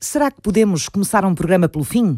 Será 0.00 0.30
que 0.30 0.40
podemos 0.40 0.88
começar 0.88 1.24
um 1.24 1.34
programa 1.34 1.68
pelo 1.68 1.82
fim? 1.82 2.14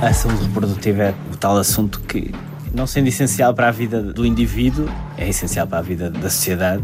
A 0.00 0.12
saúde 0.14 0.44
reprodutiva 0.44 1.02
é 1.02 1.14
o 1.30 1.36
tal 1.36 1.58
assunto 1.58 2.00
que, 2.00 2.32
não 2.72 2.86
sendo 2.86 3.08
essencial 3.08 3.52
para 3.52 3.68
a 3.68 3.70
vida 3.70 4.02
do 4.02 4.24
indivíduo, 4.24 4.88
é 5.18 5.28
essencial 5.28 5.66
para 5.66 5.78
a 5.80 5.82
vida 5.82 6.10
da 6.10 6.30
sociedade 6.30 6.82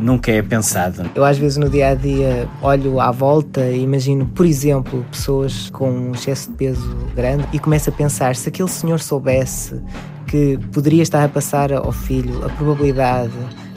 nunca 0.00 0.32
é 0.32 0.42
pensado. 0.42 1.08
Eu 1.14 1.24
às 1.24 1.38
vezes 1.38 1.58
no 1.58 1.68
dia 1.68 1.88
a 1.90 1.94
dia 1.94 2.48
olho 2.60 3.00
à 3.00 3.12
volta 3.12 3.68
e 3.68 3.82
imagino, 3.82 4.26
por 4.26 4.46
exemplo, 4.46 5.04
pessoas 5.10 5.70
com 5.70 5.90
um 5.90 6.12
excesso 6.12 6.50
de 6.50 6.56
peso 6.56 6.96
grande 7.14 7.46
e 7.52 7.58
começo 7.58 7.88
a 7.88 7.92
pensar 7.92 8.34
se 8.36 8.48
aquele 8.48 8.68
senhor 8.68 9.00
soubesse 9.00 9.80
que 10.28 10.58
poderia 10.72 11.02
estar 11.02 11.24
a 11.24 11.28
passar 11.28 11.72
ao 11.72 11.90
filho 11.90 12.44
a 12.44 12.48
probabilidade 12.50 13.32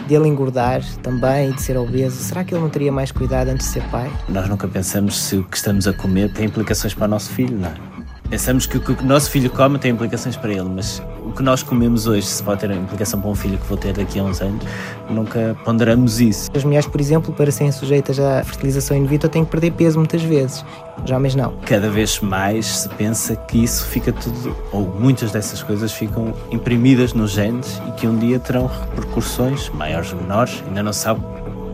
dele 0.08 0.28
engordar 0.28 0.84
também 1.02 1.50
e 1.50 1.54
de 1.54 1.62
ser 1.62 1.78
obeso, 1.78 2.18
será 2.18 2.44
que 2.44 2.54
ele 2.54 2.62
não 2.62 2.70
teria 2.70 2.92
mais 2.92 3.12
cuidado 3.12 3.48
antes 3.48 3.68
de 3.68 3.74
ser 3.74 3.84
pai? 3.90 4.12
Nós 4.28 4.48
nunca 4.50 4.68
pensamos 4.68 5.18
se 5.18 5.38
o 5.38 5.44
que 5.44 5.56
estamos 5.56 5.88
a 5.88 5.94
comer 5.94 6.34
tem 6.34 6.46
implicações 6.46 6.94
para 6.94 7.06
o 7.06 7.08
nosso 7.08 7.30
filho, 7.32 7.58
não 7.58 7.70
é? 7.70 7.91
Pensamos 8.32 8.66
que 8.66 8.78
o 8.78 8.82
que 8.82 8.94
o 8.94 9.06
nosso 9.06 9.30
filho 9.30 9.50
come 9.50 9.78
tem 9.78 9.92
implicações 9.92 10.38
para 10.38 10.52
ele, 10.52 10.70
mas 10.74 11.04
o 11.26 11.34
que 11.34 11.44
nós 11.44 11.62
comemos 11.64 12.08
hoje, 12.08 12.26
se 12.26 12.42
pode 12.42 12.62
ter 12.62 12.72
implicação 12.72 13.20
para 13.20 13.30
um 13.30 13.36
filho 13.36 13.58
que 13.58 13.68
vou 13.68 13.78
ter 13.78 13.92
daqui 13.92 14.20
a 14.20 14.24
uns 14.24 14.42
anos, 14.42 14.66
nunca 15.10 15.54
ponderamos 15.66 16.22
isso. 16.22 16.50
As 16.56 16.64
mulheres, 16.64 16.88
por 16.88 17.02
exemplo, 17.02 17.34
para 17.34 17.52
serem 17.52 17.74
sujeitas 17.74 18.18
à 18.22 18.42
fertilização 18.42 18.96
in 18.96 19.06
vitro, 19.06 19.28
têm 19.28 19.44
que 19.44 19.52
perder 19.52 19.72
peso 19.72 20.00
muitas 20.00 20.24
vezes. 20.24 20.64
Já 21.04 21.18
homens 21.18 21.36
não. 21.36 21.58
Cada 21.66 21.90
vez 21.90 22.22
mais 22.22 22.66
se 22.68 22.88
pensa 22.88 23.36
que 23.36 23.66
isso 23.66 23.86
fica 23.88 24.14
tudo, 24.14 24.56
ou 24.72 24.88
muitas 24.98 25.34
dessas 25.34 25.62
coisas 25.62 25.92
ficam 25.92 26.34
imprimidas 26.50 27.12
nos 27.14 27.32
genes 27.32 27.82
e 27.90 27.92
que 28.00 28.08
um 28.08 28.18
dia 28.18 28.40
terão 28.40 28.66
repercussões 28.68 29.68
maiores 29.72 30.14
ou 30.14 30.22
menores, 30.22 30.64
ainda 30.66 30.82
não 30.82 30.94
sabe 30.94 31.20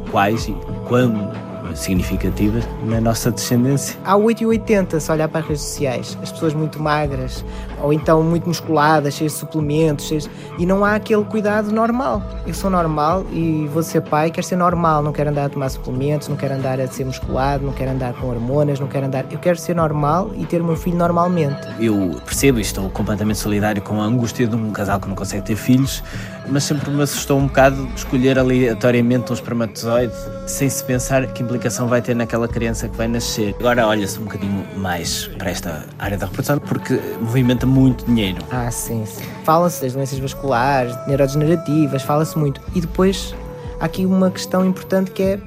quais 0.10 0.48
e 0.48 0.58
quando 0.88 1.30
significativas 1.76 2.64
na 2.84 3.02
nossa 3.02 3.32
descendência. 3.32 3.98
Há 4.04 4.16
8 4.16 4.44
e 4.44 4.46
80 4.46 5.00
se 5.00 5.12
olhar 5.12 5.28
para 5.28 5.42
as 5.42 5.48
redes 5.48 5.62
sociais. 5.64 6.18
As 6.22 6.32
pessoas 6.32 6.54
muito 6.54 6.82
magras, 6.82 7.44
ou 7.82 7.94
então 7.94 8.24
muito 8.24 8.48
musculadas, 8.48 9.14
cheias 9.14 9.34
de 9.34 9.40
suplementos, 9.40 10.06
cheias... 10.06 10.30
e 10.58 10.66
não 10.66 10.84
há 10.84 10.96
aquele 10.96 11.24
cuidado 11.26 11.72
normal. 11.72 12.22
Eu 12.46 12.54
sou 12.54 12.70
normal 12.70 13.26
e 13.32 13.70
vou 13.74 13.84
ser 13.84 14.02
pai, 14.02 14.32
quero 14.32 14.46
ser 14.46 14.56
normal, 14.56 15.02
não 15.02 15.12
quero 15.12 15.30
andar 15.30 15.46
a 15.46 15.50
tomar 15.50 15.70
suplementos, 15.70 16.28
não 16.28 16.36
quero 16.36 16.54
andar 16.54 16.80
a 16.80 16.88
ser 16.88 17.06
musculado, 17.06 17.66
não 17.66 17.74
quero 17.74 17.92
andar 17.92 18.14
com 18.14 18.28
hormonas, 18.28 18.80
não 18.80 18.88
quero 18.88 19.06
andar. 19.06 19.26
Eu 19.32 19.40
quero 19.40 19.58
ser 19.58 19.76
normal 19.76 20.32
e 20.36 20.46
ter 20.46 20.62
o 20.62 20.66
meu 20.66 20.76
filho 20.76 20.98
normalmente. 20.98 21.68
Eu 21.80 22.20
percebo 22.26 22.60
e 22.60 22.62
estou 22.62 22.90
completamente 22.90 23.40
solidário 23.40 23.82
com 23.82 24.02
a 24.02 24.06
angústia 24.06 24.48
de 24.48 24.56
um 24.56 24.72
casal 24.72 25.00
que 25.00 25.08
não 25.08 25.16
consegue 25.16 25.44
ter 25.44 25.56
filhos, 25.56 26.04
mas 26.50 26.64
sempre 26.64 26.90
me 26.92 27.02
assustou 27.02 27.38
um 27.38 27.48
bocado 27.48 27.88
escolher 27.96 28.40
aleatoriamente 28.40 29.32
um 29.32 29.36
espermatozoide 29.36 30.14
sem 30.46 30.70
se 30.70 30.84
pensar 30.84 31.28
que 31.28 31.44
implicação 31.58 31.88
vai 31.88 32.02
ter 32.02 32.16
naquela 32.16 32.48
criança 32.48 32.88
que 32.88 32.96
vai 32.96 33.08
nascer. 33.08 33.56
Agora 33.60 33.88
olha-se 33.88 34.20
um 34.20 34.24
bocadinho 34.24 34.66
mais 34.78 35.28
para 35.38 35.50
esta 35.50 35.86
área 36.00 36.18
da 36.18 36.28
reprodução 36.28 36.60
porque 36.60 37.00
movimenta 37.20 37.66
muito 37.66 38.06
dinheiro. 38.06 38.38
Ah, 38.52 38.72
sim, 38.72 39.06
sim. 39.06 39.24
Fala-se 39.44 39.82
das 39.82 39.94
doenças 39.94 40.20
vasculares, 40.20 40.96
neurodegenerativas, 41.08 42.04
fala-se 42.04 42.38
muito. 42.38 42.62
E 42.76 42.82
depois 42.82 43.36
há 43.80 43.86
aqui 43.86 44.06
uma 44.06 44.32
questão 44.32 44.66
importante 44.66 45.12
que 45.12 45.24
é 45.24 45.40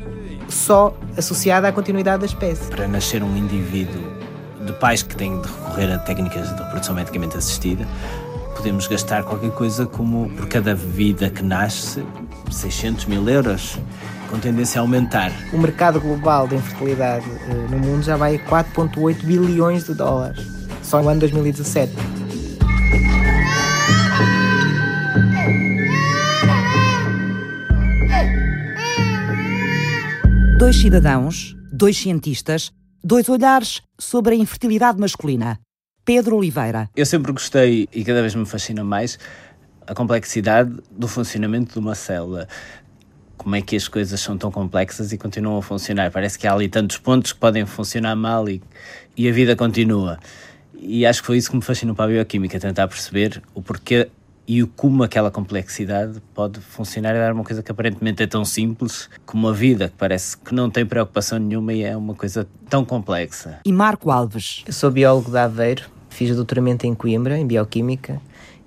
só 0.48 0.94
associada 1.17 1.69
à 1.69 1.72
continuidade 1.72 2.20
da 2.20 2.27
espécie. 2.27 2.69
Para 2.70 2.89
nascer 2.89 3.22
um 3.22 3.36
indivíduo 3.36 4.02
de 4.67 4.72
pais 4.74 5.02
que 5.02 5.14
têm 5.14 5.41
de 5.41 5.48
recorrer 5.48 5.92
a 5.92 5.98
técnicas 5.98 6.55
de 6.55 6.62
reprodução 6.62 6.95
medicamente 6.95 7.36
assistida, 7.36 7.86
podemos 8.56 8.86
gastar 8.89 9.22
qualquer 9.22 9.52
coisa 9.52 9.86
como 9.86 10.28
por 10.30 10.48
cada 10.48 10.74
vida 10.74 11.30
que 11.30 11.42
nasce 11.42 12.05
600 12.50 13.06
mil 13.06 13.27
euros, 13.28 13.78
com 14.31 14.39
tendência 14.39 14.81
a 14.81 14.83
aumentar. 14.83 15.33
O 15.53 15.59
mercado 15.59 16.00
global 16.00 16.47
da 16.47 16.55
infertilidade 16.55 17.27
eh, 17.28 17.70
no 17.70 17.78
mundo 17.78 18.03
já 18.03 18.17
vai 18.17 18.36
a 18.36 18.39
4,8 18.39 19.25
bilhões 19.25 19.84
de 19.84 19.95
dólares, 19.95 20.46
só 20.83 21.02
no 21.02 21.08
ano 21.08 21.20
2017. 21.20 21.92
Dois 30.57 30.77
cidadãos, 30.77 31.57
dois 31.73 31.97
cientistas, 31.97 32.70
dois 33.02 33.29
olhares 33.29 33.83
sobre 33.98 34.35
a 34.35 34.39
infertilidade 34.39 35.01
masculina. 35.01 35.58
Pedro 36.05 36.36
Oliveira. 36.36 36.89
Eu 36.95 37.07
sempre 37.07 37.33
gostei 37.33 37.89
e 37.92 38.05
cada 38.05 38.20
vez 38.20 38.35
me 38.35 38.47
fascina 38.47 38.85
mais 38.85 39.18
a 39.86 39.95
complexidade 39.95 40.77
do 40.91 41.08
funcionamento 41.08 41.73
de 41.73 41.79
uma 41.80 41.97
célula. 41.97 42.47
Como 43.40 43.56
é 43.56 43.62
que 43.62 43.74
as 43.74 43.89
coisas 43.89 44.20
são 44.20 44.36
tão 44.36 44.51
complexas 44.51 45.14
e 45.14 45.17
continuam 45.17 45.56
a 45.56 45.62
funcionar? 45.62 46.11
Parece 46.11 46.39
que 46.39 46.46
há 46.46 46.52
ali 46.52 46.68
tantos 46.68 46.98
pontos 46.98 47.33
que 47.33 47.39
podem 47.39 47.64
funcionar 47.64 48.14
mal 48.14 48.46
e, 48.46 48.61
e 49.17 49.27
a 49.27 49.33
vida 49.33 49.56
continua. 49.56 50.18
E 50.78 51.06
acho 51.06 51.23
que 51.23 51.27
foi 51.27 51.39
isso 51.39 51.48
que 51.48 51.56
me 51.56 51.62
fascinou 51.62 51.95
para 51.95 52.05
a 52.05 52.08
bioquímica, 52.08 52.61
tentar 52.61 52.86
perceber 52.86 53.42
o 53.55 53.62
porquê 53.62 54.11
e 54.46 54.62
o 54.62 54.68
como 54.68 55.02
aquela 55.02 55.30
complexidade 55.30 56.20
pode 56.34 56.61
funcionar 56.61 57.17
e 57.17 57.18
dar 57.18 57.33
uma 57.33 57.42
coisa 57.42 57.62
que 57.62 57.73
aparentemente 57.73 58.23
é 58.23 58.27
tão 58.27 58.45
simples 58.45 59.08
como 59.24 59.48
a 59.48 59.55
vida, 59.55 59.89
que 59.89 59.95
parece 59.96 60.36
que 60.36 60.55
não 60.55 60.68
tem 60.68 60.84
preocupação 60.84 61.39
nenhuma 61.39 61.73
e 61.73 61.83
é 61.83 61.96
uma 61.96 62.14
coisa 62.14 62.46
tão 62.68 62.84
complexa. 62.84 63.61
E 63.64 63.73
Marco 63.73 64.11
Alves. 64.11 64.64
Eu 64.67 64.73
sou 64.74 64.90
biólogo 64.90 65.30
de 65.30 65.39
Aveiro, 65.39 65.84
fiz 66.11 66.30
o 66.30 66.34
doutoramento 66.34 66.86
em 66.86 66.95
Coimbra, 66.95 67.39
em 67.39 67.46
Bioquímica, 67.46 68.20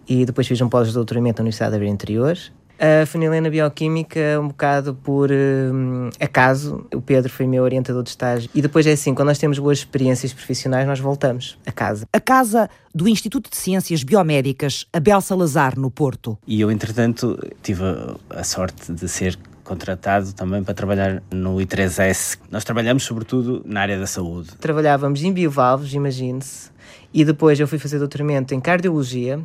e 0.09 0.25
depois 0.25 0.47
fiz 0.47 0.59
um 0.61 0.67
pós-doutoramento 0.67 1.43
na 1.43 1.43
Universidade 1.43 1.71
de 1.71 1.75
Aveiro 1.75 1.93
Interior. 1.93 2.37
A 2.79 3.05
funilei 3.05 3.39
na 3.39 3.49
Bioquímica 3.49 4.39
um 4.41 4.47
bocado 4.47 4.95
por 4.95 5.31
um, 5.31 6.09
acaso. 6.19 6.85
O 6.93 7.01
Pedro 7.01 7.31
foi 7.31 7.47
meu 7.47 7.63
orientador 7.63 8.03
de 8.03 8.09
estágio. 8.09 8.49
E 8.53 8.61
depois 8.61 8.85
é 8.85 8.91
assim, 8.91 9.13
quando 9.13 9.27
nós 9.27 9.37
temos 9.37 9.59
boas 9.59 9.79
experiências 9.79 10.33
profissionais, 10.33 10.85
nós 10.87 10.99
voltamos 10.99 11.57
a 11.65 11.71
casa. 11.71 12.07
A 12.11 12.19
casa 12.19 12.69
do 12.93 13.07
Instituto 13.07 13.49
de 13.49 13.57
Ciências 13.57 14.03
Biomédicas 14.03 14.85
Abel 14.91 15.21
Salazar, 15.21 15.79
no 15.79 15.89
Porto. 15.89 16.37
E 16.45 16.59
eu, 16.59 16.71
entretanto, 16.71 17.39
tive 17.61 17.83
a 18.29 18.43
sorte 18.43 18.91
de 18.91 19.07
ser 19.07 19.37
contratado 19.63 20.33
também 20.33 20.63
para 20.63 20.73
trabalhar 20.73 21.23
no 21.31 21.55
I3S. 21.57 22.37
Nós 22.51 22.63
trabalhamos 22.63 23.03
sobretudo 23.03 23.63
na 23.65 23.81
área 23.81 23.97
da 23.97 24.05
saúde. 24.05 24.51
Trabalhávamos 24.59 25.23
em 25.23 25.31
biovalves, 25.31 25.93
imagine-se, 25.93 26.69
e 27.13 27.23
depois 27.23 27.59
eu 27.59 27.67
fui 27.67 27.79
fazer 27.79 27.97
doutoramento 27.97 28.53
em 28.53 28.59
cardiologia 28.59 29.39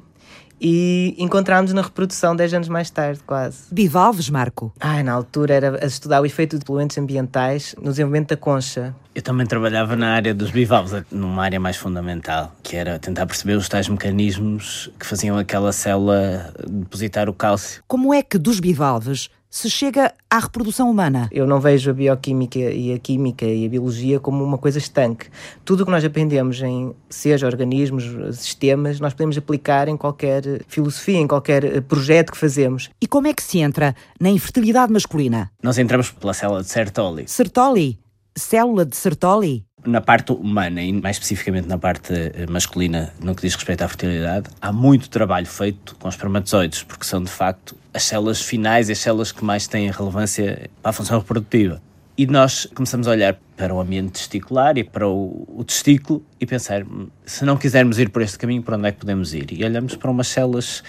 e 0.61 1.15
encontrámos 1.19 1.73
na 1.73 1.83
reprodução 1.83 2.35
10 2.35 2.55
anos 2.55 2.69
mais 2.69 2.91
tarde, 2.91 3.21
quase. 3.27 3.59
Bivalves, 3.71 4.31
Marco? 4.31 4.73
Ai, 4.81 5.03
na 5.03 5.13
altura 5.13 5.55
era 5.55 5.85
a 5.85 5.87
estudar 5.87 6.21
o 6.21 6.27
efeito 6.27 6.59
de 6.59 6.65
poluentes 6.65 6.99
ambientais 6.99 7.75
no 7.79 7.91
desenvolvimento 7.91 8.31
da 8.31 8.37
concha. 8.37 8.95
Eu 9.15 9.23
também 9.23 9.47
trabalhava 9.47 9.97
na 9.97 10.15
área 10.15 10.33
dos 10.33 10.51
bivalves, 10.51 11.03
numa 11.11 11.43
área 11.43 11.59
mais 11.59 11.77
fundamental, 11.77 12.55
que 12.63 12.77
era 12.77 12.99
tentar 12.99 13.27
perceber 13.27 13.55
os 13.55 13.69
tais 13.69 13.89
mecanismos 13.89 14.91
que 14.99 15.05
faziam 15.05 15.37
aquela 15.37 15.73
célula 15.73 16.55
depositar 16.69 17.29
o 17.29 17.33
cálcio. 17.33 17.83
Como 17.89 18.15
é 18.15 18.23
que 18.23 18.39
dos 18.39 18.61
bivalves 18.61 19.29
se 19.51 19.71
chega 19.71 20.13
à 20.31 20.39
reprodução 20.39 20.91
humana? 20.91 21.29
Eu 21.33 21.47
não 21.47 21.61
vejo 21.61 21.91
a 21.91 21.95
bioquímica 21.95 22.59
e 22.59 22.93
a 22.93 22.99
química 22.99 23.45
e 23.45 23.67
a 23.67 23.69
biologia 23.69 24.21
como 24.21 24.45
uma 24.45 24.59
coisa 24.59 24.79
estanque. 24.79 25.29
Tudo 25.65 25.83
o 25.83 25.85
que 25.85 25.91
nós 25.91 26.05
aprendemos 26.05 26.61
em, 26.63 26.95
seja 27.09 27.47
organismos, 27.47 28.05
sistemas, 28.37 29.01
nós 29.01 29.15
podemos 29.15 29.39
aplicar 29.39 29.89
em 29.89 29.97
qualquer 29.97 30.65
filosofia, 30.69 31.19
em 31.19 31.27
qualquer 31.27 31.83
projeto 31.83 32.33
que 32.33 32.39
fazemos. 32.39 32.91
E 33.01 33.07
como 33.07 33.27
é 33.27 33.35
que 33.35 33.43
se 33.43 33.59
entra 33.59 33.95
na 34.21 34.29
infertilidade 34.29 34.93
masculina? 34.93 35.51
Nós 35.63 35.79
entramos 35.79 36.11
pela 36.11 36.35
célula 36.35 36.63
de 36.63 36.71
Sertoli. 36.71 37.25
Sertoli? 37.27 37.99
Célula 38.37 38.85
de 38.85 38.97
Sertoli? 38.97 39.68
Na 39.87 40.01
parte 40.01 40.33
humana 40.33 40.83
e 40.83 40.93
mais 40.93 41.17
especificamente 41.17 41.69
na 41.69 41.79
parte 41.79 42.13
masculina, 42.51 43.13
no 43.23 43.35
que 43.35 43.43
diz 43.43 43.55
respeito 43.55 43.83
à 43.83 43.89
fertilidade, 43.89 44.51
há 44.61 44.73
muito 44.73 45.09
trabalho 45.09 45.47
feito 45.47 45.95
com 45.97 46.09
espermatozoides, 46.09 46.83
porque 46.83 47.05
são 47.05 47.23
de 47.23 47.31
facto 47.31 47.77
as 47.95 48.03
células 48.03 48.43
finais 48.43 48.89
e 48.89 48.93
as 48.93 48.99
células 48.99 49.33
que 49.33 49.45
mais 49.45 49.67
têm 49.67 49.91
relevância 49.91 50.69
para 50.83 50.91
a 50.91 50.93
função 50.93 51.19
reprodutiva. 51.19 51.81
E 52.19 52.27
nós 52.27 52.67
começamos 52.75 53.07
a 53.07 53.13
olhar 53.13 53.39
para 53.57 53.73
o 53.73 53.81
ambiente 53.81 54.11
testicular 54.15 54.77
e 54.77 54.83
para 54.83 55.07
o, 55.07 55.47
o, 55.57 55.63
testículo 55.63 56.21
e 56.41 56.45
pensar, 56.45 56.85
se 57.25 57.45
não 57.45 57.57
quisermos 57.57 57.97
ir 58.01 58.09
por 58.09 58.23
este 58.23 58.37
caminho, 58.37 58.61
para 58.61 58.77
onde 58.77 58.89
é 58.89 58.93
que 58.93 58.99
podemos 58.99 59.33
ir? 59.33 59.53
E 59.53 59.65
olhamos 59.65 59.95
para 59.95 60.11
umas 60.11 60.27
células 60.27 60.83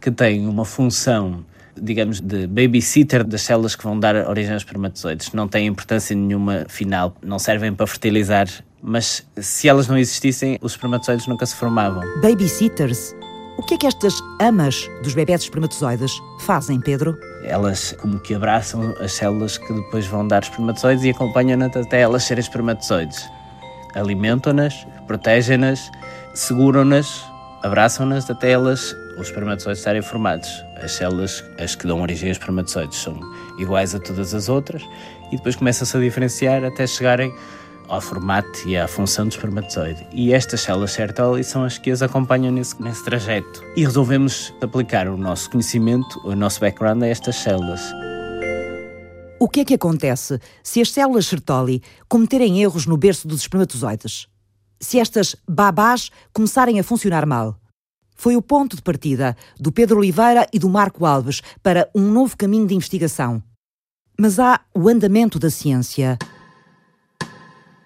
que 0.00 0.12
têm 0.12 0.46
uma 0.46 0.64
função, 0.64 1.44
digamos, 1.80 2.20
de 2.20 2.46
babysitter 2.46 3.24
das 3.24 3.42
células 3.42 3.76
que 3.76 3.84
vão 3.84 3.98
dar 3.98 4.14
origem 4.28 4.52
aos 4.52 4.62
espermatozoides. 4.62 5.32
Não 5.32 5.48
têm 5.48 5.66
importância 5.66 6.14
nenhuma 6.14 6.66
final, 6.68 7.14
não 7.22 7.38
servem 7.38 7.72
para 7.72 7.86
fertilizar, 7.86 8.48
mas 8.82 9.26
se 9.36 9.68
elas 9.68 9.88
não 9.88 9.96
existissem, 9.98 10.58
os 10.60 10.72
espermatozoides 10.72 11.26
nunca 11.26 11.44
se 11.46 11.56
formavam. 11.56 12.02
Babysitters? 12.20 13.14
O 13.58 13.62
que 13.62 13.74
é 13.74 13.78
que 13.78 13.86
estas 13.86 14.14
amas 14.40 14.88
dos 15.02 15.14
bebés 15.14 15.42
espermatozoides 15.42 16.12
fazem, 16.40 16.78
Pedro? 16.78 17.18
Elas 17.42 17.92
como 17.92 18.20
que 18.20 18.34
abraçam 18.34 18.94
as 19.00 19.12
células 19.12 19.56
que 19.56 19.72
depois 19.72 20.06
vão 20.06 20.28
dar 20.28 20.42
espermatozoides 20.42 21.04
e 21.04 21.10
acompanham-nas 21.10 21.74
até 21.74 22.02
elas 22.02 22.24
serem 22.24 22.42
espermatozoides. 22.42 23.26
Alimentam-nas, 23.94 24.86
protegem-nas, 25.06 25.90
seguram-nas, 26.34 27.24
abraçam-nas 27.62 28.28
até 28.28 28.50
elas 28.50 28.94
os 29.18 29.28
espermatozoides 29.28 29.80
estarem 29.80 30.02
formados. 30.02 30.48
As 30.76 30.92
células, 30.92 31.44
as 31.58 31.74
que 31.74 31.86
dão 31.86 32.02
origem 32.02 32.28
aos 32.28 32.38
espermatozoides, 32.38 32.98
são 32.98 33.18
iguais 33.58 33.94
a 33.94 33.98
todas 33.98 34.34
as 34.34 34.48
outras 34.48 34.82
e 35.32 35.36
depois 35.36 35.56
começam-se 35.56 35.96
a 35.96 36.00
diferenciar 36.00 36.64
até 36.64 36.86
chegarem 36.86 37.32
ao 37.88 38.00
formato 38.00 38.68
e 38.68 38.76
à 38.76 38.88
função 38.88 39.26
do 39.26 39.32
espermatozoide. 39.32 40.06
E 40.12 40.32
estas 40.32 40.60
células 40.62 40.92
Sertoli 40.92 41.44
são 41.44 41.64
as 41.64 41.78
que 41.78 41.90
as 41.90 42.02
acompanham 42.02 42.52
nesse, 42.52 42.80
nesse 42.82 43.04
trajeto. 43.04 43.64
E 43.76 43.84
resolvemos 43.84 44.52
aplicar 44.60 45.08
o 45.08 45.16
nosso 45.16 45.50
conhecimento, 45.50 46.20
o 46.24 46.34
nosso 46.34 46.60
background 46.60 47.02
a 47.02 47.06
estas 47.06 47.36
células. 47.36 47.80
O 49.38 49.48
que 49.48 49.60
é 49.60 49.64
que 49.64 49.74
acontece 49.74 50.40
se 50.62 50.80
as 50.80 50.90
células 50.90 51.26
Sertoli 51.26 51.82
cometerem 52.08 52.62
erros 52.62 52.86
no 52.86 52.96
berço 52.96 53.28
dos 53.28 53.42
espermatozoides? 53.42 54.26
Se 54.80 54.98
estas 54.98 55.36
babás 55.48 56.10
começarem 56.32 56.80
a 56.80 56.84
funcionar 56.84 57.26
mal? 57.26 57.58
Foi 58.16 58.36
o 58.36 58.42
ponto 58.42 58.74
de 58.74 58.82
partida 58.82 59.36
do 59.60 59.70
Pedro 59.70 59.98
Oliveira 59.98 60.46
e 60.52 60.58
do 60.58 60.68
Marco 60.68 61.04
Alves 61.04 61.42
para 61.62 61.88
um 61.94 62.10
novo 62.10 62.36
caminho 62.36 62.66
de 62.66 62.74
investigação. 62.74 63.42
Mas 64.18 64.38
há 64.38 64.60
o 64.74 64.88
andamento 64.88 65.38
da 65.38 65.50
ciência 65.50 66.18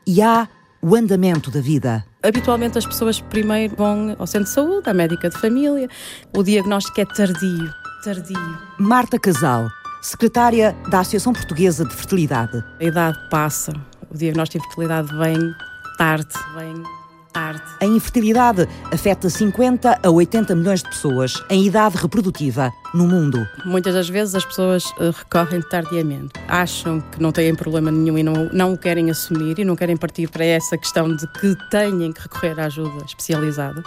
e 0.07 0.23
há 0.23 0.49
o 0.81 0.95
andamento 0.95 1.51
da 1.51 1.61
vida. 1.61 2.05
Habitualmente 2.23 2.79
as 2.79 2.87
pessoas 2.87 3.21
primeiro 3.21 3.75
vão 3.77 4.15
ao 4.19 4.27
centro 4.27 4.49
de 4.49 4.55
saúde, 4.55 4.89
à 4.89 4.95
médica 4.95 5.29
de 5.29 5.39
família. 5.39 5.89
O 6.37 6.43
diagnóstico 6.43 7.01
é 7.01 7.05
tardio. 7.05 7.71
Tardio. 8.05 8.59
Marta 8.79 9.19
Casal, 9.19 9.69
secretária 10.01 10.77
da 10.91 11.01
Associação 11.01 11.33
Portuguesa 11.33 11.85
de 11.85 11.95
Fertilidade. 11.95 12.65
A 12.81 12.85
idade 12.85 13.19
passa. 13.31 13.73
O 14.11 14.17
diagnóstico 14.17 14.63
de 14.63 14.75
fertilidade 14.75 15.17
vem 15.17 15.55
tarde. 15.99 16.35
Vem 16.57 17.00
tarde. 17.33 17.63
A 17.81 17.87
infertilidade 17.87 18.69
afeta 18.93 19.29
50 19.29 20.01
a 20.03 20.11
80 20.11 20.55
milhões 20.55 20.83
de 20.83 20.89
pessoas 20.89 21.43
em 21.49 21.65
idade 21.65 21.97
reprodutiva 21.97 22.73
no 22.93 23.07
mundo. 23.07 23.47
Muitas 23.65 23.95
das 23.95 24.09
vezes 24.09 24.35
as 24.35 24.45
pessoas 24.45 24.93
eh, 25.01 25.11
recorrem 25.17 25.63
tardiamente. 25.63 26.33
Acham 26.49 27.01
que 27.01 27.23
não 27.23 27.33
têm 27.33 27.55
problema 27.55 27.91
nenhum 27.91 28.19
e 28.19 28.23
não, 28.23 28.51
não 28.53 28.73
o 28.73 28.79
querem 28.79 29.11
assumir 29.11 29.59
e 29.59 29.65
não 29.65 29.77
querem 29.77 29.97
partir 29.97 30.29
para 30.29 30.45
essa 30.45 30.77
questão 30.77 31.15
de 31.15 31.27
que 31.27 31.57
têm 31.71 32.13
que 32.13 32.21
recorrer 32.21 32.59
à 32.61 32.67
ajuda 32.67 33.05
especializada. 33.05 33.83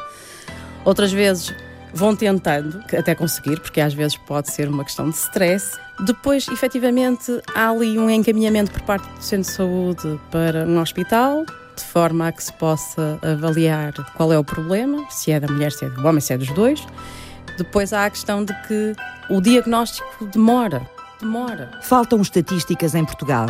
Outras 0.85 1.11
vezes 1.11 1.53
vão 1.93 2.15
tentando, 2.15 2.83
até 2.97 3.13
conseguir, 3.13 3.59
porque 3.59 3.79
às 3.79 3.93
vezes 3.93 4.17
pode 4.17 4.51
ser 4.51 4.67
uma 4.67 4.83
questão 4.83 5.09
de 5.09 5.15
stress. 5.15 5.77
Depois, 6.05 6.47
efetivamente, 6.47 7.39
há 7.53 7.69
ali 7.69 7.99
um 7.99 8.09
encaminhamento 8.09 8.71
por 8.71 8.81
parte 8.81 9.07
do 9.07 9.23
centro 9.23 9.49
de 9.49 9.55
saúde 9.55 10.19
para 10.31 10.65
um 10.65 10.79
hospital, 10.79 11.45
de 11.75 11.83
forma 11.83 12.27
a 12.27 12.31
que 12.31 12.43
se 12.43 12.53
possa 12.53 13.19
avaliar 13.21 13.93
qual 14.15 14.31
é 14.31 14.37
o 14.37 14.43
problema, 14.43 15.05
se 15.09 15.31
é 15.31 15.39
da 15.39 15.47
mulher, 15.47 15.71
se 15.71 15.85
é 15.85 15.89
do 15.89 16.05
homem, 16.05 16.21
se 16.21 16.33
é 16.33 16.37
dos 16.37 16.49
dois. 16.51 16.85
Depois 17.57 17.93
há 17.93 18.05
a 18.05 18.09
questão 18.09 18.43
de 18.43 18.53
que 18.67 18.93
o 19.29 19.41
diagnóstico 19.41 20.25
demora. 20.25 20.81
Demora. 21.19 21.71
Faltam 21.81 22.21
estatísticas 22.21 22.95
em 22.95 23.05
Portugal, 23.05 23.47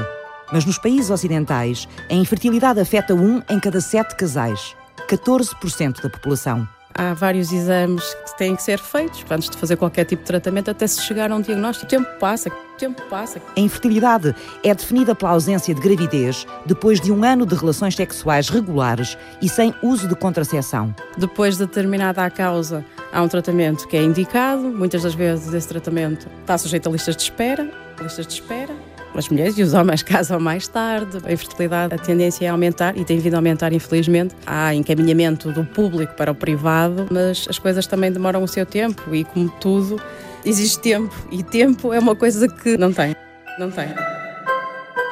mas 0.51 0.65
nos 0.65 0.77
países 0.77 1.09
ocidentais 1.09 1.87
a 2.09 2.13
infertilidade 2.13 2.79
afeta 2.79 3.13
um 3.13 3.41
em 3.49 3.59
cada 3.59 3.81
sete 3.81 4.15
casais, 4.15 4.75
14% 5.09 6.01
da 6.01 6.09
população. 6.09 6.67
Há 6.95 7.13
vários 7.13 7.51
exames 7.51 8.03
que 8.25 8.37
têm 8.37 8.55
que 8.55 8.61
ser 8.61 8.79
feitos 8.79 9.25
antes 9.29 9.49
de 9.49 9.57
fazer 9.57 9.77
qualquer 9.77 10.05
tipo 10.05 10.21
de 10.21 10.27
tratamento 10.27 10.69
até 10.69 10.85
se 10.85 11.01
chegar 11.01 11.31
a 11.31 11.35
um 11.35 11.41
diagnóstico. 11.41 11.85
O 11.85 11.89
tempo 11.89 12.07
passa, 12.19 12.49
o 12.49 12.77
tempo 12.77 13.01
passa. 13.09 13.41
A 13.55 13.59
infertilidade 13.59 14.35
é 14.63 14.73
definida 14.75 15.15
pela 15.15 15.31
ausência 15.31 15.73
de 15.73 15.81
gravidez 15.81 16.45
depois 16.65 17.01
de 17.01 17.11
um 17.11 17.23
ano 17.23 17.45
de 17.45 17.55
relações 17.55 17.95
sexuais 17.95 18.49
regulares 18.49 19.17
e 19.41 19.49
sem 19.49 19.73
uso 19.81 20.07
de 20.07 20.15
contracepção. 20.15 20.93
Depois 21.17 21.57
de 21.57 21.65
determinada 21.65 22.23
a 22.23 22.29
causa, 22.29 22.85
há 23.11 23.21
um 23.21 23.27
tratamento 23.27 23.87
que 23.87 23.97
é 23.97 24.03
indicado. 24.03 24.63
Muitas 24.63 25.01
das 25.01 25.15
vezes 25.15 25.53
esse 25.53 25.67
tratamento 25.67 26.27
está 26.41 26.57
sujeito 26.57 26.89
a 26.89 26.91
listas 26.91 27.15
de 27.15 27.23
espera. 27.23 27.69
Listas 27.99 28.27
de 28.27 28.33
espera 28.33 28.92
as 29.15 29.29
mulheres 29.29 29.57
e 29.57 29.63
os 29.63 29.73
homens 29.73 30.01
casam 30.03 30.39
mais 30.39 30.67
tarde. 30.67 31.19
A 31.23 31.31
infertilidade, 31.31 31.93
a 31.93 31.97
tendência 31.97 32.45
é 32.45 32.49
aumentar 32.49 32.97
e 32.97 33.05
tem 33.05 33.19
vindo 33.19 33.35
a 33.35 33.37
aumentar, 33.37 33.73
infelizmente. 33.73 34.35
Há 34.45 34.73
encaminhamento 34.73 35.51
do 35.51 35.63
público 35.65 36.13
para 36.15 36.31
o 36.31 36.35
privado, 36.35 37.07
mas 37.11 37.45
as 37.49 37.59
coisas 37.59 37.87
também 37.87 38.11
demoram 38.11 38.43
o 38.43 38.47
seu 38.47 38.65
tempo 38.65 39.13
e, 39.13 39.23
como 39.23 39.49
tudo, 39.59 40.01
existe 40.45 40.79
tempo. 40.79 41.13
E 41.31 41.43
tempo 41.43 41.93
é 41.93 41.99
uma 41.99 42.15
coisa 42.15 42.47
que 42.47 42.77
não 42.77 42.91
tem. 42.91 43.15
Não 43.59 43.69
tem. 43.69 43.87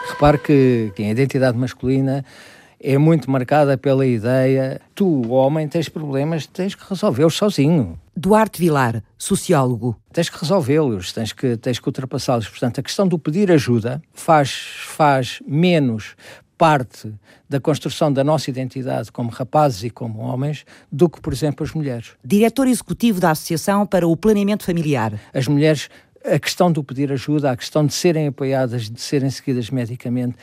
Repare 0.10 0.38
que, 0.40 0.92
que 0.96 1.04
a 1.04 1.10
identidade 1.10 1.58
masculina 1.58 2.26
é 2.82 2.98
muito 2.98 3.30
marcada 3.30 3.78
pela 3.78 4.06
ideia 4.06 4.82
tu, 4.96 5.30
homem, 5.32 5.68
tens 5.68 5.88
problemas, 5.88 6.48
tens 6.48 6.76
que 6.76 6.84
resolvê-los 6.90 7.36
sozinho. 7.36 8.00
Duarte 8.16 8.60
Vilar, 8.60 9.04
sociólogo. 9.18 9.96
Tens 10.12 10.30
que 10.30 10.40
resolvê-los, 10.40 11.14
tens 11.14 11.32
que, 11.32 11.56
tens 11.58 11.80
que 11.80 11.88
ultrapassá-los. 11.88 12.50
Portanto, 12.50 12.80
a 12.80 12.84
questão 12.84 13.08
do 13.08 13.18
pedir 13.18 13.52
ajuda 13.52 14.02
faz, 14.14 14.52
faz 14.86 15.42
menos 15.48 16.16
parte 16.58 17.12
da 17.50 17.60
construção 17.60 18.14
da 18.14 18.24
nossa 18.24 18.50
identidade 18.50 19.12
como 19.12 19.32
rapazes 19.32 19.84
e 19.84 19.90
como 19.90 20.20
homens 20.20 20.64
do 20.92 21.10
que, 21.10 21.20
por 21.20 21.34
exemplo, 21.34 21.66
as 21.66 21.74
mulheres. 21.74 22.12
Diretor 22.24 22.68
executivo 22.68 23.20
da 23.20 23.32
Associação 23.32 23.86
para 23.86 24.08
o 24.08 24.16
Planeamento 24.16 24.64
Familiar. 24.64 25.20
As 25.34 25.48
mulheres 25.48 25.90
a 26.26 26.40
questão 26.40 26.72
do 26.72 26.84
pedir 26.84 27.12
ajuda, 27.12 27.52
a 27.52 27.58
questão 27.58 27.86
de 27.86 27.94
serem 27.94 28.28
apoiadas, 28.28 28.90
de 28.90 29.02
serem 29.02 29.30
seguidas 29.30 29.70
medicamente, 29.70 30.36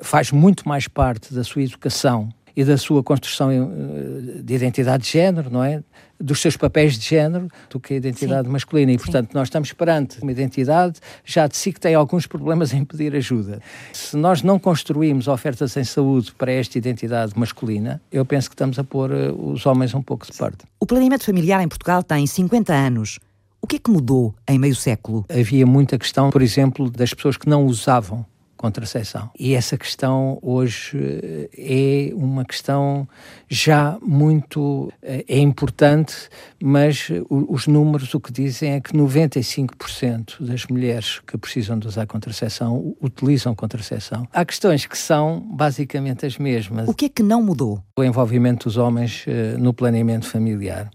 faz 0.00 0.30
muito 0.30 0.68
mais 0.68 0.88
parte 0.88 1.32
da 1.32 1.44
sua 1.44 1.62
educação 1.62 2.28
e 2.56 2.64
da 2.64 2.76
sua 2.76 3.02
construção 3.02 3.50
eh, 3.50 4.42
de 4.42 4.54
identidade 4.54 5.02
de 5.02 5.10
género, 5.10 5.50
não 5.50 5.62
é? 5.62 5.82
Dos 6.20 6.40
seus 6.40 6.56
papéis 6.56 6.96
de 6.96 7.04
género, 7.04 7.48
do 7.68 7.80
que 7.80 7.94
a 7.94 7.96
identidade 7.96 8.46
Sim. 8.46 8.52
masculina. 8.52 8.92
E, 8.92 8.96
portanto, 8.96 9.32
Sim. 9.32 9.34
nós 9.34 9.48
estamos 9.48 9.72
perante 9.72 10.22
uma 10.22 10.30
identidade 10.30 11.00
já 11.24 11.48
de 11.48 11.56
si 11.56 11.72
que 11.72 11.80
tem 11.80 11.94
alguns 11.94 12.26
problemas 12.26 12.72
em 12.72 12.84
pedir 12.84 13.14
ajuda. 13.16 13.60
Se 13.92 14.16
nós 14.16 14.40
não 14.42 14.58
construímos 14.58 15.26
ofertas 15.26 15.76
em 15.76 15.82
saúde 15.82 16.32
para 16.38 16.52
esta 16.52 16.78
identidade 16.78 17.32
masculina, 17.36 18.00
eu 18.12 18.24
penso 18.24 18.48
que 18.48 18.54
estamos 18.54 18.78
a 18.78 18.84
pôr 18.84 19.10
eh, 19.10 19.32
os 19.32 19.66
homens 19.66 19.92
um 19.92 20.02
pouco 20.02 20.24
de 20.24 20.38
parte. 20.38 20.58
O 20.78 20.86
planeamento 20.86 21.24
familiar 21.24 21.60
em 21.60 21.68
Portugal 21.68 22.02
tem 22.02 22.24
50 22.24 22.72
anos. 22.72 23.18
O 23.64 23.66
que 23.66 23.76
é 23.76 23.78
que 23.78 23.90
mudou 23.90 24.34
em 24.46 24.58
meio 24.58 24.74
século? 24.74 25.24
Havia 25.26 25.64
muita 25.64 25.98
questão, 25.98 26.28
por 26.28 26.42
exemplo, 26.42 26.90
das 26.90 27.14
pessoas 27.14 27.38
que 27.38 27.48
não 27.48 27.64
usavam 27.64 28.26
contracepção. 28.64 29.30
E 29.38 29.54
essa 29.54 29.76
questão 29.76 30.38
hoje 30.40 30.96
eh, 30.96 32.10
é 32.10 32.14
uma 32.14 32.46
questão 32.46 33.06
já 33.46 33.98
muito 34.00 34.90
eh, 35.02 35.22
é 35.28 35.38
importante, 35.38 36.14
mas 36.62 37.10
os 37.28 37.66
números 37.66 38.14
o 38.14 38.20
que 38.20 38.32
dizem 38.32 38.72
é 38.72 38.80
que 38.80 38.92
95% 38.94 40.40
das 40.40 40.64
mulheres 40.66 41.20
que 41.26 41.36
precisam 41.36 41.78
de 41.78 41.86
usar 41.86 42.06
contracepção 42.06 42.96
utilizam 43.02 43.54
contracepção. 43.54 44.26
Há 44.32 44.44
questões 44.46 44.86
que 44.86 44.96
são 44.96 45.40
basicamente 45.40 46.24
as 46.24 46.38
mesmas. 46.38 46.88
O 46.88 46.94
que 46.94 47.04
é 47.04 47.08
que 47.10 47.22
não 47.22 47.42
mudou? 47.42 47.82
O 47.98 48.02
envolvimento 48.02 48.64
dos 48.66 48.78
homens 48.78 49.24
eh, 49.26 49.58
no 49.58 49.74
planeamento 49.74 50.26
familiar 50.26 50.90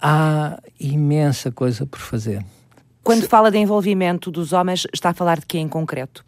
há 0.00 0.58
imensa 0.80 1.52
coisa 1.52 1.86
por 1.86 2.00
fazer. 2.00 2.44
Quando 3.04 3.28
fala 3.28 3.50
de 3.50 3.58
envolvimento 3.58 4.30
dos 4.30 4.52
homens, 4.52 4.86
está 4.92 5.10
a 5.10 5.14
falar 5.14 5.38
de 5.38 5.46
quê 5.46 5.58
em 5.58 5.68
concreto? 5.68 6.24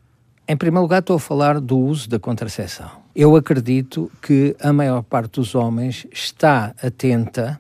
Em 0.47 0.59
primeiro 0.59 0.83
lugar, 0.83 0.99
estou 1.01 1.17
a 1.17 1.21
falar 1.21 1.59
do 1.59 1.79
uso 1.79 2.07
da 2.07 2.19
contracepção. 2.19 2.91
Eu 3.17 3.35
acredito 3.35 4.13
que 4.21 4.55
a 4.61 4.75
maior 4.75 5.03
parte 5.03 5.41
dos 5.41 5.55
homens 5.55 6.07
está 6.13 6.75
atenta 6.83 7.59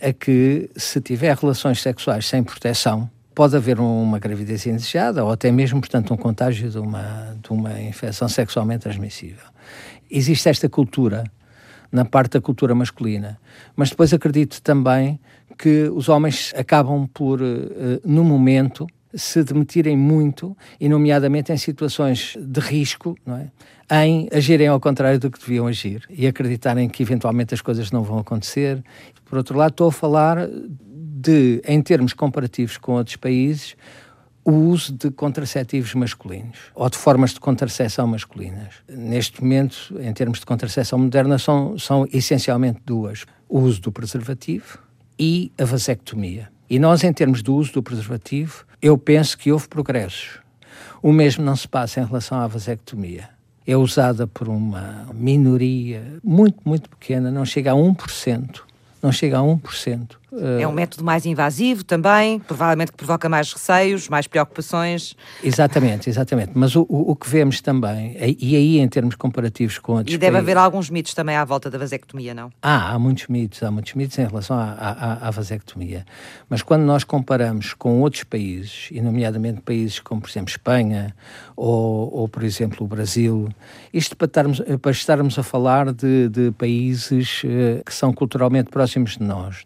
a 0.00 0.12
que, 0.12 0.70
se 0.76 1.00
tiver 1.00 1.36
relações 1.36 1.82
sexuais 1.82 2.24
sem 2.26 2.44
proteção, 2.44 3.10
pode 3.34 3.56
haver 3.56 3.80
uma 3.80 4.20
gravidez 4.20 4.64
indesejada 4.64 5.24
ou 5.24 5.32
até 5.32 5.50
mesmo, 5.50 5.80
portanto, 5.80 6.14
um 6.14 6.16
contágio 6.16 6.70
de 6.70 6.78
uma, 6.78 7.36
de 7.42 7.50
uma 7.50 7.80
infecção 7.80 8.28
sexualmente 8.28 8.82
transmissível. 8.82 9.46
Existe 10.08 10.48
esta 10.48 10.68
cultura 10.68 11.24
na 11.90 12.04
parte 12.04 12.34
da 12.34 12.40
cultura 12.40 12.76
masculina. 12.76 13.40
Mas 13.74 13.90
depois 13.90 14.12
acredito 14.12 14.62
também 14.62 15.18
que 15.58 15.90
os 15.92 16.08
homens 16.08 16.52
acabam 16.56 17.08
por, 17.12 17.40
uh, 17.40 18.00
no 18.04 18.22
momento, 18.22 18.86
se 19.14 19.42
demitirem 19.42 19.96
muito, 19.96 20.56
e 20.80 20.88
nomeadamente 20.88 21.52
em 21.52 21.56
situações 21.56 22.36
de 22.38 22.60
risco, 22.60 23.16
não 23.24 23.36
é? 23.36 23.50
em 23.90 24.28
agirem 24.32 24.68
ao 24.68 24.78
contrário 24.78 25.18
do 25.18 25.30
que 25.30 25.38
deviam 25.38 25.66
agir 25.66 26.02
e 26.10 26.26
acreditarem 26.26 26.88
que 26.88 27.02
eventualmente 27.02 27.54
as 27.54 27.62
coisas 27.62 27.90
não 27.90 28.02
vão 28.02 28.18
acontecer. 28.18 28.82
Por 29.24 29.38
outro 29.38 29.56
lado, 29.56 29.70
estou 29.70 29.88
a 29.88 29.92
falar 29.92 30.46
de, 30.46 31.62
em 31.66 31.80
termos 31.80 32.12
comparativos 32.12 32.76
com 32.76 32.92
outros 32.92 33.16
países, 33.16 33.76
o 34.44 34.52
uso 34.52 34.92
de 34.92 35.10
contraceptivos 35.10 35.94
masculinos 35.94 36.58
ou 36.74 36.88
de 36.88 36.96
formas 36.96 37.32
de 37.32 37.40
contracepção 37.40 38.06
masculinas. 38.06 38.74
Neste 38.88 39.42
momento, 39.42 39.94
em 40.00 40.12
termos 40.12 40.38
de 40.40 40.46
contracepção 40.46 40.98
moderna, 40.98 41.38
são, 41.38 41.78
são 41.78 42.06
essencialmente 42.12 42.80
duas: 42.84 43.26
o 43.48 43.60
uso 43.60 43.80
do 43.80 43.92
preservativo 43.92 44.78
e 45.18 45.52
a 45.58 45.64
vasectomia. 45.64 46.48
E 46.70 46.78
nós, 46.78 47.02
em 47.02 47.12
termos 47.12 47.42
do 47.42 47.54
uso 47.54 47.72
do 47.72 47.82
preservativo, 47.82 48.64
eu 48.80 48.96
penso 48.96 49.36
que 49.36 49.52
houve 49.52 49.68
progressos. 49.68 50.40
O 51.02 51.12
mesmo 51.12 51.44
não 51.44 51.56
se 51.56 51.66
passa 51.66 52.00
em 52.00 52.04
relação 52.04 52.38
à 52.38 52.46
vasectomia. 52.46 53.28
É 53.66 53.76
usada 53.76 54.26
por 54.26 54.48
uma 54.48 55.06
minoria 55.12 56.02
muito, 56.24 56.60
muito 56.64 56.88
pequena, 56.88 57.30
não 57.30 57.44
chega 57.44 57.72
a 57.72 57.74
1%, 57.74 58.60
não 59.02 59.12
chega 59.12 59.38
a 59.38 59.42
1% 59.42 60.16
É 60.58 60.66
um 60.68 60.72
método 60.72 61.04
mais 61.04 61.24
invasivo 61.24 61.82
também, 61.82 62.38
provavelmente 62.40 62.92
que 62.92 62.98
provoca 62.98 63.28
mais 63.28 63.50
receios, 63.52 64.08
mais 64.08 64.26
preocupações. 64.26 65.16
Exatamente, 65.42 66.10
exatamente. 66.10 66.52
Mas 66.54 66.76
o, 66.76 66.86
o, 66.88 67.16
que 67.16 67.28
vemos 67.28 67.62
também, 67.62 68.14
e 68.38 68.54
aí 68.54 68.78
em 68.78 68.88
termos 68.88 69.14
comparativos 69.14 69.78
com 69.78 69.92
outros 69.92 70.14
E 70.14 70.18
deve 70.18 70.32
países, 70.32 70.50
haver 70.50 70.58
alguns 70.58 70.90
mitos 70.90 71.14
também 71.14 71.34
à 71.34 71.44
volta 71.44 71.70
da 71.70 71.78
vasectomia, 71.78 72.34
não? 72.34 72.50
Ah, 72.60 72.92
há 72.92 72.98
muitos 72.98 73.26
mitos, 73.28 73.62
há 73.62 73.70
muitos 73.70 73.94
mitos 73.94 74.18
em 74.18 74.26
relação 74.26 74.58
à, 74.58 74.72
à, 74.72 75.28
à 75.28 75.30
vasectomia. 75.30 76.04
Mas 76.48 76.60
quando 76.60 76.82
nós 76.82 77.04
comparamos 77.04 77.72
com 77.72 78.00
outros 78.02 78.24
países, 78.24 78.88
e 78.90 79.00
nomeadamente 79.00 79.62
países 79.62 79.98
como, 79.98 80.20
por 80.20 80.28
exemplo, 80.28 80.50
Espanha 80.50 81.14
ou, 81.56 82.14
ou 82.14 82.28
por 82.28 82.44
exemplo, 82.44 82.84
o 82.84 82.88
Brasil, 82.88 83.48
isto 83.92 84.16
para 84.16 84.26
estarmos, 84.26 84.62
para 84.80 84.90
estarmos 84.90 85.38
a 85.38 85.42
falar 85.42 85.92
de, 85.92 86.28
de 86.28 86.50
países 86.52 87.42
uh, 87.44 87.82
que 87.84 87.94
são 87.94 88.12
culturalmente 88.12 88.70
próximos 88.70 89.16
de 89.16 89.22
nós. 89.22 89.64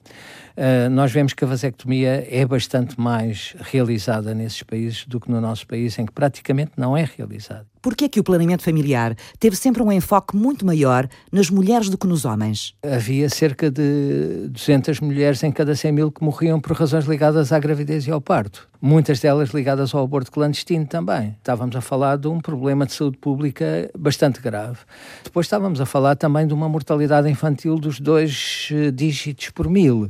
Uh, 0.57 0.91
nós 0.91 1.11
vemos 1.11 1.33
que 1.33 1.45
a 1.45 1.47
vasectomia 1.47 2.27
é 2.31 2.45
bastante 2.45 3.01
mais 3.01 3.57
realizada 3.61 4.35
nesses 4.35 4.63
países 4.63 5.07
do 5.07 5.19
que 5.19 5.31
no 5.31 5.41
nosso 5.41 5.67
país, 5.67 5.99
em 5.99 6.07
que 6.07 6.13
praticamente 6.13 6.73
não 6.77 6.97
é 6.97 7.09
realizada. 7.17 7.72
Por 7.83 7.97
que 7.97 8.05
é 8.05 8.09
que 8.09 8.21
o 8.21 8.23
planeamento 8.23 8.63
familiar 8.63 9.17
teve 9.41 9.57
sempre 9.57 9.83
um 9.83 9.91
enfoque 9.91 10.37
muito 10.37 10.65
maior 10.65 11.09
nas 11.33 11.51
mulheres 11.51 11.89
do 11.89 11.99
que 11.99 12.07
nos 12.07 12.25
homens? 12.25 12.77
Havia 12.81 13.29
cerca 13.29 13.69
de 13.69 14.47
200 14.51 15.01
mulheres 15.01 15.43
em 15.43 15.51
cada 15.51 15.75
100 15.75 15.91
mil 15.91 16.13
que 16.13 16.23
morriam 16.23 16.61
por 16.61 16.77
razões 16.77 17.07
ligadas 17.07 17.51
à 17.53 17.59
gravidez 17.59 18.07
e 18.07 18.13
ao 18.13 18.21
parto. 18.21 18.69
Muitas 18.81 19.19
delas 19.19 19.51
ligadas 19.51 19.93
ao 19.93 20.05
aborto 20.05 20.31
clandestino 20.31 20.87
também. 20.87 21.35
Estávamos 21.39 21.75
a 21.75 21.81
falar 21.81 22.19
de 22.19 22.29
um 22.29 22.41
problema 22.41 22.87
de 22.87 22.93
saúde 22.93 23.19
pública 23.19 23.91
bastante 23.99 24.41
grave. 24.41 24.79
Depois 25.25 25.47
estávamos 25.47 25.81
a 25.81 25.87
falar 25.87 26.15
também 26.15 26.47
de 26.47 26.55
uma 26.55 26.69
mortalidade 26.69 27.29
infantil 27.29 27.75
dos 27.81 27.99
dois 27.99 28.69
eh, 28.71 28.93
dígitos 28.93 29.51
por 29.51 29.69
mil 29.69 30.09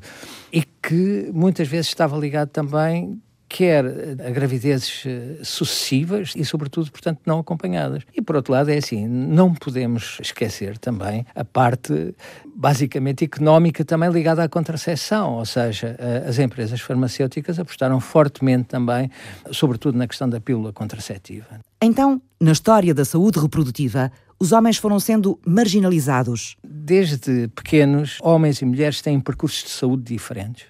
e 0.52 0.62
que 0.62 1.31
muitas 1.33 1.67
vezes 1.69 1.87
estava 1.87 2.19
ligado 2.19 2.50
também 2.50 3.19
quer 3.52 3.85
a 4.26 4.30
gravidezes 4.30 5.04
eh, 5.04 5.38
sucessivas 5.42 6.32
e, 6.35 6.42
sobretudo, 6.42 6.90
portanto, 6.90 7.21
não 7.26 7.38
acompanhadas. 7.38 8.02
E, 8.16 8.23
por 8.23 8.37
outro 8.37 8.54
lado, 8.54 8.71
é 8.71 8.78
assim, 8.78 9.06
não 9.06 9.52
podemos 9.52 10.18
esquecer 10.23 10.78
também 10.78 11.26
a 11.35 11.44
parte 11.44 12.14
basicamente 12.56 13.25
económica 13.25 13.85
também 13.85 14.11
ligada 14.11 14.42
à 14.42 14.49
contracepção, 14.49 15.35
ou 15.35 15.44
seja, 15.44 15.97
as 16.26 16.38
empresas 16.38 16.80
farmacêuticas 16.80 17.59
apostaram 17.59 18.00
fortemente 18.00 18.64
também, 18.68 19.11
sobretudo 19.50 19.99
na 19.99 20.06
questão 20.06 20.28
da 20.28 20.40
pílula 20.40 20.73
contraceptiva. 20.73 21.61
Então, 21.82 22.23
na 22.40 22.52
história 22.52 22.94
da 22.94 23.04
saúde 23.04 23.38
reprodutiva, 23.38 24.11
os 24.40 24.52
homens 24.52 24.76
foram 24.76 24.99
sendo 24.99 25.38
marginalizados. 25.47 26.56
Desde 26.64 27.49
pequenos, 27.49 28.18
homens 28.23 28.61
e 28.61 28.64
mulheres 28.64 29.02
têm 29.02 29.21
percursos 29.21 29.64
de 29.64 29.71
saúde 29.71 30.02
diferentes. 30.02 30.64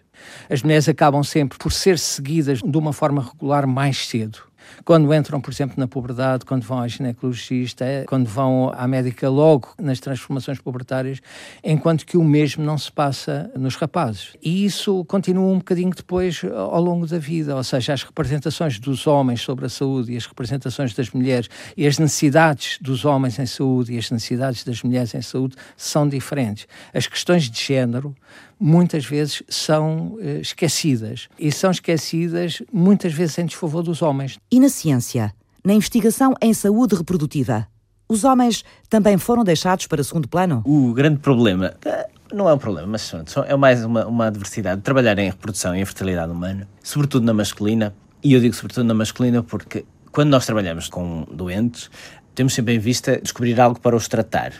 As 0.48 0.62
mulheres 0.62 0.88
acabam 0.88 1.22
sempre 1.22 1.58
por 1.58 1.72
ser 1.72 1.98
seguidas 1.98 2.58
de 2.58 2.78
uma 2.78 2.92
forma 2.92 3.22
regular 3.22 3.66
mais 3.66 4.06
cedo 4.06 4.52
quando 4.84 5.12
entram, 5.14 5.40
por 5.40 5.52
exemplo, 5.52 5.74
na 5.78 5.86
puberdade, 5.86 6.44
quando 6.44 6.62
vão 6.62 6.80
à 6.80 6.88
ginecologista, 6.88 7.84
quando 8.06 8.26
vão 8.26 8.72
à 8.74 8.86
médica 8.86 9.28
logo 9.28 9.74
nas 9.80 10.00
transformações 10.00 10.58
pubertárias, 10.58 11.20
enquanto 11.62 12.04
que 12.04 12.16
o 12.16 12.24
mesmo 12.24 12.64
não 12.64 12.76
se 12.76 12.90
passa 12.90 13.50
nos 13.56 13.76
rapazes. 13.76 14.32
E 14.42 14.64
isso 14.64 15.04
continua 15.04 15.44
um 15.44 15.58
bocadinho 15.58 15.90
depois 15.94 16.42
ao 16.44 16.82
longo 16.82 17.06
da 17.06 17.18
vida, 17.18 17.54
ou 17.54 17.64
seja, 17.64 17.92
as 17.92 18.02
representações 18.02 18.78
dos 18.78 19.06
homens 19.06 19.40
sobre 19.40 19.66
a 19.66 19.68
saúde 19.68 20.12
e 20.12 20.16
as 20.16 20.26
representações 20.26 20.94
das 20.94 21.10
mulheres 21.10 21.48
e 21.76 21.86
as 21.86 21.98
necessidades 21.98 22.78
dos 22.80 23.04
homens 23.04 23.38
em 23.38 23.46
saúde 23.46 23.94
e 23.94 23.98
as 23.98 24.10
necessidades 24.10 24.64
das 24.64 24.82
mulheres 24.82 25.14
em 25.14 25.22
saúde 25.22 25.56
são 25.76 26.08
diferentes. 26.08 26.66
As 26.92 27.06
questões 27.06 27.48
de 27.48 27.62
género 27.62 28.14
muitas 28.62 29.04
vezes 29.04 29.42
são 29.48 30.12
uh, 30.14 30.40
esquecidas 30.40 31.28
e 31.36 31.50
são 31.50 31.72
esquecidas 31.72 32.62
muitas 32.72 33.12
vezes 33.12 33.36
em 33.38 33.46
desfavor 33.46 33.82
dos 33.82 34.02
homens. 34.02 34.38
E 34.52 34.60
na 34.60 34.68
ciência, 34.68 35.34
na 35.64 35.74
investigação 35.74 36.32
em 36.40 36.54
saúde 36.54 36.94
reprodutiva, 36.94 37.66
os 38.08 38.22
homens 38.22 38.64
também 38.88 39.18
foram 39.18 39.42
deixados 39.42 39.88
para 39.88 40.04
segundo 40.04 40.28
plano? 40.28 40.62
O 40.64 40.92
grande 40.92 41.18
problema 41.18 41.74
eh, 41.84 42.08
não 42.32 42.48
é 42.48 42.54
um 42.54 42.58
problema, 42.58 42.86
mas 42.86 43.12
é 43.46 43.56
mais 43.56 43.84
uma, 43.84 44.06
uma 44.06 44.26
adversidade. 44.28 44.80
Trabalhar 44.82 45.18
em 45.18 45.28
reprodução 45.28 45.74
e 45.74 45.80
em 45.80 45.84
fertilidade 45.84 46.30
humana, 46.30 46.68
sobretudo 46.84 47.26
na 47.26 47.34
masculina, 47.34 47.92
e 48.22 48.32
eu 48.32 48.40
digo 48.40 48.54
sobretudo 48.54 48.84
na 48.84 48.94
masculina 48.94 49.42
porque 49.42 49.84
quando 50.12 50.28
nós 50.28 50.46
trabalhamos 50.46 50.88
com 50.88 51.26
doentes, 51.32 51.90
temos 52.32 52.54
sempre 52.54 52.74
em 52.74 52.78
vista 52.78 53.20
descobrir 53.20 53.60
algo 53.60 53.80
para 53.80 53.96
os 53.96 54.06
tratar. 54.06 54.52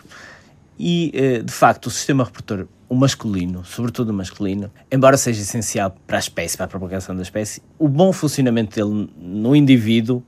E, 0.77 1.11
eh, 1.13 1.41
de 1.41 1.53
facto, 1.53 1.85
o 1.85 1.89
sistema 1.89 2.25
reprodutor 2.25 2.67
o 2.93 2.95
masculino, 2.95 3.65
sobretudo 3.65 4.09
o 4.09 4.13
masculino, 4.13 4.71
embora 4.91 5.17
seja 5.17 5.41
essencial 5.41 5.95
para 6.05 6.17
a 6.17 6.19
espécie, 6.19 6.55
para 6.55 6.67
a 6.67 6.69
propagação 6.69 7.15
da 7.15 7.23
espécie, 7.23 7.59
o 7.79 7.87
bom 7.87 8.13
funcionamento 8.13 8.75
dele 8.75 9.09
no 9.17 9.55
indivíduo 9.55 10.23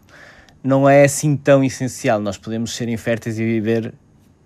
não 0.64 0.90
é 0.90 1.04
assim 1.04 1.38
tão 1.38 1.64
essencial. 1.64 2.20
Nós 2.20 2.38
podemos 2.38 2.76
ser 2.76 2.90
inférteis 2.90 3.38
e 3.38 3.46
viver 3.46 3.94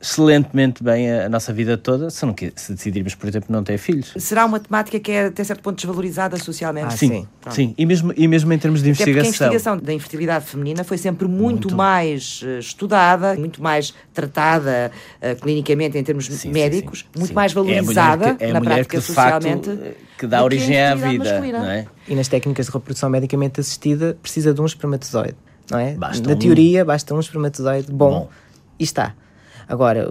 excelentemente 0.02 0.82
bem 0.82 1.12
a, 1.12 1.26
a, 1.26 1.30
nossa 1.30 1.52
vida 1.52 1.78
toda 1.78 2.10
se, 2.10 2.26
não, 2.26 2.34
se 2.56 2.74
decidirmos, 2.74 3.16
por 3.16 3.28
exemplo, 3.28 3.48
não 3.52 3.64
ter 3.64 3.78
filhos. 3.78 4.14
Será 4.18 4.46
uma 4.46 4.60
temática 4.60 5.00
que 5.00 5.12
é 5.12 5.26
até 5.26 5.44
certo 5.44 5.62
ponto 5.62 5.76
desvalorizada 5.76 6.38
socialmente? 6.38 6.88
Ah, 6.88 6.92
sim, 6.92 7.10
sim. 7.10 7.52
sim. 7.52 7.76
E, 7.78 7.86
mesmo, 7.86 8.14
e 8.16 8.28
mesmo 8.28 8.52
em 8.54 8.58
termos 8.58 8.82
de 8.82 8.92
até 8.92 9.04
investigação. 9.04 9.32
Porque 9.32 9.44
a 9.44 9.48
investigação 9.48 9.78
da 9.78 9.94
infertilidade 9.94 10.46
feminina 10.46 10.84
foi 10.84 10.98
sempre 10.98 11.28
muito, 11.28 11.68
muito... 11.68 11.76
mais 11.76 12.42
uh, 12.44 12.60
estudada, 12.60 13.36
muito 13.36 13.62
mais 13.62 13.94
tratada 14.14 14.92
uh, 15.22 15.42
clinicamente 15.42 15.98
em 15.98 16.04
termos 16.04 16.28
sim, 16.28 16.52
médicos, 16.52 17.00
sim, 17.00 17.20
muito 17.20 17.34
mais 17.34 17.52
valorizada 17.52 18.30
é 18.30 18.36
que, 18.36 18.44
é 18.46 18.54
na 18.54 18.62
prática 18.62 18.98
que, 18.98 19.04
socialmente. 19.04 19.70
Facto, 19.70 20.10
que 20.18 20.28
dá 20.28 20.44
origem 20.44 20.82
à 20.82 20.96
vida. 20.96 21.40
Não 21.40 21.66
é? 21.66 21.86
E 22.08 22.16
nas 22.16 22.28
técnicas 22.28 22.68
de 22.68 22.72
reprodução 22.72 23.10
medicamente 23.10 23.60
assistida 23.60 24.18
precisa 24.22 24.54
de 24.54 24.62
um 24.62 24.66
espermatozoide. 24.66 25.36
Não 25.70 25.80
é? 25.80 25.94
Basta 25.94 26.28
na 26.28 26.36
um... 26.36 26.40
teoria, 26.40 26.84
basta 26.84 27.14
um 27.14 27.20
espermatozoide 27.20 27.92
bom, 27.92 28.10
bom. 28.12 28.30
e 28.78 28.84
está. 28.84 29.14
Agora, 29.70 30.10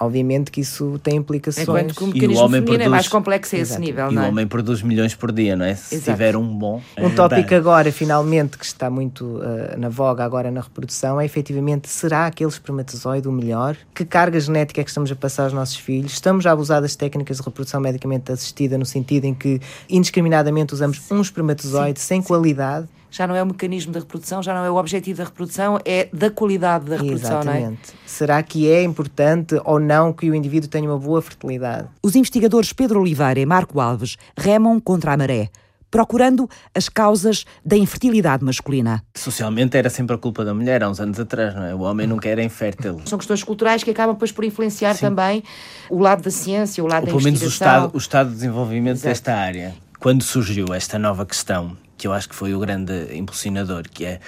obviamente 0.00 0.50
que 0.50 0.60
isso 0.60 0.98
tem 1.04 1.14
implicações. 1.14 1.68
Enquanto 1.68 1.94
que 1.94 2.02
o 2.02 2.06
mecanismo 2.08 2.44
o 2.44 2.48
feminino 2.48 2.66
produz... 2.66 2.86
é 2.86 2.88
mais 2.88 3.06
complexo 3.06 3.54
a 3.54 3.58
esse 3.60 3.70
Exato. 3.70 3.80
nível, 3.80 4.10
e 4.10 4.14
não 4.14 4.22
é? 4.22 4.26
o 4.26 4.28
homem 4.30 4.46
produz 4.46 4.82
milhões 4.82 5.14
por 5.14 5.30
dia, 5.30 5.54
não 5.54 5.64
é? 5.64 5.76
Se 5.76 5.94
Exato. 5.94 6.10
tiver 6.10 6.36
um 6.36 6.46
bom... 6.46 6.82
Um 6.98 7.06
é 7.06 7.10
tópico 7.10 7.54
agora, 7.54 7.92
finalmente, 7.92 8.58
que 8.58 8.64
está 8.64 8.90
muito 8.90 9.24
uh, 9.24 9.78
na 9.78 9.88
voga 9.88 10.24
agora 10.24 10.50
na 10.50 10.60
reprodução 10.60 11.20
é 11.20 11.24
efetivamente, 11.24 11.88
será 11.88 12.26
aquele 12.26 12.50
espermatozoide 12.50 13.28
o 13.28 13.32
melhor? 13.32 13.76
Que 13.94 14.04
carga 14.04 14.40
genética 14.40 14.80
é 14.80 14.84
que 14.84 14.90
estamos 14.90 15.12
a 15.12 15.14
passar 15.14 15.44
aos 15.44 15.52
nossos 15.52 15.76
filhos? 15.76 16.12
Estamos 16.12 16.44
a 16.44 16.50
abusar 16.50 16.82
das 16.82 16.96
técnicas 16.96 17.36
de 17.36 17.44
reprodução 17.44 17.80
medicamente 17.80 18.32
assistida 18.32 18.76
no 18.76 18.84
sentido 18.84 19.26
em 19.26 19.34
que 19.34 19.60
indiscriminadamente 19.88 20.74
usamos 20.74 21.00
um 21.08 21.20
espermatozoide 21.20 22.00
Sim. 22.00 22.06
sem 22.06 22.20
Sim. 22.20 22.26
qualidade? 22.26 22.88
Já 23.10 23.26
não 23.26 23.34
é 23.34 23.42
o 23.42 23.46
mecanismo 23.46 23.92
da 23.92 24.00
reprodução, 24.00 24.42
já 24.42 24.54
não 24.54 24.64
é 24.64 24.70
o 24.70 24.76
objetivo 24.76 25.18
da 25.18 25.24
reprodução, 25.24 25.78
é 25.84 26.08
da 26.12 26.30
qualidade 26.30 26.86
da 26.86 26.96
reprodução, 26.96 27.40
Exatamente. 27.40 27.62
não 27.62 27.72
é? 27.72 27.76
Será 28.06 28.42
que 28.42 28.70
é 28.70 28.82
importante 28.82 29.60
ou 29.64 29.78
não 29.78 30.12
que 30.12 30.30
o 30.30 30.34
indivíduo 30.34 30.68
tenha 30.68 30.88
uma 30.88 30.98
boa 30.98 31.20
fertilidade? 31.22 31.88
Os 32.02 32.14
investigadores 32.14 32.72
Pedro 32.72 33.00
Oliveira 33.00 33.40
e 33.40 33.46
Marco 33.46 33.80
Alves 33.80 34.16
remam 34.36 34.78
contra 34.80 35.12
a 35.12 35.16
maré 35.16 35.50
procurando 35.90 36.48
as 36.74 36.88
causas 36.88 37.44
da 37.64 37.76
infertilidade 37.76 38.44
masculina. 38.44 39.02
Socialmente 39.14 39.76
era 39.76 39.88
sempre 39.88 40.14
a 40.14 40.18
culpa 40.18 40.44
da 40.44 40.52
mulher, 40.52 40.82
há 40.82 40.90
uns 40.90 41.00
anos 41.00 41.18
atrás, 41.18 41.54
não 41.54 41.64
é? 41.64 41.74
O 41.74 41.80
homem 41.80 42.06
nunca 42.06 42.28
era 42.28 42.42
infértil. 42.42 43.00
São 43.06 43.18
questões 43.18 43.42
culturais 43.42 43.82
que 43.82 43.90
acabam 43.90 44.14
depois 44.14 44.32
por 44.32 44.44
influenciar 44.44 44.94
Sim. 44.94 45.00
também 45.00 45.42
o 45.90 45.98
lado 45.98 46.22
da 46.22 46.30
ciência, 46.30 46.82
o 46.82 46.86
lado 46.86 47.02
Ou 47.02 47.06
da 47.06 47.12
pelo 47.12 47.22
menos 47.22 47.42
o 47.42 47.46
estado, 47.46 47.90
o 47.94 47.98
estado 47.98 48.28
de 48.28 48.34
desenvolvimento 48.34 48.96
Exato. 48.96 49.08
desta 49.08 49.34
área. 49.34 49.74
Quando 49.98 50.22
surgiu 50.22 50.66
esta 50.74 50.98
nova 50.98 51.26
questão 51.26 51.76
que 51.98 52.06
eu 52.06 52.12
acho 52.12 52.28
que 52.28 52.34
foi 52.34 52.54
o 52.54 52.60
grande 52.60 53.14
impulsionador, 53.14 53.82
que 53.90 54.04
é 54.06 54.20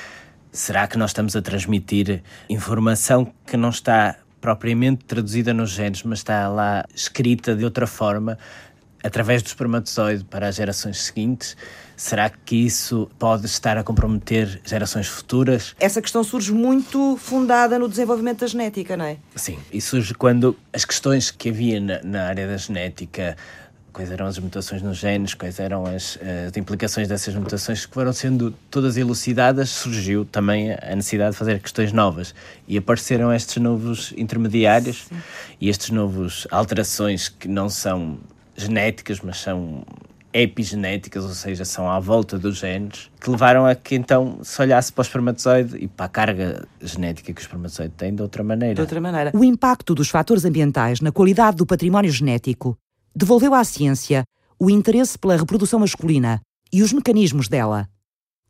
será 0.53 0.87
que 0.87 0.99
nós 0.99 1.11
estamos 1.11 1.37
a 1.37 1.41
transmitir 1.41 2.23
informação 2.49 3.33
que 3.47 3.57
não 3.57 3.71
está 3.71 4.17
propriamente 4.41 5.05
traduzida 5.05 5.55
nos 5.55 5.71
genes, 5.71 6.03
mas 6.03 6.19
está 6.19 6.49
lá 6.49 6.85
escrita 6.95 7.55
de 7.55 7.65
outra 7.65 7.87
forma 7.87 8.37
através 9.03 9.43
do 9.43 9.47
espermatozoide 9.47 10.25
para 10.25 10.49
as 10.49 10.57
gerações 10.57 11.00
seguintes? 11.03 11.57
Será 11.97 12.31
que 12.31 12.57
isso 12.57 13.11
pode 13.19 13.45
estar 13.45 13.77
a 13.77 13.85
comprometer 13.85 14.61
gerações 14.65 15.07
futuras? 15.07 15.77
Essa 15.79 16.00
questão 16.00 16.25
surge 16.25 16.53
muito 16.53 17.17
fundada 17.19 17.79
no 17.79 17.89
desenvolvimento 17.89 18.41
da 18.41 18.47
genética, 18.47 18.97
não 18.97 19.05
é? 19.05 19.19
Sim, 19.37 19.59
e 19.71 19.81
surge 19.81 20.15
quando 20.15 20.57
as 20.73 20.85
questões 20.85 21.31
que 21.31 21.50
havia 21.50 21.79
na, 21.79 22.03
na 22.03 22.27
área 22.27 22.47
da 22.47 22.57
genética 22.57 23.37
quais 23.93 24.11
eram 24.11 24.27
as 24.27 24.39
mutações 24.39 24.83
nos 24.83 24.99
genes, 24.99 25.35
quais 25.35 25.59
eram 25.59 25.85
as, 25.85 26.19
as, 26.49 26.57
implicações 26.57 27.09
dessas 27.09 27.35
mutações 27.35 27.85
que 27.87 27.93
foram 27.93 28.13
sendo 28.13 28.53
todas 28.71 28.97
elucidadas, 28.97 29.71
surgiu 29.71 30.25
também 30.25 30.73
a 30.73 30.95
necessidade 30.95 31.33
de 31.33 31.37
fazer 31.37 31.61
questões 31.61 31.93
novas 31.93 32.35
e 32.67 32.79
apareceram 32.79 33.33
estes 33.33 33.57
novos 33.57 34.13
intermediários 34.17 35.07
Sim. 35.09 35.17
e 35.61 35.69
estes 35.69 35.91
novos 35.91 36.47
alterações 36.51 37.29
que 37.29 37.49
não 37.49 37.69
são 37.69 38.19
genéticas, 38.57 39.21
mas 39.21 39.39
são 39.39 39.85
epigenéticas, 40.33 41.25
ou 41.25 41.31
seja, 41.31 41.65
são 41.65 41.91
à 41.91 41.99
volta 41.99 42.39
dos 42.39 42.59
genes, 42.59 43.11
que 43.21 43.29
levaram 43.29 43.67
a 43.67 43.75
que 43.75 43.95
então 43.95 44.39
se 44.43 44.61
olhasse 44.63 44.93
para 44.93 45.03
o 45.03 45.05
espermatozoide 45.05 45.77
e 45.77 45.89
para 45.89 46.07
a 46.07 46.09
carga 46.09 46.69
genética 46.81 47.33
que 47.33 47.41
o 47.41 47.43
espermatozoide 47.43 47.95
tem 47.97 48.15
de 48.15 48.23
outra 48.23 48.45
maneira. 48.45 48.75
De 48.75 48.81
outra 48.81 49.01
maneira. 49.01 49.33
O 49.35 49.45
impacto 49.45 49.95
dos 49.95 50.09
fatores 50.09 50.45
ambientais 50.45 51.01
na 51.01 51.11
qualidade 51.11 51.57
do 51.57 51.67
património 51.67 52.11
genético 52.11 52.77
devolveu 53.21 53.55
à 53.55 53.62
ciência 53.62 54.25
o 54.59 54.71
interesse 54.71 55.19
pela 55.19 55.37
reprodução 55.37 55.79
masculina 55.79 56.41
e 56.73 56.83
os 56.83 56.91
mecanismos 56.91 57.49
dela. 57.49 57.87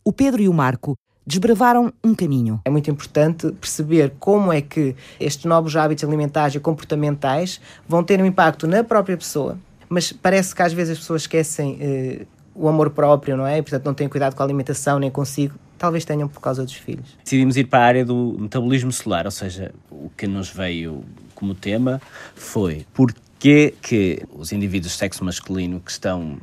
O 0.05 0.13
Pedro 0.13 0.41
e 0.41 0.49
o 0.49 0.55
Marco 0.55 0.95
desbravaram 1.27 1.93
um 2.05 2.15
caminho. 2.15 2.61
É 2.65 2.71
muito 2.71 2.89
importante 2.89 3.51
perceber 3.51 4.13
como 4.21 4.53
é 4.53 4.61
que 4.61 4.95
estes 5.19 5.45
novos 5.45 5.75
hábitos 5.75 6.05
alimentares 6.05 6.55
e 6.55 6.61
comportamentais 6.61 7.61
vão 7.89 8.05
ter 8.05 8.23
um 8.23 8.25
impacto 8.25 8.69
na 8.69 8.85
própria 8.85 9.17
pessoa. 9.17 9.59
Mas 9.89 10.13
parece 10.13 10.55
que 10.55 10.63
às 10.63 10.73
vezes 10.73 10.93
as 10.93 10.99
pessoas 10.99 11.23
esquecem 11.23 11.77
eh, 11.81 12.27
o 12.55 12.69
amor 12.69 12.91
próprio, 12.91 13.37
não 13.37 13.45
é? 13.45 13.59
E, 13.59 13.63
portanto, 13.63 13.87
não 13.87 13.95
têm 13.95 14.09
cuidado 14.09 14.37
com 14.37 14.43
a 14.43 14.47
alimentação 14.47 15.01
nem 15.01 15.11
consigo. 15.11 15.57
Talvez 15.77 16.05
tenham 16.05 16.29
por 16.29 16.41
causa 16.41 16.63
dos 16.63 16.75
filhos. 16.75 17.17
Decidimos 17.25 17.57
ir 17.57 17.65
para 17.65 17.81
a 17.81 17.87
área 17.87 18.05
do 18.05 18.37
metabolismo 18.39 18.93
celular, 18.93 19.25
ou 19.25 19.33
seja, 19.33 19.75
o 19.91 20.11
que 20.17 20.29
nos 20.29 20.49
veio 20.49 21.03
como 21.35 21.57
tema 21.57 22.01
foi 22.37 22.87
porque 22.95 23.19
que 23.41 24.23
os 24.31 24.53
indivíduos 24.53 24.93
de 24.93 24.99
sexo 24.99 25.25
masculino 25.25 25.81
que 25.81 25.91
estão 25.91 26.39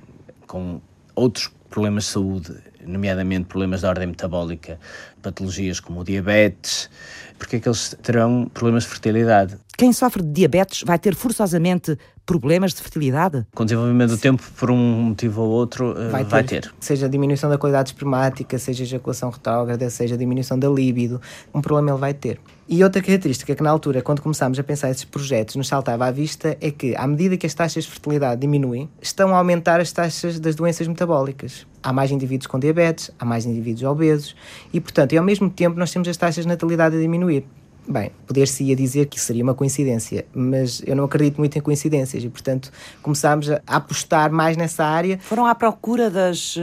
com 0.47 0.81
outros 1.15 1.51
problemas 1.69 2.05
de 2.05 2.09
saúde, 2.09 2.55
nomeadamente 2.83 3.45
problemas 3.45 3.81
de 3.81 3.85
ordem 3.85 4.07
metabólica, 4.07 4.79
patologias 5.21 5.79
como 5.79 6.01
o 6.01 6.03
diabetes, 6.03 6.89
porque 7.37 7.57
é 7.57 7.59
que 7.59 7.69
eles 7.69 7.95
terão 8.01 8.49
problemas 8.51 8.83
de 8.83 8.89
fertilidade? 8.89 9.57
Quem 9.77 9.93
sofre 9.93 10.23
de 10.23 10.31
diabetes 10.31 10.81
vai 10.83 10.97
ter 10.97 11.13
forçosamente 11.13 11.97
problemas 12.27 12.73
de 12.73 12.81
fertilidade? 12.81 13.47
Com 13.55 13.63
o 13.63 13.65
desenvolvimento 13.65 14.09
do 14.09 14.17
tempo, 14.17 14.43
por 14.57 14.69
um 14.69 14.75
motivo 14.75 15.41
ou 15.41 15.49
outro, 15.49 15.95
eh, 15.97 16.09
vai 16.09 16.25
ter. 16.25 16.29
Vai 16.29 16.43
ter. 16.43 16.73
Seja 16.79 17.09
diminuição 17.09 17.49
da 17.49 17.57
qualidade 17.57 17.89
espermática, 17.89 18.59
seja 18.59 18.83
ejaculação 18.83 19.29
retrógrada, 19.29 19.89
seja 19.89 20.17
diminuição 20.17 20.59
da 20.59 20.67
líbido, 20.67 21.19
um 21.55 21.61
problema 21.61 21.89
ele 21.91 21.99
vai 21.99 22.13
ter. 22.13 22.39
E 22.69 22.83
outra 22.83 23.01
característica 23.01 23.55
que 23.55 23.63
na 23.63 23.69
altura, 23.69 24.01
quando 24.01 24.21
começámos 24.21 24.59
a 24.59 24.63
pensar 24.63 24.91
esses 24.91 25.05
projetos, 25.05 25.55
nos 25.55 25.69
saltava 25.69 26.05
à 26.05 26.11
vista 26.11 26.57
é 26.59 26.69
que, 26.69 26.93
à 26.97 27.07
medida 27.07 27.37
que 27.37 27.45
as 27.45 27.53
taxas 27.53 27.85
de 27.85 27.91
fertilidade 27.91 28.41
diminuem, 28.41 28.89
estão 29.01 29.33
a 29.33 29.37
aumentar 29.37 29.79
as 29.79 29.93
taxas 29.93 30.37
das 30.37 30.53
doenças 30.53 30.85
metabólicas. 30.85 31.65
Há 31.81 31.93
mais 31.93 32.11
indivíduos 32.11 32.47
com 32.47 32.59
diabetes, 32.59 33.09
há 33.17 33.23
mais 33.23 33.45
indivíduos 33.45 33.83
obesos 33.83 34.35
e, 34.73 34.81
portanto, 34.81 35.13
e 35.13 35.17
ao 35.17 35.23
mesmo 35.23 35.49
tempo 35.49 35.79
nós 35.79 35.93
temos 35.93 36.09
as 36.09 36.17
taxas 36.17 36.43
de 36.43 36.49
natalidade 36.49 36.97
a 36.97 36.99
diminuir. 36.99 37.45
Bem, 37.87 38.11
poder-se-ia 38.25 38.75
dizer 38.75 39.05
que 39.05 39.19
seria 39.19 39.41
uma 39.41 39.53
coincidência, 39.53 40.25
mas 40.33 40.81
eu 40.85 40.95
não 40.95 41.05
acredito 41.05 41.37
muito 41.37 41.57
em 41.57 41.61
coincidências 41.61 42.21
e, 42.21 42.27
portanto, 42.27 42.69
começámos 43.01 43.49
a 43.49 43.61
apostar 43.65 44.29
mais 44.31 44.57
nessa 44.57 44.83
área. 44.83 45.17
Foram 45.19 45.45
à 45.45 45.55
procura 45.55 46.09
das, 46.09 46.55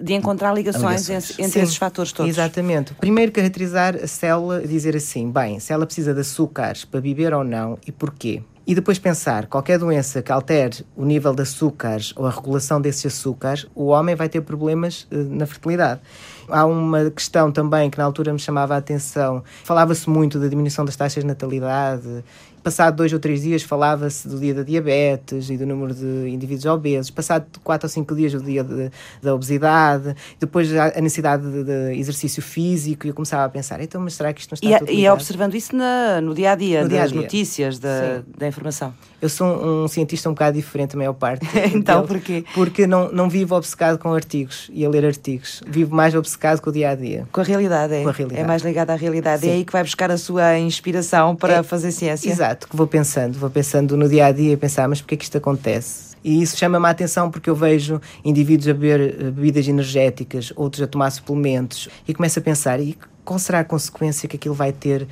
de 0.00 0.12
encontrar 0.12 0.52
ligações, 0.52 1.08
ligações. 1.08 1.38
entre 1.38 1.52
Sim, 1.52 1.60
esses 1.60 1.76
fatores 1.76 2.10
todos. 2.10 2.28
Exatamente. 2.28 2.94
Primeiro, 2.94 3.30
caracterizar 3.30 3.94
a 3.94 4.06
célula 4.08 4.62
e 4.64 4.66
dizer 4.66 4.96
assim: 4.96 5.30
bem, 5.30 5.60
se 5.60 5.72
ela 5.72 5.86
precisa 5.86 6.12
de 6.12 6.20
açúcares 6.20 6.84
para 6.84 6.98
viver 7.00 7.32
ou 7.32 7.44
não 7.44 7.78
e 7.86 7.92
porquê. 7.92 8.42
E 8.66 8.74
depois 8.74 8.98
pensar, 8.98 9.46
qualquer 9.46 9.78
doença 9.78 10.20
que 10.20 10.32
altere 10.32 10.84
o 10.96 11.04
nível 11.04 11.32
de 11.32 11.42
açúcares 11.42 12.12
ou 12.16 12.26
a 12.26 12.30
regulação 12.30 12.80
desses 12.80 13.06
açúcares, 13.06 13.64
o 13.76 13.86
homem 13.86 14.16
vai 14.16 14.28
ter 14.28 14.40
problemas 14.40 15.02
uh, 15.02 15.16
na 15.16 15.46
fertilidade. 15.46 16.00
Há 16.48 16.64
uma 16.64 17.10
questão 17.10 17.50
também 17.50 17.90
que 17.90 17.98
na 17.98 18.04
altura 18.04 18.32
me 18.32 18.38
chamava 18.38 18.74
a 18.74 18.78
atenção. 18.78 19.42
Falava-se 19.64 20.08
muito 20.08 20.38
da 20.38 20.48
diminuição 20.48 20.84
das 20.84 20.96
taxas 20.96 21.22
de 21.22 21.26
natalidade 21.26 22.24
Passado 22.66 22.96
dois 22.96 23.12
ou 23.12 23.20
três 23.20 23.42
dias 23.42 23.62
falava-se 23.62 24.26
do 24.26 24.40
dia 24.40 24.52
da 24.52 24.64
diabetes 24.64 25.48
e 25.50 25.56
do 25.56 25.64
número 25.64 25.94
de 25.94 26.28
indivíduos 26.28 26.64
obesos. 26.64 27.12
Passado 27.12 27.46
quatro 27.62 27.86
ou 27.86 27.88
cinco 27.88 28.12
dias 28.12 28.34
o 28.34 28.40
dia 28.40 28.64
de, 28.64 28.90
da 29.22 29.32
obesidade. 29.32 30.16
Depois 30.40 30.74
a 30.74 31.00
necessidade 31.00 31.48
de, 31.48 31.62
de, 31.62 31.96
exercício 31.96 32.42
físico. 32.42 33.06
E 33.06 33.10
eu 33.10 33.14
começava 33.14 33.44
a 33.44 33.48
pensar, 33.48 33.80
então, 33.80 34.00
mas 34.00 34.14
será 34.14 34.32
que 34.32 34.40
isto 34.40 34.50
não 34.50 34.54
está 34.56 34.66
e, 34.66 34.72
é, 34.74 34.78
tudo 34.80 34.90
E 34.90 35.06
é 35.06 35.12
observando 35.12 35.54
isso 35.54 35.76
na, 35.76 36.20
no 36.20 36.34
dia 36.34 36.50
a 36.50 36.54
dia, 36.56 36.82
no 36.82 36.88
das 36.88 37.12
dia 37.12 37.20
-dia. 37.20 37.22
notícias, 37.22 37.78
da, 37.78 38.24
da 38.36 38.48
informação. 38.48 38.92
Eu 39.22 39.28
sou 39.28 39.46
um, 39.46 39.84
um, 39.84 39.88
cientista 39.88 40.28
um 40.28 40.32
bocado 40.32 40.56
diferente, 40.56 40.96
a 40.96 40.98
maior 40.98 41.12
parte. 41.12 41.46
então, 41.72 42.04
porquê? 42.04 42.44
Porque 42.52 42.84
não, 42.84 43.12
não 43.12 43.30
vivo 43.30 43.54
obcecado 43.54 43.96
com 43.96 44.12
artigos 44.12 44.68
e 44.72 44.84
a 44.84 44.88
ler 44.88 45.06
artigos. 45.06 45.62
Vivo 45.68 45.94
mais 45.94 46.16
obcecado 46.16 46.60
com 46.60 46.70
o 46.70 46.72
dia 46.72 46.90
a 46.90 46.96
dia. 46.96 47.28
Com 47.30 47.42
a 47.42 47.44
realidade, 47.44 47.94
é? 47.94 48.02
Com 48.02 48.08
a 48.08 48.12
realidade. 48.12 48.42
É 48.42 48.44
mais 48.44 48.62
ligado 48.62 48.90
à 48.90 48.96
realidade. 48.96 49.42
Sim. 49.42 49.50
É 49.50 49.52
aí 49.52 49.64
que 49.64 49.72
vai 49.72 49.84
buscar 49.84 50.10
a 50.10 50.18
sua 50.18 50.58
inspiração 50.58 51.36
para 51.36 51.58
é, 51.58 51.62
fazer 51.62 51.92
ciência. 51.92 52.28
Exato 52.28 52.55
exato, 52.56 52.68
que 52.68 52.76
vou 52.76 52.86
pensando, 52.86 53.38
vou 53.38 53.50
pensando 53.50 53.96
no 53.96 54.08
dia 54.08 54.26
a 54.26 54.32
dia 54.32 54.52
e 54.52 54.56
pensar, 54.56 54.88
mas 54.88 55.00
porquê 55.00 55.14
é 55.14 55.18
que 55.18 55.24
isto 55.24 55.36
acontece? 55.36 56.16
E 56.24 56.42
isso 56.42 56.56
chama-me 56.56 56.86
a 56.86 56.90
atenção 56.90 57.30
porque 57.30 57.48
eu 57.48 57.54
vejo 57.54 58.00
indivíduos 58.24 58.68
a 58.68 58.72
beber 58.72 59.00
eh, 59.00 59.30
bebidas 59.30 59.68
energéticas, 59.68 60.52
outros 60.56 60.82
a 60.82 60.86
tomar 60.86 61.10
suplementos, 61.10 61.88
e 62.08 62.14
começo 62.14 62.38
a 62.38 62.42
pensar, 62.42 62.80
e 62.80 62.98
qual 63.24 63.38
será 63.38 63.60
a 63.60 63.64
consequência 63.64 64.28
que 64.28 64.36
aquilo 64.36 64.54
vai 64.54 64.72
ter 64.72 65.06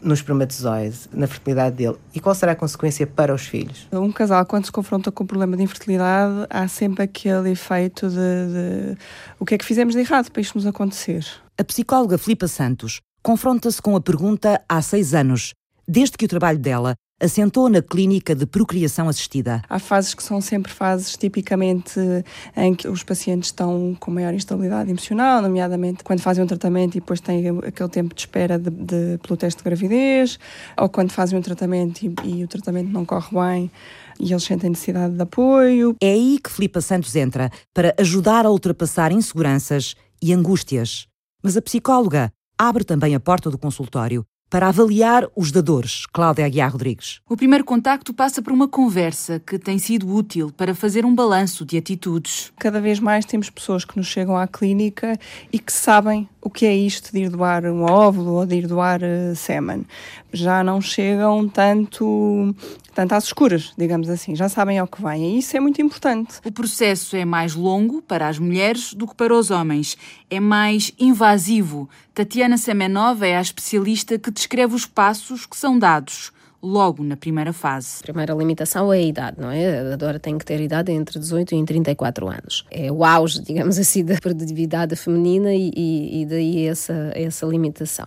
no 0.00 0.14
espermatozoide, 0.14 0.96
na 1.12 1.26
fertilidade 1.26 1.76
dele? 1.76 1.96
E 2.14 2.20
qual 2.20 2.34
será 2.34 2.52
a 2.52 2.56
consequência 2.56 3.06
para 3.06 3.34
os 3.34 3.42
filhos? 3.42 3.88
Um 3.92 4.12
casal, 4.12 4.44
quando 4.46 4.66
se 4.66 4.72
confronta 4.72 5.10
com 5.10 5.24
o 5.24 5.26
problema 5.26 5.56
de 5.56 5.62
infertilidade, 5.62 6.46
há 6.48 6.68
sempre 6.68 7.02
aquele 7.02 7.50
efeito 7.50 8.08
de, 8.08 8.14
de 8.14 8.98
o 9.38 9.44
que 9.44 9.54
é 9.54 9.58
que 9.58 9.64
fizemos 9.64 9.94
de 9.94 10.00
errado 10.00 10.30
para 10.30 10.40
isto 10.40 10.54
nos 10.54 10.66
acontecer. 10.66 11.26
A 11.58 11.64
psicóloga 11.64 12.18
Filipa 12.18 12.48
Santos 12.48 13.00
confronta-se 13.22 13.80
com 13.80 13.96
a 13.96 14.00
pergunta 14.00 14.62
há 14.68 14.82
seis 14.82 15.14
anos 15.14 15.54
desde 15.86 16.16
que 16.16 16.24
o 16.24 16.28
trabalho 16.28 16.58
dela 16.58 16.94
assentou 17.20 17.68
na 17.68 17.80
clínica 17.80 18.34
de 18.34 18.44
procriação 18.44 19.08
assistida. 19.08 19.62
Há 19.68 19.78
fases 19.78 20.14
que 20.14 20.22
são 20.22 20.40
sempre 20.40 20.72
fases 20.72 21.16
tipicamente 21.16 21.98
em 22.56 22.74
que 22.74 22.88
os 22.88 23.02
pacientes 23.02 23.48
estão 23.48 23.96
com 24.00 24.10
maior 24.10 24.34
instabilidade 24.34 24.90
emocional, 24.90 25.40
nomeadamente 25.40 26.02
quando 26.02 26.20
fazem 26.20 26.42
um 26.42 26.46
tratamento 26.46 26.96
e 26.96 27.00
depois 27.00 27.20
têm 27.20 27.48
aquele 27.66 27.88
tempo 27.88 28.14
de 28.14 28.20
espera 28.20 28.58
de, 28.58 28.70
de 28.70 29.18
pelo 29.22 29.36
teste 29.36 29.58
de 29.58 29.64
gravidez, 29.64 30.38
ou 30.76 30.88
quando 30.88 31.12
fazem 31.12 31.38
um 31.38 31.42
tratamento 31.42 32.02
e, 32.02 32.14
e 32.24 32.44
o 32.44 32.48
tratamento 32.48 32.90
não 32.90 33.04
corre 33.04 33.28
bem 33.32 33.70
e 34.18 34.32
eles 34.32 34.44
sentem 34.44 34.70
necessidade 34.70 35.14
de 35.14 35.22
apoio. 35.22 35.96
É 36.02 36.12
aí 36.12 36.38
que 36.42 36.50
Filipa 36.50 36.80
Santos 36.80 37.14
entra 37.16 37.50
para 37.72 37.94
ajudar 37.98 38.44
a 38.44 38.50
ultrapassar 38.50 39.12
inseguranças 39.12 39.94
e 40.22 40.32
angústias. 40.32 41.06
Mas 41.42 41.56
a 41.56 41.62
psicóloga 41.62 42.30
abre 42.58 42.84
também 42.84 43.14
a 43.14 43.20
porta 43.20 43.50
do 43.50 43.58
consultório 43.58 44.24
para 44.54 44.68
avaliar 44.68 45.26
os 45.34 45.50
dadores, 45.50 46.06
Cláudia 46.06 46.46
Aguiar 46.46 46.70
Rodrigues. 46.70 47.20
O 47.28 47.36
primeiro 47.36 47.64
contacto 47.64 48.14
passa 48.14 48.40
por 48.40 48.52
uma 48.52 48.68
conversa 48.68 49.40
que 49.44 49.58
tem 49.58 49.80
sido 49.80 50.08
útil 50.08 50.52
para 50.56 50.76
fazer 50.76 51.04
um 51.04 51.12
balanço 51.12 51.66
de 51.66 51.76
atitudes. 51.76 52.52
Cada 52.56 52.80
vez 52.80 53.00
mais 53.00 53.24
temos 53.24 53.50
pessoas 53.50 53.84
que 53.84 53.96
nos 53.96 54.06
chegam 54.06 54.36
à 54.36 54.46
clínica 54.46 55.18
e 55.52 55.58
que 55.58 55.72
sabem 55.72 56.28
o 56.40 56.48
que 56.48 56.66
é 56.66 56.72
isto 56.72 57.10
de 57.10 57.24
ir 57.24 57.30
doar 57.30 57.64
um 57.64 57.82
óvulo 57.82 58.34
ou 58.34 58.46
de 58.46 58.54
ir 58.54 58.68
doar 58.68 59.00
uh, 59.02 59.34
sêmen. 59.34 59.84
Já 60.32 60.62
não 60.62 60.80
chegam 60.80 61.48
tanto, 61.48 62.54
tanto 62.94 63.12
às 63.14 63.24
escuras, 63.24 63.72
digamos 63.76 64.08
assim, 64.08 64.34
já 64.34 64.48
sabem 64.48 64.78
ao 64.78 64.86
que 64.86 65.02
vêm 65.02 65.34
e 65.34 65.38
isso 65.38 65.56
é 65.56 65.60
muito 65.60 65.82
importante. 65.82 66.34
O 66.44 66.52
processo 66.52 67.16
é 67.16 67.24
mais 67.24 67.54
longo 67.54 68.00
para 68.00 68.28
as 68.28 68.38
mulheres 68.38 68.94
do 68.94 69.06
que 69.06 69.14
para 69.14 69.34
os 69.34 69.50
homens, 69.50 69.96
é 70.30 70.40
mais 70.40 70.92
invasivo. 70.98 71.88
Tatiana 72.14 72.56
Semenova 72.56 73.26
é 73.26 73.36
a 73.36 73.40
especialista 73.40 74.18
que 74.18 74.30
descreve 74.30 74.74
os 74.74 74.86
passos 74.86 75.44
que 75.44 75.56
são 75.56 75.78
dados 75.78 76.32
logo 76.64 77.04
na 77.04 77.16
primeira 77.16 77.52
fase. 77.52 77.98
A 78.00 78.04
primeira 78.04 78.32
limitação 78.32 78.90
é 78.92 78.96
a 78.96 79.02
idade, 79.02 79.36
não 79.38 79.50
é? 79.50 79.92
A 79.92 79.96
Dora 79.96 80.18
tem 80.18 80.38
que 80.38 80.44
ter 80.44 80.60
idade 80.60 80.90
entre 80.90 81.18
18 81.18 81.54
e 81.54 81.64
34 81.64 82.26
anos. 82.26 82.64
É 82.70 82.90
o 82.90 83.04
auge, 83.04 83.42
digamos 83.42 83.78
assim, 83.78 84.02
da 84.02 84.16
produtividade 84.16 84.96
feminina 84.96 85.54
e, 85.54 85.70
e, 85.76 86.22
e 86.22 86.26
daí 86.26 86.66
essa, 86.66 87.12
essa 87.14 87.44
limitação. 87.44 88.06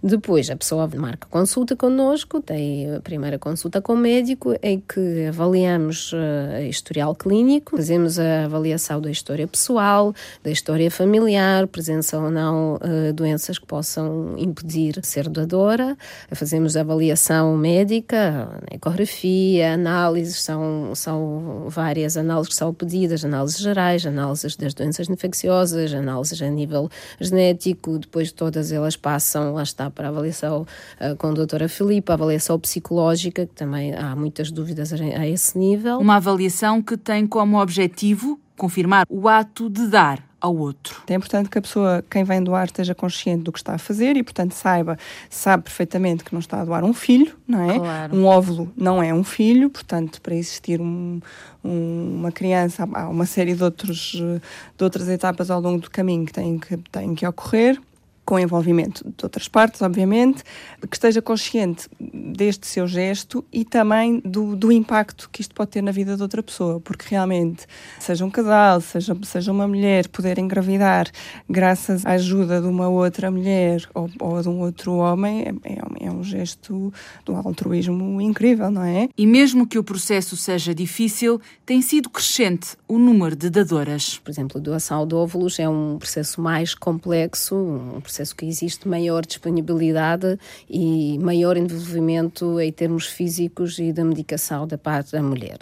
Depois 0.00 0.48
a 0.48 0.54
pessoa 0.54 0.86
marca 0.86 1.26
consulta 1.28 1.74
connosco, 1.74 2.40
tem 2.40 2.94
a 2.94 3.00
primeira 3.00 3.36
consulta 3.36 3.82
com 3.82 3.94
o 3.94 3.96
médico, 3.96 4.54
em 4.62 4.78
que 4.78 5.26
avaliamos 5.26 6.12
uh, 6.12 6.62
historial 6.68 7.16
clínico, 7.16 7.76
fazemos 7.76 8.16
a 8.16 8.44
avaliação 8.44 9.00
da 9.00 9.10
história 9.10 9.44
pessoal, 9.48 10.14
da 10.44 10.52
história 10.52 10.88
familiar, 10.88 11.66
presença 11.66 12.16
ou 12.16 12.30
não 12.30 12.76
uh, 12.76 13.12
doenças 13.12 13.58
que 13.58 13.66
possam 13.66 14.34
impedir 14.38 15.00
ser 15.02 15.28
doadora, 15.28 15.96
fazemos 16.32 16.76
a 16.76 16.82
avaliação 16.82 17.56
médica, 17.56 18.48
ecografia, 18.70 19.72
análises, 19.72 20.40
são, 20.40 20.94
são 20.94 21.64
várias 21.68 22.16
análises 22.16 22.50
que 22.50 22.54
são 22.54 22.72
pedidas, 22.72 23.24
análises 23.24 23.58
gerais, 23.58 24.06
análises 24.06 24.54
das 24.54 24.74
doenças 24.74 25.08
infecciosas, 25.08 25.92
análises 25.92 26.40
a 26.40 26.48
nível 26.48 26.88
genético, 27.20 27.98
depois 27.98 28.30
todas 28.30 28.70
elas 28.70 28.96
passam, 28.96 29.54
lá 29.54 29.64
está, 29.64 29.87
para 29.90 30.08
a 30.08 30.10
avaliação 30.10 30.66
uh, 31.00 31.16
com 31.16 31.28
a 31.28 31.32
doutora 31.32 31.68
Filipe, 31.68 32.10
a 32.10 32.14
avaliação 32.14 32.58
psicológica, 32.58 33.46
que 33.46 33.54
também 33.54 33.94
há 33.94 34.14
muitas 34.14 34.50
dúvidas 34.50 34.92
a, 34.92 34.96
a 34.96 35.28
esse 35.28 35.58
nível. 35.58 35.98
Uma 35.98 36.16
avaliação 36.16 36.82
que 36.82 36.96
tem 36.96 37.26
como 37.26 37.60
objetivo 37.60 38.40
confirmar 38.56 39.06
o 39.08 39.28
ato 39.28 39.70
de 39.70 39.86
dar 39.86 40.28
ao 40.40 40.56
outro. 40.56 41.02
É 41.08 41.14
importante 41.14 41.48
que 41.48 41.58
a 41.58 41.62
pessoa, 41.62 42.04
quem 42.08 42.22
vem 42.22 42.42
doar, 42.42 42.66
esteja 42.66 42.94
consciente 42.94 43.42
do 43.42 43.52
que 43.52 43.58
está 43.58 43.74
a 43.74 43.78
fazer 43.78 44.16
e, 44.16 44.22
portanto, 44.22 44.52
saiba, 44.52 44.96
sabe 45.28 45.64
perfeitamente 45.64 46.22
que 46.22 46.32
não 46.32 46.38
está 46.38 46.60
a 46.60 46.64
doar 46.64 46.84
um 46.84 46.92
filho, 46.92 47.34
não 47.46 47.68
é? 47.68 47.78
Claro. 47.78 48.16
Um 48.16 48.24
óvulo 48.24 48.72
não 48.76 49.02
é 49.02 49.12
um 49.12 49.24
filho, 49.24 49.68
portanto, 49.68 50.20
para 50.22 50.34
existir 50.34 50.80
um, 50.80 51.20
um, 51.64 52.18
uma 52.18 52.32
criança, 52.32 52.88
há 52.92 53.08
uma 53.08 53.26
série 53.26 53.54
de, 53.54 53.64
outros, 53.64 54.12
de 54.12 54.84
outras 54.84 55.08
etapas 55.08 55.50
ao 55.50 55.60
longo 55.60 55.80
do 55.80 55.90
caminho 55.90 56.24
que 56.24 56.32
têm 56.32 56.58
que, 56.58 56.76
têm 56.76 57.14
que 57.14 57.26
ocorrer 57.26 57.80
com 58.28 58.38
envolvimento 58.38 59.02
de 59.04 59.24
outras 59.24 59.48
partes, 59.48 59.80
obviamente, 59.80 60.44
que 60.90 60.94
esteja 60.94 61.22
consciente 61.22 61.88
deste 61.98 62.66
seu 62.66 62.86
gesto 62.86 63.42
e 63.50 63.64
também 63.64 64.20
do, 64.22 64.54
do 64.54 64.70
impacto 64.70 65.30
que 65.32 65.40
isto 65.40 65.54
pode 65.54 65.70
ter 65.70 65.82
na 65.82 65.90
vida 65.90 66.14
de 66.14 66.20
outra 66.20 66.42
pessoa, 66.42 66.78
porque 66.78 67.06
realmente, 67.08 67.64
seja 67.98 68.26
um 68.26 68.30
casal, 68.30 68.82
seja, 68.82 69.16
seja 69.22 69.50
uma 69.50 69.66
mulher, 69.66 70.08
poder 70.08 70.38
engravidar 70.38 71.10
graças 71.48 72.04
à 72.04 72.10
ajuda 72.10 72.60
de 72.60 72.66
uma 72.66 72.86
outra 72.86 73.30
mulher 73.30 73.88
ou, 73.94 74.10
ou 74.20 74.42
de 74.42 74.48
um 74.50 74.60
outro 74.60 74.96
homem 74.96 75.44
é, 75.64 75.72
é, 75.72 76.06
é 76.08 76.10
um 76.10 76.22
gesto 76.22 76.92
do 77.24 77.34
altruísmo 77.34 78.20
incrível, 78.20 78.70
não 78.70 78.82
é? 78.82 79.08
E 79.16 79.26
mesmo 79.26 79.66
que 79.66 79.78
o 79.78 79.82
processo 79.82 80.36
seja 80.36 80.74
difícil, 80.74 81.40
tem 81.64 81.80
sido 81.80 82.10
crescente 82.10 82.76
o 82.86 82.98
número 82.98 83.34
de 83.34 83.48
dadoras. 83.48 84.18
Por 84.18 84.30
exemplo, 84.30 84.58
a 84.58 84.60
doação 84.60 85.06
de 85.06 85.14
óvulos 85.14 85.58
é 85.58 85.66
um 85.66 85.96
processo 85.98 86.42
mais 86.42 86.74
complexo, 86.74 87.56
um 87.56 88.00
processo 88.18 88.34
que 88.34 88.46
existe 88.46 88.88
maior 88.88 89.24
disponibilidade 89.24 90.38
e 90.68 91.18
maior 91.20 91.56
envolvimento 91.56 92.60
em 92.60 92.72
termos 92.72 93.06
físicos 93.06 93.78
e 93.78 93.92
da 93.92 94.04
medicação 94.04 94.66
da 94.66 94.76
parte 94.76 95.12
da 95.12 95.22
mulher. 95.22 95.58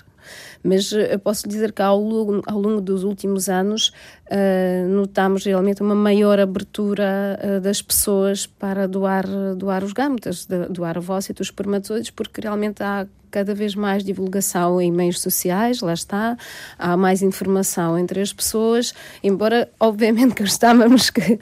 Mas 0.63 0.93
eh, 0.93 1.15
eu 1.15 1.19
posso 1.19 1.49
dizer 1.49 1.73
que 1.73 1.83
ao 1.83 2.01
longo, 2.01 2.43
ao 2.47 2.59
longo 2.59 2.81
dos 2.81 3.05
últimos 3.05 3.49
anos 3.49 3.93
uh, 4.29 4.89
notamos 4.89 5.45
realmente 5.45 5.83
uma 5.83 5.95
maior 5.95 6.41
abertura 6.41 7.39
uh, 7.39 7.61
das 7.61 7.81
pessoas 7.81 8.45
para 8.45 8.89
doar, 8.89 9.25
doar 9.57 9.85
os 9.85 9.93
gametas, 9.93 10.49
doar 10.69 10.97
o 10.97 11.01
ovócito, 11.01 11.43
os 11.43 11.49
espermatozoides, 11.49 12.11
porque 12.11 12.41
realmente 12.41 12.83
há 12.83 13.07
cada 13.37 13.55
vez 13.55 13.75
mais 13.75 14.03
divulgação 14.03 14.81
em 14.81 14.91
meios 14.91 15.21
sociais, 15.21 15.83
lá 15.83 15.93
está, 15.93 16.39
há 16.79 16.97
mais 16.97 17.21
informação 17.21 17.99
entre 17.99 18.23
as 18.23 18.33
pessoas, 18.33 18.95
embora 19.23 19.71
obviamente 19.79 20.35
que 20.35 20.43
gostávamos 20.43 21.11
que, 21.11 21.39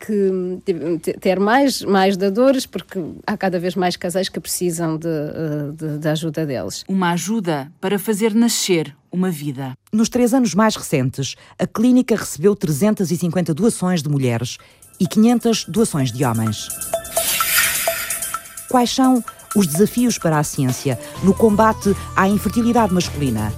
que 0.00 1.12
ter 1.20 1.38
mais, 1.38 1.82
mais 1.82 2.16
dadores, 2.16 2.64
porque 2.64 2.98
há 3.26 3.36
cada 3.36 3.58
vez 3.58 3.74
mais 3.74 3.94
casais 3.94 4.30
que 4.30 4.40
precisam 4.40 4.96
de, 4.96 5.06
de, 5.76 5.98
de 5.98 6.08
ajuda 6.08 6.46
deles. 6.46 6.82
Uma 6.88 7.10
ajuda 7.10 7.70
para 7.78 7.98
fazer 7.98 8.34
nascer 8.34 8.96
uma 9.12 9.30
vida. 9.30 9.74
Nos 9.92 10.08
três 10.08 10.32
anos 10.32 10.54
mais 10.54 10.74
recentes, 10.76 11.36
a 11.58 11.66
clínica 11.66 12.16
recebeu 12.16 12.56
350 12.56 13.52
doações 13.52 14.02
de 14.02 14.08
mulheres 14.08 14.56
e 14.98 15.06
500 15.06 15.66
doações 15.68 16.10
de 16.10 16.24
homens. 16.24 16.68
Quais 18.70 18.88
são 18.88 19.22
os 19.54 19.66
desafios 19.66 20.18
para 20.18 20.38
a 20.38 20.44
ciência 20.44 20.98
no 21.22 21.32
combate 21.32 21.94
à 22.16 22.28
infertilidade 22.28 22.92
masculina. 22.92 23.52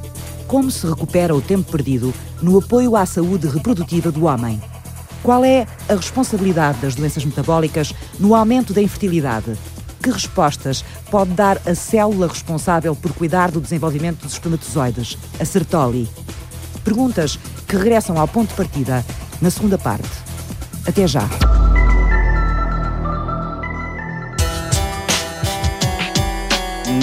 Como 0.46 0.70
se 0.70 0.86
recupera 0.86 1.34
o 1.34 1.40
tempo 1.40 1.70
perdido 1.70 2.14
no 2.40 2.58
apoio 2.58 2.94
à 2.94 3.04
saúde 3.04 3.48
reprodutiva 3.48 4.12
do 4.12 4.26
homem? 4.26 4.60
Qual 5.22 5.44
é 5.44 5.66
a 5.88 5.94
responsabilidade 5.94 6.78
das 6.78 6.94
doenças 6.94 7.24
metabólicas 7.24 7.92
no 8.18 8.34
aumento 8.34 8.72
da 8.72 8.80
infertilidade? 8.80 9.56
Que 10.00 10.10
respostas 10.10 10.84
pode 11.10 11.32
dar 11.32 11.60
a 11.66 11.74
célula 11.74 12.28
responsável 12.28 12.94
por 12.94 13.12
cuidar 13.12 13.50
do 13.50 13.60
desenvolvimento 13.60 14.22
dos 14.22 14.34
espermatozoides, 14.34 15.18
a 15.40 15.44
Sertoli? 15.44 16.08
Perguntas 16.84 17.40
que 17.66 17.76
regressam 17.76 18.16
ao 18.16 18.28
ponto 18.28 18.50
de 18.50 18.54
partida 18.54 19.04
na 19.40 19.50
segunda 19.50 19.76
parte. 19.76 20.08
Até 20.86 21.08
já! 21.08 21.28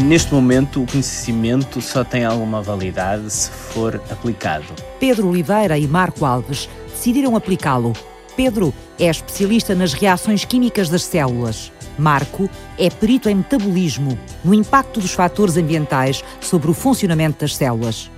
Neste 0.06 0.34
momento, 0.34 0.82
o 0.82 0.88
conhecimento 0.88 1.82
só 1.82 2.06
tem 2.06 2.24
alguma 2.24 2.62
validade 2.62 3.30
se 3.30 3.50
for 3.52 4.02
aplicado. 4.10 4.63
Pedro 4.98 5.28
Oliveira 5.28 5.78
e 5.78 5.86
Marco 5.86 6.24
Alves 6.24 6.69
decidiram 6.89 7.36
aplicá-lo. 7.36 7.91
Pedro 8.34 8.74
é 8.98 9.08
especialista 9.08 9.76
nas 9.76 9.91
reações 9.91 10.46
químicas 10.46 10.88
das 10.88 11.04
células. 11.04 11.69
Marco 12.00 12.50
é 12.80 12.89
perito 12.89 13.28
em 13.28 13.36
metabolismo, 13.36 14.17
no 14.41 14.54
impacto 14.54 15.02
dos 15.02 15.12
fatores 15.12 15.58
ambientais 15.58 16.24
sobre 16.39 16.72
o 16.72 16.74
funcionamento 16.74 17.41
das 17.41 17.54
células. 17.54 18.10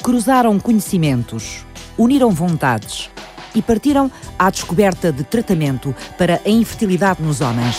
Cruzaram 0.00 0.60
conhecimentos, 0.60 1.66
uniram 1.98 2.30
vontades 2.30 3.10
e 3.52 3.60
partiram 3.60 4.08
à 4.38 4.48
descoberta 4.48 5.10
de 5.10 5.24
tratamento 5.24 5.92
para 6.16 6.40
a 6.46 6.48
infertilidade 6.48 7.20
nos 7.20 7.40
homens. 7.40 7.78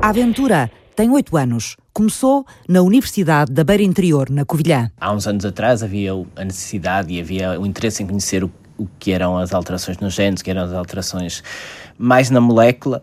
A 0.00 0.10
aventura 0.10 0.70
tem 0.94 1.10
oito 1.10 1.36
anos. 1.36 1.76
Começou 1.92 2.46
na 2.68 2.82
Universidade 2.82 3.52
da 3.52 3.64
Beira 3.64 3.82
Interior, 3.82 4.30
na 4.30 4.44
Covilhã. 4.44 4.90
Há 5.00 5.12
uns 5.12 5.26
anos 5.26 5.44
atrás 5.44 5.82
havia 5.82 6.12
a 6.36 6.44
necessidade 6.44 7.12
e 7.12 7.20
havia 7.20 7.60
o 7.60 7.66
interesse 7.66 8.02
em 8.02 8.06
conhecer 8.06 8.44
o, 8.44 8.50
o 8.78 8.86
que 8.98 9.12
eram 9.12 9.36
as 9.36 9.52
alterações 9.52 9.98
nos 9.98 10.14
genes, 10.14 10.42
que 10.42 10.50
eram 10.50 10.62
as 10.62 10.72
alterações 10.72 11.42
mais 11.98 12.30
na 12.30 12.40
molécula, 12.40 13.02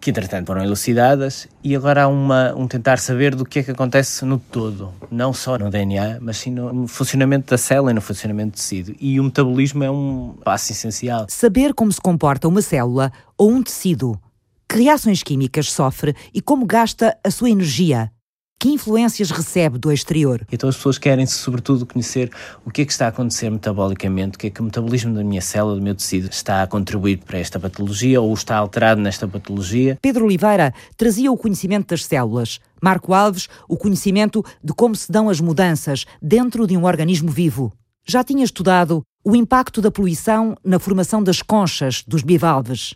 que 0.00 0.10
entretanto 0.10 0.46
foram 0.46 0.62
elucidadas, 0.62 1.48
e 1.62 1.74
agora 1.74 2.02
há 2.02 2.08
uma, 2.08 2.54
um 2.54 2.68
tentar 2.68 2.98
saber 2.98 3.34
do 3.34 3.44
que 3.44 3.60
é 3.60 3.62
que 3.62 3.70
acontece 3.70 4.24
no 4.24 4.38
todo, 4.38 4.92
não 5.10 5.32
só 5.32 5.56
no 5.56 5.70
DNA, 5.70 6.18
mas 6.20 6.36
sim 6.36 6.50
no 6.50 6.86
funcionamento 6.86 7.50
da 7.50 7.56
célula 7.56 7.90
e 7.90 7.94
no 7.94 8.02
funcionamento 8.02 8.50
do 8.50 8.56
tecido. 8.56 8.94
E 9.00 9.18
o 9.18 9.24
metabolismo 9.24 9.82
é 9.82 9.90
um 9.90 10.34
passo 10.44 10.72
essencial. 10.72 11.26
Saber 11.30 11.72
como 11.72 11.90
se 11.90 12.00
comporta 12.00 12.46
uma 12.46 12.60
célula 12.60 13.10
ou 13.38 13.50
um 13.50 13.62
tecido 13.62 14.20
que 14.68 14.82
reações 14.82 15.22
químicas 15.22 15.70
sofre 15.70 16.14
e 16.32 16.40
como 16.40 16.66
gasta 16.66 17.16
a 17.22 17.30
sua 17.30 17.50
energia? 17.50 18.10
Que 18.58 18.70
influências 18.70 19.30
recebe 19.30 19.78
do 19.78 19.92
exterior? 19.92 20.46
Então 20.50 20.68
as 20.68 20.76
pessoas 20.76 20.96
querem, 20.96 21.26
sobretudo, 21.26 21.84
conhecer 21.84 22.30
o 22.64 22.70
que 22.70 22.82
é 22.82 22.84
que 22.86 22.92
está 22.92 23.06
a 23.06 23.08
acontecer 23.08 23.50
metabolicamente, 23.50 24.36
o 24.36 24.38
que 24.38 24.46
é 24.46 24.50
que 24.50 24.60
o 24.60 24.64
metabolismo 24.64 25.14
da 25.14 25.22
minha 25.22 25.42
célula, 25.42 25.76
do 25.76 25.82
meu 25.82 25.94
tecido, 25.94 26.30
está 26.30 26.62
a 26.62 26.66
contribuir 26.66 27.18
para 27.18 27.38
esta 27.38 27.60
patologia 27.60 28.20
ou 28.20 28.32
está 28.32 28.56
alterado 28.56 29.02
nesta 29.02 29.28
patologia. 29.28 29.98
Pedro 30.00 30.24
Oliveira 30.24 30.72
trazia 30.96 31.30
o 31.30 31.36
conhecimento 31.36 31.88
das 31.88 32.06
células. 32.06 32.58
Marco 32.82 33.12
Alves, 33.12 33.48
o 33.68 33.76
conhecimento 33.76 34.42
de 34.62 34.72
como 34.72 34.96
se 34.96 35.12
dão 35.12 35.28
as 35.28 35.40
mudanças 35.40 36.06
dentro 36.22 36.66
de 36.66 36.76
um 36.76 36.84
organismo 36.84 37.30
vivo. 37.30 37.70
Já 38.06 38.24
tinha 38.24 38.44
estudado 38.44 39.02
o 39.22 39.36
impacto 39.36 39.82
da 39.82 39.90
poluição 39.90 40.54
na 40.64 40.78
formação 40.78 41.22
das 41.22 41.42
conchas 41.42 42.02
dos 42.06 42.22
bivalves 42.22 42.94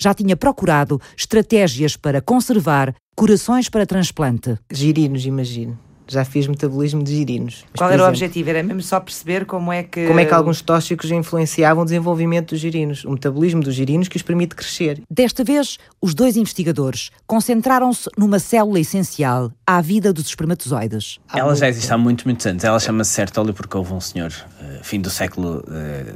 já 0.00 0.14
tinha 0.14 0.36
procurado 0.36 1.00
estratégias 1.16 1.96
para 1.96 2.20
conservar 2.20 2.94
corações 3.16 3.68
para 3.68 3.86
transplante. 3.86 4.56
Girinos, 4.70 5.26
imagino 5.26 5.87
já 6.08 6.24
fiz 6.24 6.46
metabolismo 6.46 7.02
de 7.02 7.14
girinos. 7.14 7.64
Mas, 7.70 7.78
Qual 7.78 7.90
era 7.90 7.96
exemplo, 7.96 8.06
o 8.06 8.14
objetivo? 8.14 8.50
Era 8.50 8.62
mesmo 8.62 8.82
só 8.82 9.00
perceber 9.00 9.44
como 9.44 9.72
é 9.72 9.82
que. 9.82 10.06
Como 10.06 10.20
é 10.20 10.24
que 10.24 10.34
alguns 10.34 10.60
tóxicos 10.62 11.10
influenciavam 11.10 11.82
o 11.82 11.84
desenvolvimento 11.84 12.50
dos 12.50 12.60
girinos, 12.60 13.04
o 13.04 13.10
metabolismo 13.10 13.62
dos 13.62 13.74
girinos 13.74 14.08
que 14.08 14.16
os 14.16 14.22
permite 14.22 14.54
crescer. 14.54 15.02
Desta 15.10 15.44
vez, 15.44 15.78
os 16.00 16.14
dois 16.14 16.36
investigadores 16.36 17.10
concentraram-se 17.26 18.08
numa 18.16 18.38
célula 18.38 18.80
essencial 18.80 19.52
à 19.66 19.80
vida 19.80 20.12
dos 20.12 20.26
espermatozoides. 20.26 21.18
Ela 21.34 21.54
já 21.54 21.68
existe 21.68 21.92
há 21.92 21.98
muitos, 21.98 22.24
muitos 22.24 22.46
anos. 22.46 22.64
Ela 22.64 22.80
chama-se 22.80 23.10
Sertoli 23.10 23.52
porque 23.52 23.76
houve 23.76 23.92
um 23.92 24.00
senhor, 24.00 24.32
uh, 24.60 24.84
fim 24.84 25.00
do 25.00 25.10
século 25.10 25.64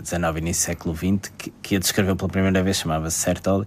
XIX, 0.04 0.22
uh, 0.22 0.38
início 0.38 0.62
do 0.62 0.66
século 0.66 0.96
XX, 0.96 1.32
que, 1.36 1.52
que 1.62 1.76
a 1.76 1.78
descreveu 1.78 2.16
pela 2.16 2.28
primeira 2.28 2.62
vez, 2.62 2.78
chamava-se 2.78 3.18
Sertoli 3.18 3.66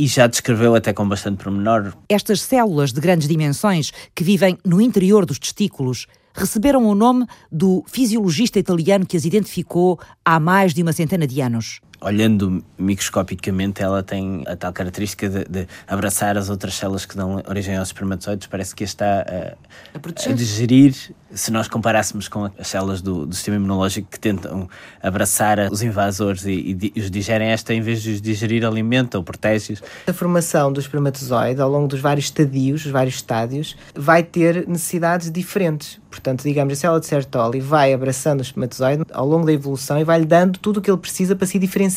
e 0.00 0.06
já 0.06 0.26
descreveu 0.26 0.74
até 0.74 0.94
com 0.94 1.06
bastante 1.06 1.44
pormenor. 1.44 1.92
Estas 2.08 2.40
células 2.40 2.90
de 2.90 3.02
grandes 3.02 3.28
dimensões 3.28 3.92
que 4.14 4.24
vivem 4.24 4.56
no 4.64 4.80
interior 4.80 5.26
dos 5.26 5.38
testículos 5.38 6.06
receberam 6.32 6.86
o 6.86 6.94
nome 6.94 7.26
do 7.52 7.84
fisiologista 7.86 8.58
italiano 8.58 9.04
que 9.04 9.14
as 9.14 9.26
identificou 9.26 10.00
há 10.24 10.40
mais 10.40 10.72
de 10.72 10.82
uma 10.82 10.94
centena 10.94 11.26
de 11.26 11.42
anos 11.42 11.82
olhando 12.00 12.64
microscopicamente, 12.78 13.82
ela 13.82 14.02
tem 14.02 14.42
a 14.46 14.56
tal 14.56 14.72
característica 14.72 15.28
de, 15.28 15.44
de, 15.44 15.68
abraçar 15.86 16.36
as 16.36 16.48
outras 16.48 16.74
células 16.74 17.04
que 17.04 17.16
dão 17.16 17.42
origem 17.48 17.76
aos 17.76 17.88
espermatozoides. 17.88 18.46
Parece 18.46 18.74
que 18.74 18.84
está 18.84 19.20
a, 19.20 19.98
a, 19.98 20.30
a 20.30 20.32
digerir, 20.32 20.94
se 21.32 21.50
nós 21.50 21.68
comparássemos 21.68 22.26
com 22.26 22.50
as 22.58 22.68
células 22.68 23.02
do, 23.02 23.26
do, 23.26 23.34
sistema 23.34 23.56
imunológico 23.56 24.08
que 24.10 24.18
tentam 24.18 24.68
abraçar 25.02 25.70
os 25.70 25.82
invasores 25.82 26.44
e, 26.46 26.92
e, 26.94 27.00
os 27.00 27.10
digerem, 27.10 27.48
esta, 27.48 27.74
em 27.74 27.80
vez 27.80 28.02
de 28.02 28.12
os 28.12 28.22
digerir, 28.22 28.64
alimenta 28.64 29.18
ou 29.18 29.24
protege-os. 29.24 29.82
A 30.06 30.12
formação 30.12 30.72
do 30.72 30.80
espermatozoide, 30.80 31.60
ao 31.60 31.70
longo 31.70 31.86
dos 31.86 32.00
vários 32.00 32.26
estadios, 32.26 32.86
os 32.86 32.90
vários 32.90 33.16
estádios, 33.16 33.76
vai 33.94 34.22
ter 34.22 34.66
necessidades 34.66 35.30
diferentes. 35.30 36.00
Portanto, 36.10 36.42
digamos, 36.42 36.72
a 36.72 36.76
célula 36.76 37.00
de 37.00 37.06
Sertoli 37.06 37.60
vai 37.60 37.92
abraçando 37.92 38.40
o 38.40 38.42
espermatozoide 38.42 39.04
ao 39.12 39.26
longo 39.26 39.46
da 39.46 39.52
evolução 39.52 39.98
e 39.98 40.04
vai-lhe 40.04 40.26
dando 40.26 40.58
tudo 40.58 40.78
o 40.78 40.82
que 40.82 40.90
ele 40.90 40.98
precisa 40.98 41.36
para 41.36 41.46
se 41.46 41.58
diferenciar 41.58 41.89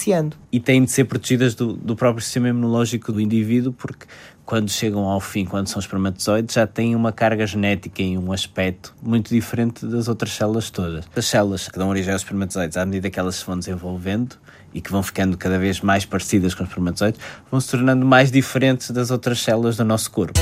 E 0.52 0.60
têm 0.60 0.84
de 0.84 0.92
ser 0.92 1.06
protegidas 1.06 1.56
do, 1.56 1.74
do 1.74 1.96
próprio 1.96 2.24
sistema 2.24 2.50
imunológico 2.50 3.12
do 3.12 3.22
indivíduo, 3.22 3.74
porque 3.74 4.06
quando 4.46 4.70
chegam 4.70 5.06
ao 5.06 5.20
fim, 5.20 5.46
quando 5.46 5.68
são 5.68 5.80
espermatozoides, 5.80 6.56
já 6.56 6.68
têm 6.68 6.96
uma 6.96 7.12
carga 7.12 7.48
genética 7.48 8.02
e 8.02 8.18
um 8.18 8.32
aspecto 8.32 8.94
muito 9.02 9.30
diferente 9.30 9.86
das 9.86 10.08
outras 10.08 10.32
células 10.34 10.70
todas. 10.70 11.06
As 11.16 11.26
células 11.26 11.68
que 11.68 11.78
dão 11.78 11.90
origem 11.90 12.12
aos 12.12 12.22
espermatozoides, 12.22 12.76
à 12.76 12.86
medida 12.86 13.10
que 13.10 13.20
elas 13.20 13.36
se 13.36 13.46
vão 13.46 13.58
desenvolvendo 13.58 14.36
e 14.74 14.82
que 14.82 14.92
vão 14.92 15.02
ficando 15.02 15.38
cada 15.38 15.58
vez 15.58 15.80
mais 15.82 16.06
parecidas 16.06 16.54
com 16.54 16.64
os 16.64 16.70
espermatozoides, 16.70 17.20
vão 17.50 17.60
se 17.62 17.70
tornando 17.70 18.06
mais 18.06 18.32
diferentes 18.32 18.92
das 18.92 19.12
outras 19.12 19.40
células 19.42 19.78
do 19.78 19.86
nosso 19.86 20.12
corpo. 20.12 20.40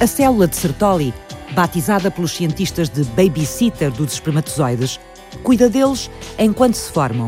A 0.00 0.06
célula 0.06 0.48
de 0.48 0.56
Sertoli, 0.56 1.14
batizada 1.54 2.10
pelos 2.10 2.32
cientistas 2.32 2.88
de 2.88 3.04
babysitter 3.04 3.90
dos 3.90 4.14
espermatozoides, 4.14 4.98
cuida 5.42 5.68
deles 5.68 6.10
enquanto 6.38 6.74
se 6.74 6.90
formam. 6.90 7.26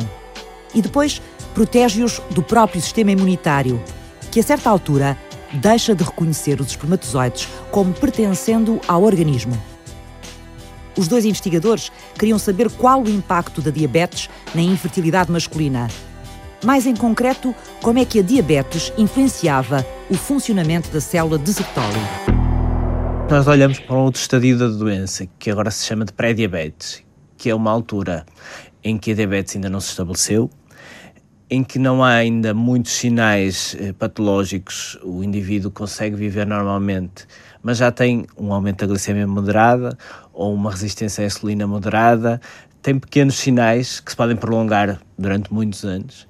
E 0.74 0.82
depois 0.82 1.20
protege-os 1.54 2.20
do 2.30 2.42
próprio 2.42 2.80
sistema 2.80 3.12
imunitário, 3.12 3.82
que 4.30 4.40
a 4.40 4.42
certa 4.42 4.68
altura 4.68 5.16
deixa 5.52 5.94
de 5.94 6.02
reconhecer 6.02 6.60
os 6.60 6.68
espermatozoides 6.68 7.48
como 7.70 7.92
pertencendo 7.92 8.80
ao 8.88 9.02
organismo. 9.04 9.56
Os 10.96 11.08
dois 11.08 11.24
investigadores 11.24 11.90
queriam 12.18 12.38
saber 12.38 12.70
qual 12.70 13.02
o 13.02 13.08
impacto 13.08 13.60
da 13.60 13.70
diabetes 13.70 14.28
na 14.54 14.62
infertilidade 14.62 15.30
masculina. 15.30 15.88
Mais 16.64 16.86
em 16.86 16.94
concreto, 16.94 17.54
como 17.82 17.98
é 17.98 18.04
que 18.04 18.20
a 18.20 18.22
diabetes 18.22 18.92
influenciava 18.96 19.84
o 20.08 20.14
funcionamento 20.14 20.88
da 20.90 21.00
célula 21.00 21.38
de 21.38 21.52
Sertoli. 21.52 22.34
Nós 23.28 23.46
olhamos 23.46 23.78
para 23.80 23.96
um 23.96 24.00
outro 24.00 24.20
estadio 24.20 24.58
da 24.58 24.68
doença, 24.68 25.26
que 25.38 25.50
agora 25.50 25.70
se 25.70 25.84
chama 25.84 26.04
de 26.04 26.12
pré-diabetes, 26.12 27.02
que 27.44 27.50
é 27.50 27.54
uma 27.54 27.70
altura 27.70 28.24
em 28.82 28.96
que 28.96 29.12
a 29.12 29.14
diabetes 29.14 29.54
ainda 29.54 29.68
não 29.68 29.78
se 29.78 29.90
estabeleceu, 29.90 30.48
em 31.50 31.62
que 31.62 31.78
não 31.78 32.02
há 32.02 32.14
ainda 32.14 32.54
muitos 32.54 32.92
sinais 32.92 33.76
eh, 33.78 33.92
patológicos, 33.92 34.98
o 35.02 35.22
indivíduo 35.22 35.70
consegue 35.70 36.16
viver 36.16 36.46
normalmente, 36.46 37.26
mas 37.62 37.76
já 37.76 37.92
tem 37.92 38.24
um 38.38 38.50
aumento 38.54 38.78
da 38.78 38.86
glicemia 38.86 39.26
moderada 39.26 39.94
ou 40.32 40.54
uma 40.54 40.70
resistência 40.70 41.22
à 41.22 41.26
insulina 41.26 41.66
moderada, 41.66 42.40
tem 42.80 42.98
pequenos 42.98 43.34
sinais 43.34 44.00
que 44.00 44.12
se 44.12 44.16
podem 44.16 44.36
prolongar 44.36 44.98
durante 45.18 45.52
muitos 45.52 45.84
anos 45.84 46.26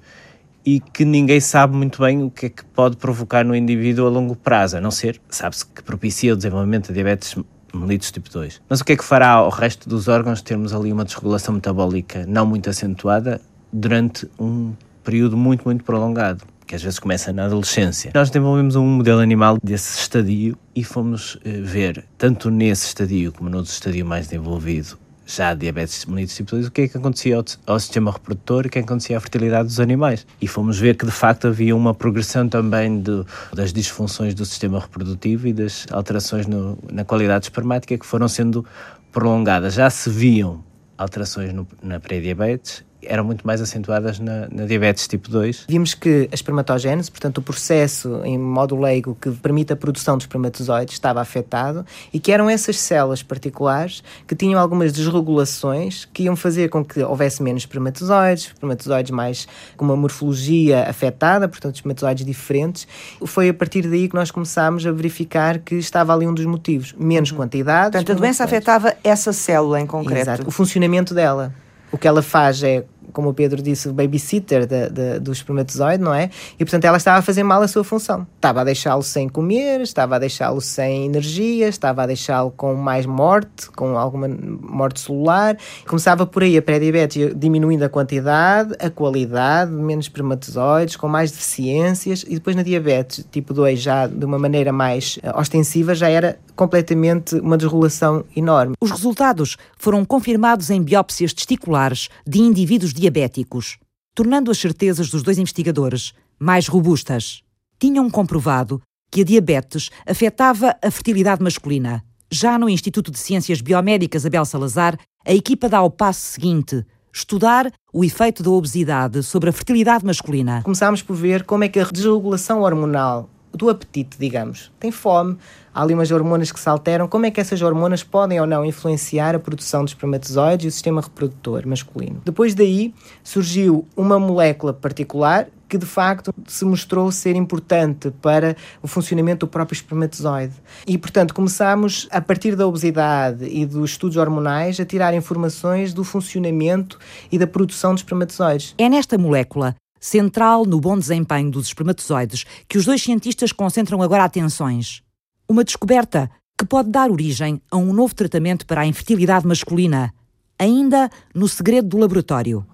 e 0.65 0.81
que 0.81 1.05
ninguém 1.05 1.39
sabe 1.39 1.77
muito 1.77 2.01
bem 2.01 2.23
o 2.23 2.29
que 2.29 2.47
é 2.47 2.49
que 2.49 2.65
pode 2.65 2.97
provocar 2.97 3.45
no 3.45 3.55
indivíduo 3.55 4.05
a 4.05 4.09
longo 4.09 4.35
prazo, 4.35 4.75
a 4.75 4.81
não 4.81 4.91
ser, 4.91 5.21
sabe-se 5.29 5.65
que 5.65 5.81
propicia 5.81 6.33
o 6.33 6.35
desenvolvimento 6.35 6.87
de 6.87 6.93
diabetes 6.95 7.37
mellitus 7.75 8.11
tipo 8.11 8.29
2. 8.29 8.61
Mas 8.69 8.81
o 8.81 8.85
que 8.85 8.93
é 8.93 8.97
que 8.97 9.03
fará 9.03 9.31
ao 9.31 9.49
resto 9.49 9.87
dos 9.87 10.07
órgãos 10.07 10.41
termos 10.41 10.73
ali 10.73 10.91
uma 10.91 11.05
desregulação 11.05 11.53
metabólica 11.53 12.25
não 12.27 12.45
muito 12.45 12.69
acentuada 12.69 13.41
durante 13.71 14.27
um 14.39 14.73
período 15.03 15.37
muito, 15.37 15.63
muito 15.65 15.83
prolongado? 15.83 16.43
que 16.65 16.75
às 16.75 16.81
vezes 16.81 16.97
começa 16.97 17.31
na 17.31 17.45
adolescência. 17.45 18.11
Nós 18.13 18.29
desenvolvemos 18.29 18.75
um 18.75 18.85
modelo 18.85 19.19
animal 19.19 19.57
desse 19.63 19.99
estadio 19.99 20.57
e 20.75 20.83
fomos 20.83 21.37
eh, 21.45 21.61
ver, 21.61 22.03
tanto 22.17 22.49
nesse 22.49 22.87
estadio 22.87 23.31
como 23.31 23.49
no 23.49 23.61
estadio 23.61 24.05
mais 24.05 24.25
desenvolvido, 24.27 24.97
já 25.25 25.53
diabetes 25.53 26.05
mellitus 26.05 26.35
tipo 26.35 26.51
2, 26.51 26.67
o 26.67 26.71
que 26.71 26.81
é 26.81 26.87
que 26.87 26.97
acontecia 26.97 27.37
ao, 27.37 27.45
ao, 27.65 27.79
sistema 27.79 28.11
reprodutor 28.11 28.65
e 28.65 28.67
o 28.67 28.71
que, 28.71 28.79
é 28.79 28.81
que 28.81 28.87
acontecia 28.87 29.17
à 29.17 29.19
fertilidade 29.19 29.67
dos 29.67 29.79
animais. 29.79 30.25
E 30.39 30.47
fomos 30.47 30.77
ver 30.77 30.95
que 30.95 31.05
de 31.05 31.11
facto 31.11 31.47
havia 31.47 31.75
uma 31.75 31.93
progressão 31.93 32.47
também 32.47 33.01
de, 33.01 33.23
das 33.53 33.73
disfunções 33.73 34.33
do 34.33 34.45
sistema 34.45 34.79
reprodutivo 34.79 35.47
e 35.47 35.53
das 35.53 35.87
alterações 35.91 36.45
no, 36.45 36.77
na 36.91 37.03
qualidade 37.03 37.45
espermática 37.45 37.97
que 37.97 38.05
foram 38.05 38.27
sendo 38.27 38.65
prolongadas. 39.11 39.73
Já 39.73 39.89
se 39.89 40.09
viam 40.09 40.63
alterações 40.97 41.51
no, 41.53 41.67
na 41.81 41.99
pré-diabetes 41.99 42.83
eram 43.07 43.23
muito 43.23 43.45
mais 43.45 43.61
acentuadas 43.61 44.19
na, 44.19 44.47
na, 44.51 44.65
diabetes 44.65 45.07
tipo 45.07 45.29
2. 45.29 45.65
Vimos 45.67 45.93
que 45.93 46.29
a 46.31 46.35
espermatogênese, 46.35 47.09
portanto 47.09 47.39
o 47.39 47.41
processo 47.41 48.21
em 48.23 48.37
modo 48.37 48.75
leigo 48.79 49.17
que 49.19 49.31
permite 49.31 49.73
a 49.73 49.75
produção 49.75 50.17
de 50.17 50.23
espermatozoides 50.23 50.93
estava 50.93 51.21
afetado 51.21 51.85
e 52.13 52.19
que 52.19 52.31
eram 52.31 52.49
essas 52.49 52.79
células 52.79 53.23
particulares 53.23 54.03
que 54.27 54.35
tinham 54.35 54.59
algumas 54.59 54.91
desregulações 54.91 56.05
que 56.13 56.23
iam 56.23 56.35
fazer 56.35 56.69
com 56.69 56.83
que 56.83 57.01
houvesse 57.01 57.41
menos 57.41 57.63
espermatozoides, 57.63 58.45
espermatozoides 58.47 59.11
mais 59.11 59.47
com 59.75 59.85
uma 59.85 59.95
morfologia 59.95 60.89
afetada, 60.89 61.47
portanto 61.47 61.75
espermatozoides 61.75 62.25
diferentes. 62.25 62.87
Foi 63.25 63.49
a 63.49 63.53
partir 63.53 63.87
daí 63.87 64.07
que 64.07 64.15
nós 64.15 64.31
começámos 64.31 64.85
a 64.85 64.91
verificar 64.91 65.59
que 65.59 65.75
estava 65.75 66.13
ali 66.13 66.27
um 66.27 66.33
dos 66.33 66.45
motivos, 66.45 66.93
menos 66.97 67.31
uhum. 67.31 67.37
quantidade. 67.37 67.91
Portanto, 67.91 68.11
a 68.11 68.15
doença 68.15 68.43
afetava 68.43 68.95
essa 69.03 69.31
célula 69.33 69.79
em 69.79 69.85
concreto. 69.85 70.21
Exato, 70.21 70.47
o 70.47 70.51
funcionamento 70.51 71.13
dela. 71.13 71.53
O 71.91 71.97
que 71.97 72.07
ela 72.07 72.21
faz 72.21 72.61
é 72.61 72.83
como 73.13 73.29
o 73.29 73.33
Pedro 73.33 73.61
disse, 73.61 73.89
o 73.89 73.93
babysitter 73.93 74.65
de, 74.65 74.89
de, 74.89 75.19
do 75.19 75.31
espermatozoide, 75.31 76.03
não 76.03 76.13
é? 76.13 76.29
E 76.59 76.65
portanto 76.65 76.85
ela 76.85 76.97
estava 76.97 77.19
a 77.19 77.21
fazer 77.21 77.43
mal 77.43 77.61
a 77.61 77.67
sua 77.67 77.83
função. 77.83 78.25
Estava 78.35 78.61
a 78.61 78.63
deixá-lo 78.63 79.03
sem 79.03 79.27
comer, 79.27 79.81
estava 79.81 80.15
a 80.15 80.19
deixá-lo 80.19 80.61
sem 80.61 81.05
energia, 81.05 81.67
estava 81.67 82.03
a 82.03 82.07
deixá-lo 82.07 82.51
com 82.51 82.73
mais 82.75 83.05
morte, 83.05 83.69
com 83.71 83.97
alguma 83.97 84.27
morte 84.27 84.99
celular. 84.99 85.57
Começava 85.87 86.25
por 86.25 86.43
aí 86.43 86.57
a 86.57 86.61
pré-diabetes, 86.61 87.33
diminuindo 87.35 87.83
a 87.83 87.89
quantidade, 87.89 88.75
a 88.79 88.89
qualidade, 88.89 89.71
menos 89.71 90.05
espermatozoides, 90.05 90.95
com 90.95 91.07
mais 91.07 91.31
deficiências, 91.31 92.23
e 92.27 92.35
depois 92.35 92.55
na 92.55 92.63
diabetes 92.63 93.25
tipo 93.31 93.53
2, 93.53 93.79
já 93.79 94.07
de 94.07 94.25
uma 94.25 94.39
maneira 94.39 94.71
mais 94.71 95.17
uh, 95.17 95.39
ostensiva, 95.39 95.93
já 95.93 96.09
era 96.09 96.37
completamente 96.55 97.35
uma 97.35 97.57
desregulação 97.57 98.23
enorme. 98.35 98.75
Os 98.79 98.91
resultados 98.91 99.57
foram 99.77 100.05
confirmados 100.05 100.69
em 100.69 100.81
biópsias 100.81 101.33
testiculares 101.33 102.09
de 102.25 102.39
indivíduos 102.39 102.93
diabéticos, 102.95 103.77
tornando 104.13 104.49
as 104.49 104.57
certezas 104.57 105.09
dos 105.09 105.21
dois 105.21 105.37
investigadores 105.37 106.13
mais 106.39 106.67
robustas. 106.67 107.43
Tinham 107.79 108.09
comprovado 108.09 108.81
que 109.11 109.21
a 109.21 109.23
diabetes 109.23 109.89
afetava 110.05 110.75
a 110.81 110.89
fertilidade 110.89 111.43
masculina. 111.43 112.03
Já 112.31 112.57
no 112.57 112.69
Instituto 112.69 113.11
de 113.11 113.19
Ciências 113.19 113.61
Biomédicas 113.61 114.25
Abel 114.25 114.45
Salazar, 114.45 114.97
a 115.25 115.33
equipa 115.33 115.69
dá 115.69 115.81
o 115.81 115.89
passo 115.89 116.21
seguinte: 116.21 116.85
estudar 117.13 117.71
o 117.93 118.03
efeito 118.03 118.43
da 118.43 118.49
obesidade 118.49 119.23
sobre 119.23 119.49
a 119.49 119.53
fertilidade 119.53 120.05
masculina. 120.05 120.61
Começámos 120.63 121.01
por 121.01 121.15
ver 121.15 121.43
como 121.43 121.63
é 121.63 121.69
que 121.69 121.79
a 121.79 121.85
desregulação 121.85 122.61
hormonal 122.61 123.29
do 123.53 123.69
apetite, 123.69 124.17
digamos, 124.19 124.71
tem 124.79 124.91
fome, 124.91 125.37
há 125.75 125.81
ali 125.81 125.93
umas 125.93 126.09
hormonas 126.09 126.53
que 126.53 126.59
se 126.59 126.69
alteram, 126.69 127.05
como 127.07 127.25
é 127.25 127.31
que 127.31 127.41
essas 127.41 127.61
hormonas 127.61 128.01
podem 128.01 128.39
ou 128.39 128.47
não 128.47 128.63
influenciar 128.63 129.35
a 129.35 129.39
produção 129.39 129.83
de 129.83 129.91
espermatozoides 129.91 130.63
e 130.63 130.67
o 130.69 130.71
sistema 130.71 131.01
reprodutor 131.01 131.67
masculino. 131.67 132.21
Depois 132.23 132.55
daí 132.55 132.93
surgiu 133.21 133.85
uma 133.95 134.17
molécula 134.17 134.73
particular 134.73 135.47
que 135.67 135.77
de 135.77 135.85
facto 135.85 136.33
se 136.47 136.63
mostrou 136.63 137.11
ser 137.11 137.35
importante 137.35 138.11
para 138.21 138.55
o 138.81 138.87
funcionamento 138.87 139.45
do 139.45 139.49
próprio 139.49 139.75
espermatozoide. 139.75 140.53
E, 140.87 140.95
portanto, 140.95 141.33
começámos, 141.33 142.07
a 142.11 142.21
partir 142.21 142.55
da 142.55 142.67
obesidade 142.67 143.45
e 143.45 143.65
dos 143.65 143.91
estudos 143.91 144.15
hormonais, 144.15 144.79
a 144.79 144.85
tirar 144.85 145.13
informações 145.15 145.91
do 145.91 146.03
funcionamento 146.03 146.99
e 147.31 147.39
da 147.39 147.47
produção 147.47 147.95
de 147.95 148.01
espermatozoides. 148.01 148.75
É 148.77 148.87
nesta 148.87 149.17
molécula, 149.17 149.75
central 149.99 150.65
no 150.65 150.79
bom 150.79 150.97
desempenho 150.97 151.49
dos 151.49 151.67
espermatozoides, 151.67 152.45
que 152.69 152.77
os 152.77 152.85
dois 152.85 153.01
cientistas 153.01 153.51
concentram 153.51 154.03
agora 154.03 154.23
atenções. 154.23 155.04
Uma 155.47 155.63
descoberta 155.63 156.29
que 156.57 156.65
pode 156.65 156.89
dar 156.89 157.11
origem 157.11 157.61
a 157.69 157.77
um 157.77 157.93
novo 157.93 158.15
tratamento 158.15 158.65
para 158.65 158.81
a 158.81 158.85
infertilidade 158.85 159.45
masculina, 159.45 160.11
ainda 160.57 161.09
no 161.33 161.47
segredo 161.47 161.89
do 161.89 161.97
laboratório. 161.97 162.65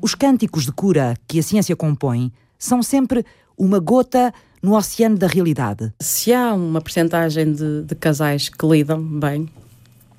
Os 0.00 0.14
cânticos 0.16 0.64
de 0.64 0.72
cura 0.72 1.16
que 1.28 1.38
a 1.38 1.42
ciência 1.42 1.76
compõe 1.76 2.32
são 2.58 2.82
sempre 2.82 3.24
uma 3.56 3.78
gota 3.78 4.32
no 4.62 4.76
oceano 4.76 5.18
da 5.18 5.26
realidade. 5.26 5.92
Se 6.00 6.32
há 6.32 6.54
uma 6.54 6.80
percentagem 6.80 7.52
de, 7.52 7.82
de 7.82 7.94
casais 7.96 8.48
que 8.48 8.64
lidam 8.64 9.02
bem, 9.02 9.48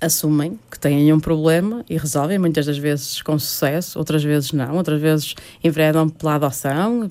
assumem 0.02 0.60
que 0.70 0.78
têm 0.78 1.14
um 1.14 1.20
problema 1.20 1.86
e 1.90 1.98
resolvem, 1.98 2.38
muitas 2.38 2.66
das 2.66 2.78
vezes 2.78 3.22
com 3.22 3.40
sucesso, 3.40 3.98
outras 3.98 4.24
vezes 4.24 4.52
não, 4.52 4.76
outras 4.76 5.02
vezes 5.02 5.34
enveredam 5.64 6.10
pela 6.10 6.36
adoção. 6.36 7.10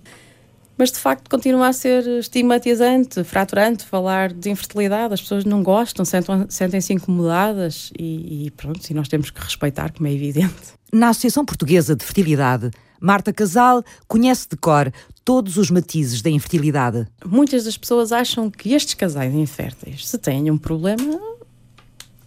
Mas 0.77 0.91
de 0.91 0.99
facto 0.99 1.29
continua 1.29 1.69
a 1.69 1.73
ser 1.73 2.07
estigmatizante, 2.19 3.23
fraturante 3.25 3.85
falar 3.85 4.33
de 4.33 4.51
infertilidade. 4.51 5.15
As 5.15 5.21
pessoas 5.21 5.45
não 5.45 5.63
gostam, 5.63 6.05
sentem-se 6.49 6.93
incomodadas 6.93 7.93
e, 7.99 8.47
e 8.47 8.51
pronto, 8.51 8.85
e 8.89 8.95
nós 8.95 9.09
temos 9.09 9.31
que 9.31 9.41
respeitar, 9.41 9.93
como 9.93 10.09
é 10.09 10.13
evidente. 10.13 10.75
Na 10.93 11.11
Associação 11.11 11.45
Portuguesa 11.45 11.95
de 11.95 12.05
Fertilidade, 12.05 12.71
Marta 13.01 13.33
Casal 13.33 13.83
conhece 14.07 14.49
de 14.49 14.57
cor 14.57 14.93
todos 15.25 15.57
os 15.57 15.71
matizes 15.71 16.23
da 16.23 16.31
infertilidade. 16.31 17.07
Muitas 17.25 17.65
das 17.65 17.77
pessoas 17.77 18.13
acham 18.13 18.51
que 18.51 18.73
estes 18.73 18.95
casais 18.95 19.35
inférteis, 19.35 20.09
se 20.09 20.19
têm 20.19 20.51
um 20.51 20.59
problema, 20.59 21.21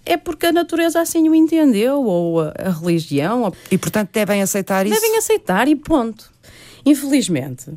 é 0.06 0.18
porque 0.18 0.46
a 0.46 0.52
natureza 0.52 1.02
assim 1.02 1.28
o 1.28 1.36
entendeu, 1.36 2.04
ou 2.04 2.42
a, 2.42 2.54
a 2.58 2.70
religião. 2.70 3.52
E 3.72 3.78
portanto 3.78 4.12
devem 4.14 4.42
aceitar 4.42 4.86
isso? 4.86 5.00
Devem 5.00 5.18
aceitar 5.18 5.68
e 5.68 5.76
ponto. 5.76 6.32
Infelizmente, 6.86 7.72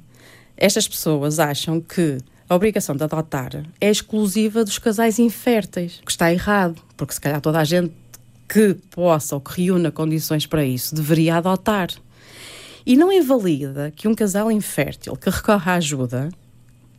estas 0.57 0.87
pessoas 0.87 1.39
acham 1.39 1.81
que 1.81 2.19
a 2.49 2.55
obrigação 2.55 2.97
de 2.97 3.05
adotar 3.05 3.51
é 3.81 3.91
exclusiva 3.91 4.65
dos 4.65 4.79
casais 4.79 5.19
inférteis, 5.19 5.99
o 6.03 6.07
que 6.07 6.11
está 6.11 6.33
errado, 6.33 6.81
porque 6.97 7.15
se 7.15 7.21
calhar 7.21 7.41
toda 7.41 7.59
a 7.59 7.65
gente 7.65 7.93
que 8.49 8.75
possa 8.91 9.35
ou 9.35 9.41
que 9.41 9.63
reúna 9.63 9.91
condições 9.91 10.47
para 10.47 10.65
isso 10.65 10.95
deveria 10.95 11.37
adotar. 11.37 11.89
E 12.89 12.97
não 12.97 13.13
invalida 13.13 13.93
que 13.95 14.09
um 14.09 14.15
casal 14.15 14.51
infértil 14.51 15.15
que 15.15 15.29
recorre 15.29 15.71
à 15.71 15.75
ajuda 15.75 16.31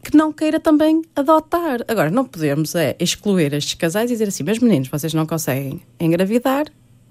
que 0.04 0.16
não 0.16 0.32
queira 0.32 0.60
também 0.60 1.02
adotar. 1.16 1.80
Agora, 1.88 2.12
não 2.12 2.26
podemos 2.26 2.76
é 2.76 2.96
excluir 3.00 3.56
estes 3.56 3.74
casais 3.74 4.12
e 4.12 4.14
dizer 4.14 4.28
assim, 4.28 4.44
meus 4.44 4.60
meninos, 4.60 4.88
vocês 4.88 5.16
não 5.16 5.26
conseguem 5.26 5.82
engravidar, 6.00 6.68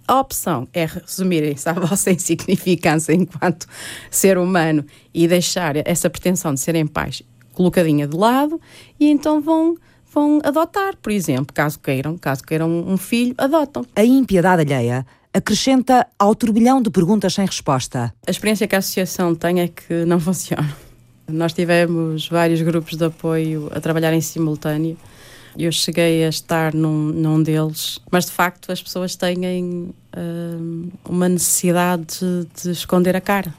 a 0.07 0.21
opção 0.21 0.69
é 0.73 0.87
resumirem-se 0.87 1.69
à 1.69 1.73
vossa 1.75 2.13
insignificância 2.13 3.13
enquanto 3.13 3.67
ser 4.13 4.39
humano 4.39 4.87
e 5.13 5.27
deixar 5.27 5.75
essa 5.85 6.09
pretensão 6.09 6.55
de 6.55 6.61
serem 6.61 6.87
pais 6.87 7.21
colocadinha 7.55 8.07
de 8.07 8.17
lado 8.17 8.61
e 9.01 9.11
então 9.11 9.41
vão 9.41 9.77
vão 10.11 10.41
adotar, 10.45 10.97
por 10.97 11.13
exemplo, 11.13 11.53
caso 11.53 11.79
queiram, 11.81 12.17
caso 12.17 12.43
queiram 12.43 12.71
um 12.71 12.97
filho, 12.97 13.35
adotam. 13.37 13.85
A 13.95 14.05
impiedade 14.05 14.63
alheia 14.63 15.05
acrescenta 15.39 16.07
ao 16.19 16.35
turbilhão 16.35 16.83
de 16.83 16.91
perguntas 16.91 17.35
sem 17.35 17.47
resposta. 17.47 18.13
A 18.27 18.31
experiência 18.31 18.67
que 18.67 18.75
a 18.75 18.79
associação 18.79 19.35
tem 19.35 19.61
é 19.61 19.69
que 19.69 20.05
não 20.07 20.21
funciona. 20.21 20.69
Nós 21.29 21.53
tivemos 21.53 22.29
vários 22.29 22.61
grupos 22.63 22.97
de 22.97 23.05
apoio 23.05 23.71
a 23.73 23.81
trabalhar 23.81 24.13
em 24.13 24.21
simultâneo. 24.21 24.97
Eu 25.57 25.71
cheguei 25.73 26.25
a 26.25 26.29
estar 26.29 26.73
num, 26.73 27.13
num 27.13 27.43
deles, 27.43 27.99
mas 28.11 28.27
de 28.27 28.33
facto 28.33 28.71
as 28.71 28.83
pessoas 28.83 29.17
têm 29.17 29.93
uh, 30.17 30.89
uma 31.09 31.29
necessidade 31.29 32.19
de, 32.21 32.63
de 32.63 32.71
esconder 32.71 33.15
a 33.17 33.21
cara. 33.21 33.53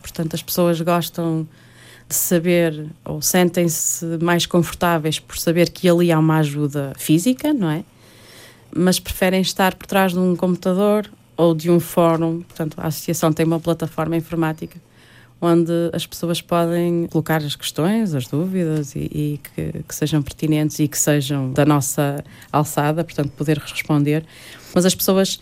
Portanto, 0.00 0.34
as 0.34 0.42
pessoas 0.42 0.80
gostam 0.80 1.46
de 2.08 2.14
saber 2.14 2.86
ou 3.04 3.20
sentem-se 3.20 4.04
mais 4.22 4.46
confortáveis 4.46 5.18
por 5.18 5.36
saber 5.38 5.70
que 5.70 5.88
ali 5.88 6.10
há 6.12 6.18
uma 6.18 6.38
ajuda 6.38 6.92
física, 6.96 7.52
não 7.52 7.70
é? 7.70 7.84
Mas 8.76 8.98
preferem 8.98 9.40
estar 9.40 9.74
por 9.74 9.86
trás 9.86 10.12
de 10.12 10.18
um 10.18 10.36
computador 10.36 11.10
ou 11.36 11.54
de 11.54 11.70
um 11.70 11.80
fórum. 11.80 12.42
Portanto, 12.42 12.78
a 12.78 12.86
associação 12.86 13.32
tem 13.32 13.46
uma 13.46 13.60
plataforma 13.60 14.16
informática 14.16 14.80
onde 15.40 15.72
as 15.92 16.06
pessoas 16.06 16.40
podem 16.40 17.06
colocar 17.08 17.42
as 17.42 17.54
questões, 17.54 18.14
as 18.14 18.26
dúvidas 18.26 18.94
e, 18.96 19.00
e 19.00 19.40
que, 19.42 19.84
que, 19.86 19.94
sejam 19.94 20.22
pertinentes 20.22 20.78
e 20.78 20.88
que 20.88 20.98
sejam 20.98 21.52
da 21.52 21.64
nossa 21.64 22.24
alçada, 22.50 23.04
portanto, 23.04 23.30
poder 23.32 23.58
responder. 23.58 24.24
Mas 24.74 24.86
as 24.86 24.94
pessoas 24.94 25.38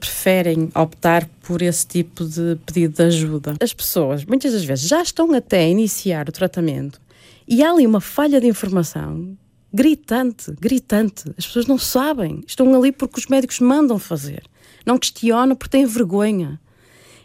preferem 0.00 0.70
optar 0.74 1.28
por 1.42 1.60
esse 1.60 1.86
tipo 1.86 2.24
de 2.24 2.56
pedido 2.64 2.94
de 2.94 3.02
ajuda. 3.02 3.54
As 3.60 3.74
pessoas, 3.74 4.24
muitas 4.24 4.52
das 4.52 4.64
vezes, 4.64 4.88
já 4.88 5.02
estão 5.02 5.32
até 5.34 5.60
a 5.60 5.68
iniciar 5.68 6.28
o 6.28 6.32
tratamento 6.32 6.98
e 7.46 7.62
há 7.62 7.70
ali 7.70 7.86
uma 7.86 8.00
falha 8.00 8.40
de 8.40 8.46
informação 8.46 9.36
gritante, 9.74 10.52
gritante. 10.60 11.24
As 11.36 11.44
pessoas 11.44 11.66
não 11.66 11.76
sabem, 11.76 12.44
estão 12.46 12.72
ali 12.76 12.92
porque 12.92 13.18
os 13.18 13.26
médicos 13.26 13.58
mandam 13.58 13.98
fazer. 13.98 14.44
Não 14.86 14.96
questionam 14.96 15.56
porque 15.56 15.76
têm 15.76 15.84
vergonha. 15.84 16.60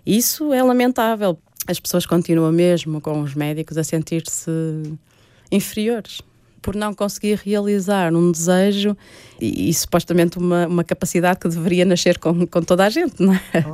Isso 0.04 0.52
é 0.52 0.64
lamentável. 0.64 1.38
As 1.68 1.80
pessoas 1.80 2.08
continuam 2.08 2.52
mesmo 2.52 3.00
com 3.00 3.22
os 3.22 3.36
médicos 3.36 3.78
a 3.78 3.84
sentir-se 3.84 4.50
inferiores 5.52 6.22
por 6.60 6.76
não 6.76 6.94
conseguir 6.94 7.40
realizar 7.46 8.14
um 8.14 8.32
desejo 8.32 8.98
e, 9.40 9.70
e 9.70 9.74
supostamente 9.74 10.38
uma, 10.38 10.68
uma 10.68 10.84
capacidade 10.84 11.40
que 11.40 11.48
deveria 11.48 11.86
nascer 11.86 12.18
com, 12.18 12.48
com 12.48 12.62
toda 12.64 12.86
a 12.86 12.90
gente, 12.90 13.22
não 13.22 13.34
é? 13.34 13.66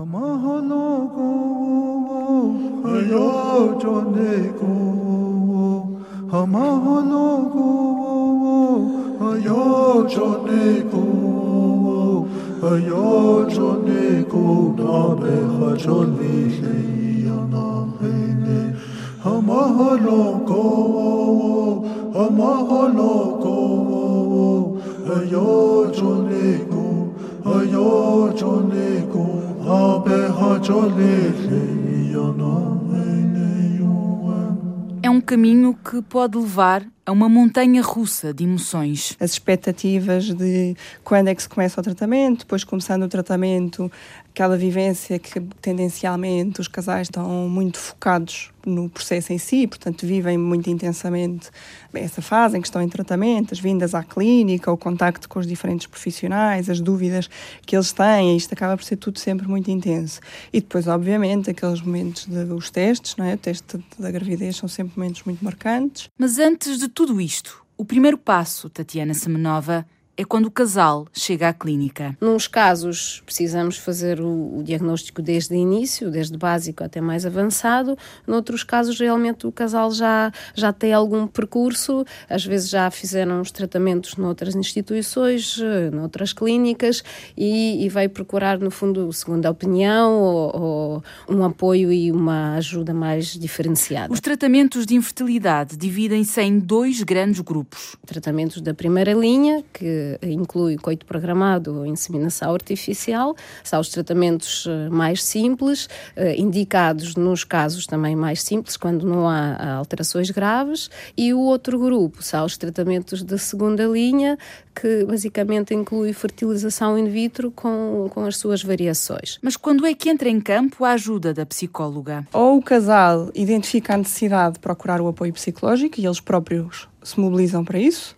É 35.01 35.09
um 35.09 35.21
caminho 35.21 35.73
que 35.73 36.01
pode 36.01 36.37
levar 36.37 36.83
a 37.05 37.11
uma 37.11 37.29
montanha 37.29 37.81
russa 37.81 38.33
de 38.33 38.43
emoções. 38.43 39.15
As 39.19 39.31
expectativas 39.31 40.33
de 40.33 40.75
quando 41.03 41.27
é 41.27 41.35
que 41.35 41.41
se 41.41 41.49
começa 41.49 41.79
o 41.79 41.83
tratamento, 41.83 42.39
depois 42.39 42.63
começando 42.63 43.03
o 43.03 43.07
tratamento, 43.07 43.91
aquela 44.35 44.57
vivência 44.57 45.19
que 45.19 45.39
tendencialmente 45.61 46.59
os 46.59 46.67
casais 46.67 47.07
estão 47.07 47.47
muito 47.47 47.77
focados 47.77 48.51
no 48.65 48.89
processo 48.89 49.31
em 49.31 49.37
si, 49.37 49.67
portanto 49.67 50.05
vivem 50.07 50.37
muito 50.37 50.69
intensamente 50.69 51.51
essa 51.93 52.21
fase 52.21 52.57
em 52.57 52.61
que 52.61 52.67
estão 52.67 52.81
em 52.81 52.89
tratamento, 52.89 53.53
as 53.53 53.59
vindas 53.59 53.93
à 53.93 54.03
clínica, 54.03 54.71
o 54.71 54.77
contacto 54.77 55.29
com 55.29 55.39
os 55.39 55.47
diferentes 55.47 55.87
profissionais, 55.87 56.69
as 56.69 56.81
dúvidas 56.81 57.29
que 57.65 57.75
eles 57.75 57.93
têm, 57.93 58.35
isto 58.35 58.51
acaba 58.53 58.75
por 58.75 58.83
ser 58.83 58.97
tudo 58.97 59.19
sempre 59.19 59.47
muito 59.47 59.69
intenso. 59.69 60.19
E 60.51 60.59
depois, 60.59 60.87
obviamente, 60.87 61.49
aqueles 61.51 61.79
momentos 61.79 62.25
dos 62.25 62.69
testes, 62.69 63.15
não 63.15 63.25
é? 63.25 63.35
o 63.35 63.37
teste 63.37 63.79
da 63.99 64.11
gravidez 64.11 64.57
são 64.57 64.67
sempre 64.67 64.97
momentos 64.97 65.23
muito 65.23 65.45
marcantes. 65.45 66.09
Mas 66.17 66.39
antes 66.39 66.79
de 66.79 66.89
tudo 66.95 67.19
isto, 67.19 67.61
o 67.75 67.83
primeiro 67.83 68.17
passo, 68.17 68.69
Tatiana 68.69 69.13
Semenova, 69.13 69.85
é 70.17 70.23
quando 70.23 70.45
o 70.45 70.51
casal 70.51 71.07
chega 71.13 71.49
à 71.49 71.53
clínica. 71.53 72.17
Nos 72.21 72.47
casos, 72.47 73.21
precisamos 73.25 73.77
fazer 73.77 74.21
o, 74.21 74.59
o, 74.59 74.63
diagnóstico 74.63 75.21
desde 75.21 75.53
o 75.53 75.57
início, 75.57 76.09
desde 76.09 76.37
básico 76.37 76.83
até 76.83 77.01
mais 77.01 77.25
avançado. 77.25 77.97
Noutros 78.25 78.63
casos, 78.63 78.97
realmente, 78.97 79.45
o 79.45 79.51
casal 79.51 79.91
já, 79.91 80.31
já 80.53 80.71
tem 80.71 80.93
algum 80.93 81.27
percurso, 81.27 82.05
às 82.29 82.45
vezes 82.45 82.69
já 82.69 82.89
fizeram 82.89 83.41
os 83.41 83.51
tratamentos 83.51 84.15
noutras 84.15 84.55
instituições, 84.55 85.57
noutras 85.91 86.31
clínicas, 86.31 87.03
e, 87.35 87.85
e 87.85 87.89
vai 87.89 88.07
procurar, 88.07 88.57
no 88.57 88.71
fundo, 88.71 89.11
segunda 89.11 89.51
opinião 89.51 90.13
ou, 90.21 90.61
ou 90.61 91.03
um 91.27 91.43
apoio 91.43 91.91
e 91.91 92.11
uma 92.11 92.55
ajuda 92.55 92.93
mais 92.93 93.27
diferenciada. 93.33 94.13
Os 94.13 94.21
tratamentos 94.21 94.85
de 94.85 94.95
infertilidade 94.95 95.75
dividem-se 95.75 96.41
em 96.41 96.57
dois 96.57 97.03
grandes 97.03 97.41
grupos. 97.41 97.97
Tratamentos 98.05 98.61
da 98.61 98.73
primeira 98.73 99.13
linha, 99.13 99.63
que 99.73 100.04
inclui 100.21 100.77
coito 100.77 101.05
programado 101.05 101.79
ou 101.79 101.85
inseminação 101.85 102.53
artificial, 102.53 103.35
são 103.63 103.79
os 103.79 103.89
tratamentos 103.89 104.65
eh, 104.67 104.89
mais 104.89 105.23
simples, 105.23 105.87
eh, 106.15 106.35
indicados 106.37 107.15
nos 107.15 107.43
casos 107.43 107.85
também 107.85 108.15
mais 108.15 108.41
simples, 108.41 108.77
quando 108.77 109.05
não 109.05 109.27
há 109.27 109.75
alterações 109.75 110.29
graves, 110.29 110.89
e 111.17 111.33
o 111.33 111.39
outro 111.39 111.79
grupo 111.79 112.23
são 112.23 112.45
os 112.45 112.57
tratamentos 112.57 113.23
da 113.23 113.37
segunda 113.37 113.85
linha, 113.85 114.37
que 114.73 115.05
basicamente 115.05 115.73
inclui 115.73 116.11
fertilização 116.11 116.97
in 116.97 117.05
vitro 117.05 117.49
com, 117.51 118.09
com 118.13 118.25
as 118.25 118.37
suas 118.37 118.61
variações. 118.61 119.39
Mas 119.41 119.55
quando 119.55 119.85
é 119.85 119.93
que 119.93 120.09
entra 120.09 120.27
em 120.27 120.41
campo 120.41 120.83
a 120.83 120.91
ajuda 120.91 121.33
da 121.33 121.45
psicóloga? 121.45 122.27
Ou 122.33 122.57
o 122.57 122.61
casal 122.61 123.31
identifica 123.33 123.93
a 123.93 123.97
necessidade 123.97 124.55
de 124.55 124.59
procurar 124.59 124.99
o 124.99 125.07
apoio 125.07 125.31
psicológico 125.33 125.99
e 125.99 126.05
eles 126.05 126.19
próprios 126.19 126.87
se 127.01 127.19
mobilizam 127.19 127.63
para 127.63 127.79
isso, 127.79 128.15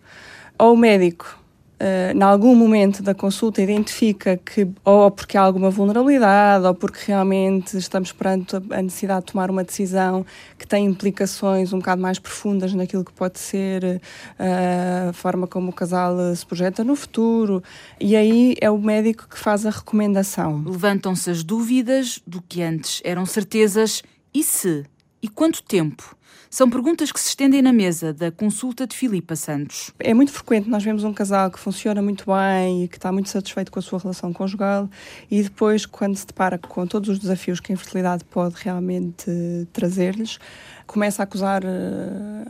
ou 0.58 0.74
o 0.74 0.76
médico 0.76 1.38
uh, 1.80 2.16
em 2.16 2.22
algum 2.22 2.54
momento 2.54 3.02
da 3.02 3.14
consulta 3.14 3.62
identifica 3.62 4.36
que 4.36 4.68
ou 4.84 5.10
porque 5.10 5.36
há 5.36 5.42
alguma 5.42 5.70
vulnerabilidade 5.70 6.66
ou 6.66 6.74
porque 6.74 7.00
realmente 7.06 7.76
estamos 7.76 8.12
perante 8.12 8.56
a 8.56 8.82
necessidade 8.82 9.26
de 9.26 9.32
tomar 9.32 9.50
uma 9.50 9.64
decisão 9.64 10.24
que 10.58 10.66
tem 10.66 10.84
implicações 10.86 11.72
um 11.72 11.78
bocado 11.78 12.02
mais 12.02 12.18
profundas 12.18 12.74
naquilo 12.74 13.04
que 13.04 13.12
pode 13.12 13.38
ser 13.38 13.84
uh, 13.84 15.10
a 15.10 15.12
forma 15.12 15.46
como 15.46 15.70
o 15.70 15.72
casal 15.72 16.16
se 16.34 16.44
projeta 16.44 16.82
no 16.84 16.96
futuro 16.96 17.62
e 18.00 18.16
aí 18.16 18.54
é 18.60 18.70
o 18.70 18.78
médico 18.78 19.28
que 19.28 19.38
faz 19.38 19.66
a 19.66 19.70
recomendação. 19.70 20.62
Levantam-se 20.66 21.30
as 21.30 21.42
dúvidas 21.42 22.20
do 22.26 22.42
que 22.42 22.62
antes 22.62 23.00
eram 23.04 23.24
certezas 23.24 24.02
e 24.34 24.42
se 24.42 24.84
e 25.22 25.28
quanto 25.28 25.62
tempo 25.62 26.16
são 26.50 26.70
perguntas 26.70 27.12
que 27.12 27.20
se 27.20 27.28
estendem 27.28 27.60
na 27.60 27.72
mesa 27.72 28.12
da 28.12 28.30
consulta 28.30 28.86
de 28.86 28.96
Filipa 28.96 29.36
Santos. 29.36 29.92
É 29.98 30.14
muito 30.14 30.32
frequente 30.32 30.68
nós 30.68 30.82
vemos 30.82 31.04
um 31.04 31.12
casal 31.12 31.50
que 31.50 31.58
funciona 31.58 32.00
muito 32.00 32.24
bem 32.26 32.84
e 32.84 32.88
que 32.88 32.96
está 32.96 33.12
muito 33.12 33.28
satisfeito 33.28 33.70
com 33.70 33.78
a 33.78 33.82
sua 33.82 33.98
relação 33.98 34.32
conjugal 34.32 34.88
e 35.30 35.42
depois, 35.42 35.84
quando 35.84 36.16
se 36.16 36.26
depara 36.26 36.58
com 36.58 36.86
todos 36.86 37.10
os 37.10 37.18
desafios 37.18 37.60
que 37.60 37.70
a 37.70 37.74
infertilidade 37.74 38.24
pode 38.24 38.54
realmente 38.58 39.30
trazer-lhes, 39.72 40.38
começa 40.86 41.22
a 41.22 41.24
acusar 41.24 41.62
uh, 41.64 41.68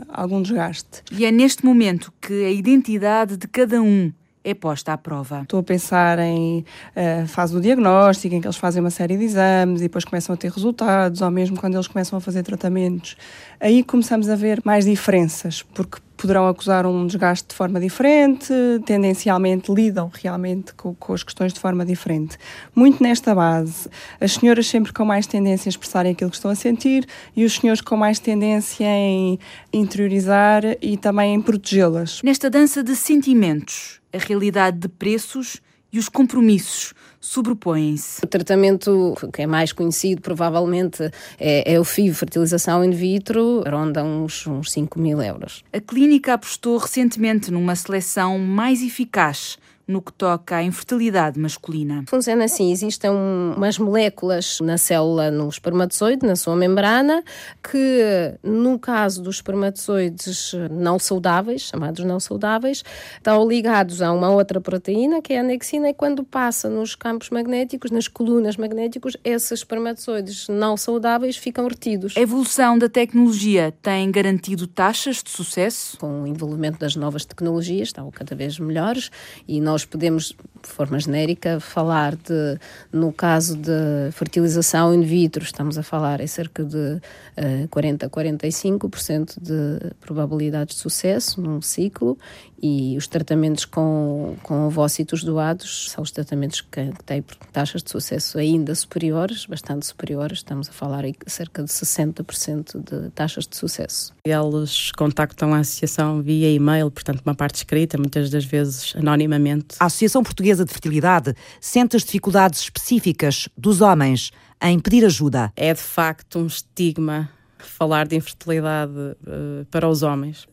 algum 0.09 0.41
desgaste. 0.41 1.03
E 1.11 1.25
é 1.25 1.33
neste 1.33 1.65
momento 1.65 2.13
que 2.21 2.45
a 2.45 2.51
identidade 2.51 3.37
de 3.37 3.49
cada 3.49 3.83
um 3.83 4.13
é 4.45 4.55
posta 4.55 4.93
à 4.93 4.99
prova. 4.99 5.43
Estou 5.43 5.61
a 5.61 5.63
pensar 5.63 6.19
em 6.19 6.65
uh, 6.97 7.27
fase 7.27 7.53
do 7.53 7.61
diagnóstico, 7.61 8.35
em 8.35 8.41
que 8.41 8.47
eles 8.47 8.57
fazem 8.57 8.81
uma 8.81 8.91
série 8.91 9.17
de 9.17 9.25
exames 9.25 9.81
e 9.81 9.85
depois 9.85 10.05
começam 10.05 10.35
a 10.35 10.37
ter 10.37 10.51
resultados, 10.51 11.21
ou 11.21 11.31
mesmo 11.31 11.57
quando 11.57 11.75
eles 11.75 11.87
começam 11.87 12.17
a 12.17 12.21
fazer 12.21 12.43
tratamentos. 12.43 13.17
Aí 13.61 13.83
começamos 13.83 14.29
a 14.29 14.37
ver 14.37 14.61
mais 14.65 14.85
diferenças, 14.85 15.63
porque 15.75 15.99
poderão 16.19 16.49
acusar 16.49 16.85
um 16.85 17.07
desgaste 17.07 17.49
de 17.49 17.55
forma 17.55 17.81
diferente, 17.81 18.53
tendencialmente 18.85 19.73
lidam 19.73 20.11
realmente 20.13 20.75
com, 20.75 20.93
com, 20.95 21.15
as 21.15 21.23
questões 21.23 21.53
de 21.53 21.61
forma 21.61 21.87
diferente. 21.87 22.37
Muito 22.75 23.03
nesta 23.03 23.35
base, 23.35 23.89
as 24.21 24.33
senhoras 24.33 24.67
sempre 24.67 24.93
com 24.93 25.05
mais 25.05 25.27
tendência 25.27 25.69
a 25.69 25.71
expressarem 25.71 26.13
aquilo 26.13 26.31
que 26.31 26.37
estão 26.37 26.51
a 26.51 26.57
sentir 26.57 27.07
e 27.37 27.45
os 27.45 27.55
senhores 27.55 27.81
com 27.81 27.97
mais 27.97 28.19
tendência 28.19 28.85
em 28.85 29.39
interiorizar 29.73 30.63
e 30.83 30.97
também 30.97 31.35
em 31.35 31.41
protegê-las. 31.41 32.21
Nesta 32.23 32.51
dança 32.51 32.83
de 32.83 32.97
sentimentos, 32.97 33.98
a 34.13 34.19
realidade 34.19 34.79
de 34.79 34.89
preços 34.89 35.61
e 35.93 35.99
os 35.99 36.09
compromissos 36.09 36.93
sobrepõem-se. 37.21 38.25
O 38.25 38.29
tratamento 38.29 39.15
que 39.33 39.43
é 39.43 39.47
mais 39.47 39.73
conhecido, 39.73 40.21
provavelmente, 40.21 41.11
é, 41.39 41.75
é 41.75 41.81
o 41.81 41.85
FIV, 41.85 42.15
fertilização 42.15 42.85
in 42.85 42.91
vitro, 42.91 43.63
ronda 43.69 44.05
uns, 44.05 44.47
uns 44.47 44.71
5 44.71 44.99
mil 44.99 45.21
euros. 45.23 45.65
A 45.73 45.81
clínica 45.81 46.35
apostou 46.35 46.77
recentemente 46.79 47.51
numa 47.51 47.75
seleção 47.75 48.39
mais 48.39 48.83
eficaz 48.83 49.59
no 49.89 50.03
que 50.03 50.13
toca 50.13 50.57
à 50.57 50.63
infertilidade 50.63 51.41
masculina. 51.41 52.05
Funciona 52.07 52.45
assim: 52.45 52.71
existem 52.71 53.11
umas 53.11 53.79
moléculas 53.79 54.61
na 54.61 54.77
célula, 54.77 55.31
no 55.31 55.49
espermatozoide, 55.49 56.27
na 56.27 56.37
sua 56.37 56.55
membrana, 56.55 57.25
que 57.63 58.39
no 58.43 58.79
caso 58.79 59.23
dos 59.23 59.37
espermatozoides 59.37 60.53
não 60.71 60.99
saudáveis, 60.99 61.63
chamados 61.63 62.05
não 62.05 62.21
saudáveis, 62.21 62.85
estão 63.17 63.49
ligados 63.49 64.03
a 64.03 64.13
uma 64.13 64.31
outra 64.31 64.61
proteína, 64.61 65.23
que 65.23 65.33
é 65.33 65.39
a 65.39 65.41
anexina, 65.41 65.89
e 65.89 65.95
quando 65.95 66.23
passa 66.23 66.69
nos 66.69 66.95
campos 66.95 67.31
magnéticos, 67.31 67.91
nas 67.91 68.07
colunas 68.07 68.59
magnéticos, 68.59 69.17
esses 69.25 69.51
espermatozoides 69.53 70.49
não 70.49 70.77
saudáveis 70.77 71.37
ficam 71.37 71.67
retidos. 71.67 72.15
A 72.17 72.21
evolução 72.21 72.79
da 72.79 72.89
tecnologia 72.89 73.73
tem 73.81 74.11
garantido 74.11 74.67
taxas 74.67 75.23
de 75.23 75.31
sucesso? 75.31 75.97
Com 75.99 76.23
o 76.23 76.27
envolvimento 76.27 76.79
das 76.79 76.95
novas 76.95 77.25
tecnologias, 77.25 77.89
estão 77.89 78.11
cada 78.11 78.35
vez 78.35 78.59
melhores 78.59 79.11
e 79.47 79.61
nós 79.61 79.78
nós 79.79 79.85
podemos, 79.85 80.35
de 80.61 80.69
forma 80.69 80.99
genérica, 80.99 81.61
falar 81.61 82.17
de, 82.17 82.59
no 82.93 83.13
caso 83.13 83.57
de 83.57 84.11
fertilização 84.11 84.93
in 84.93 85.03
vitro, 85.03 85.45
estamos 85.45 85.79
a 85.79 85.85
falar 85.85 86.21
em 86.21 86.27
cerca 86.27 86.65
de 86.65 86.77
uh, 86.77 87.69
40 87.71 88.07
a 88.07 88.11
45% 88.11 89.41
de 89.41 89.95
probabilidade 90.01 90.71
de 90.71 90.75
sucesso 90.75 91.41
num 91.41 91.63
ciclo 91.63 92.19
e 92.61 92.97
os 92.97 93.07
tratamentos 93.07 93.65
com, 93.65 94.37
com 94.43 94.67
ovócitos 94.67 95.23
doados 95.23 95.91
são 95.91 96.03
os 96.03 96.11
tratamentos 96.11 96.61
que, 96.61 96.93
que 96.93 97.05
têm 97.05 97.25
taxas 97.53 97.83
de 97.83 97.91
sucesso 97.91 98.39
ainda 98.39 98.75
superiores, 98.75 99.47
bastante 99.47 99.87
superiores, 99.87 100.39
estamos 100.39 100.69
a 100.69 100.73
falar 100.73 101.05
em 101.05 101.15
cerca 101.27 101.63
de 101.63 101.71
60% 101.71 102.83
de 102.83 103.11
taxas 103.11 103.47
de 103.47 103.57
sucesso. 103.57 104.13
Eles 104.25 104.91
contactam 104.93 105.55
a 105.55 105.59
associação 105.59 106.21
via 106.21 106.51
e-mail, 106.51 106.91
portanto 106.91 107.23
uma 107.25 107.35
parte 107.35 107.57
escrita, 107.57 107.97
muitas 107.97 108.31
das 108.31 108.45
vezes 108.45 108.95
anonimamente. 108.97 109.77
A 109.79 109.87
Associação 109.87 110.23
Portuguesa 110.23 110.65
de 110.65 110.73
Fertilidade 110.73 111.35
sente 111.61 111.97
as 111.97 112.03
dificuldades 112.03 112.61
específicas 112.61 113.49
dos 113.57 113.81
homens 113.81 114.33
em 114.61 114.79
pedir 114.81 115.05
ajuda. 115.05 115.53
É 115.57 115.73
de 115.73 115.81
facto 115.81 116.39
um 116.39 116.47
estigma 116.47 117.31
falar 117.59 118.07
de 118.07 118.17
infertilidade 118.17 118.93
uh, 118.93 119.65
para 119.71 119.89
os 119.89 120.03
homens 120.03 120.47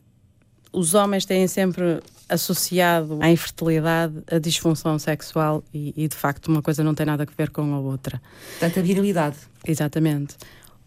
os 0.76 0.94
homens 0.94 1.26
têm 1.26 1.48
sempre 1.48 2.00
associado 2.28 3.20
à 3.22 3.30
infertilidade 3.30 4.16
a 4.30 4.38
disfunção 4.40 5.00
sexual 5.00 5.64
e, 5.74 5.94
e, 5.96 6.08
de 6.08 6.16
facto 6.16 6.48
uma 6.48 6.62
coisa 6.62 6.84
não 6.84 6.94
tem 6.94 7.06
nada 7.06 7.24
a 7.24 7.28
ver 7.38 7.50
com 7.50 7.74
a 7.74 7.80
outra. 7.80 8.22
Tanta 8.60 8.82
virilidade. 8.82 9.38
Exatamente. 9.66 10.36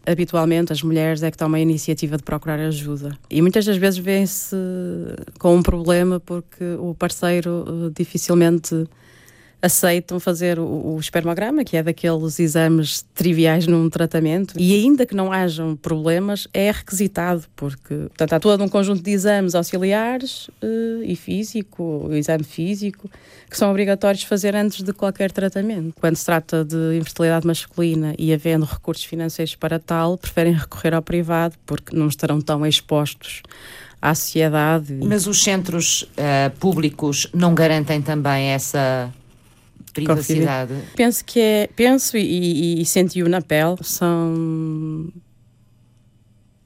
Habitualmente 0.07 0.73
as 0.73 0.83
mulheres 0.83 1.23
é 1.23 1.31
que 1.31 1.37
tomam 1.37 1.59
a 1.59 1.61
iniciativa 1.61 2.17
de 2.17 2.23
procurar 2.23 2.59
ajuda 2.59 3.17
e 3.31 3.41
muitas 3.41 3.65
das 3.65 3.77
vezes 3.77 3.99
vêm-se 3.99 4.57
com 5.39 5.57
um 5.57 5.63
problema 5.63 6.21
porque 6.21 6.65
o 6.79 6.95
parceiro 6.95 7.65
uh, 7.69 7.91
dificilmente 7.91 8.87
aceitam 9.61 10.21
fazer 10.21 10.59
o, 10.59 10.95
o, 10.95 11.01
espermograma, 11.01 11.65
que 11.65 11.77
é 11.77 11.83
daqueles 11.83 12.39
exames 12.39 13.05
triviais 13.15 13.67
num 13.67 13.91
tratamento, 13.91 14.55
e 14.57 14.75
ainda 14.75 15.05
que 15.05 15.15
não 15.15 15.33
hajam 15.33 15.75
problemas, 15.75 16.47
é 16.55 16.71
requisitado, 16.71 17.45
porque 17.57 17.95
portanto, 17.95 18.33
há 18.33 18.41
todo 18.41 18.63
um 18.63 18.69
conjunto 18.69 19.03
de 19.03 19.11
exames 19.11 19.55
auxiliares 19.55 20.49
uh, 20.63 21.03
e 21.03 21.17
físico, 21.17 22.07
o 22.09 22.15
exame 22.15 22.45
físico, 22.45 23.11
que 23.51 23.57
são 23.57 23.71
obrigatórios 23.71 24.23
fazer 24.23 24.55
antes 24.55 24.83
de 24.83 24.93
qualquer 24.93 25.33
tratamento. 25.33 25.95
Quando 25.99 26.17
se 26.17 26.25
trata 26.25 26.65
de 26.65 26.97
infertilidade 26.97 27.47
masculina 27.47 28.15
e 28.19 28.33
havendo 28.33 28.65
recursos 28.65 29.05
financeiros 29.05 29.57
para 29.57 29.79
tal, 29.79 30.17
preferem 30.17 30.53
recorrer 30.53 30.95
ao 30.95 31.03
privado, 31.03 31.57
porque 31.67 31.97
não 31.97 32.07
estarão 32.07 32.41
tão 32.41 32.65
expostos 32.65 33.43
à 34.01 34.15
sociedade. 34.15 34.95
Mas 35.03 35.27
os 35.27 35.43
centros 35.43 36.03
uh, 36.03 36.57
públicos 36.61 37.27
não 37.35 37.55
garantem 37.55 38.01
também 38.01 38.49
essa 38.51 39.13
privacidade. 39.93 40.73
Penso 40.97 41.25
que 41.25 41.41
é, 41.41 41.69
penso 41.75 42.17
e, 42.17 42.21
e, 42.21 42.83
e 42.83 42.87
senti-o 42.87 43.29
na 43.29 43.41
pele, 43.41 43.77
são 43.83 45.13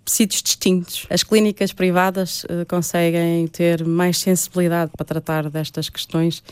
sítios 0.07 0.43
distintos. 0.43 1.07
As 1.11 1.23
clínicas 1.23 1.73
privadas 1.73 2.45
uh, 2.45 2.67
conseguem 2.69 3.47
ter 3.47 3.85
mais 3.85 4.19
sensibilidade 4.19 4.93
para 4.97 5.07
tratar 5.07 5.49
destas 5.49 5.89
questões, 5.89 6.43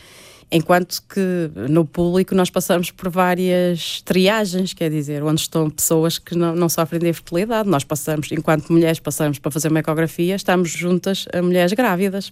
enquanto 0.51 1.01
que 1.03 1.51
no 1.69 1.85
público 1.85 2.33
nós 2.35 2.49
passamos 2.49 2.91
por 2.91 3.09
várias 3.09 4.01
triagens, 4.01 4.73
quer 4.73 4.89
dizer, 4.89 5.23
onde 5.23 5.41
estão 5.41 5.69
pessoas 5.69 6.17
que 6.17 6.35
não, 6.35 6.55
não 6.55 6.69
sofrem 6.69 6.99
de 6.99 7.09
infertilidade. 7.09 7.69
Nós 7.69 7.83
passamos, 7.83 8.31
enquanto 8.31 8.71
mulheres, 8.71 8.99
passamos 8.99 9.39
para 9.39 9.51
fazer 9.51 9.69
uma 9.69 9.79
ecografia, 9.79 10.35
estamos 10.35 10.71
juntas 10.71 11.25
a 11.33 11.41
mulheres 11.41 11.73
grávidas 11.73 12.31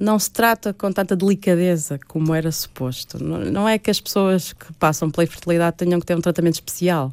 não 0.00 0.18
se 0.18 0.30
trata 0.30 0.72
com 0.72 0.90
tanta 0.92 1.14
delicadeza 1.14 1.98
como 2.08 2.34
era 2.34 2.50
suposto. 2.50 3.22
Não, 3.22 3.38
não 3.38 3.68
é 3.68 3.78
que 3.78 3.90
as 3.90 4.00
pessoas 4.00 4.52
que 4.52 4.72
passam 4.74 5.10
pela 5.10 5.24
infertilidade 5.24 5.76
tenham 5.76 6.00
que 6.00 6.06
ter 6.06 6.16
um 6.16 6.20
tratamento 6.20 6.54
especial. 6.54 7.12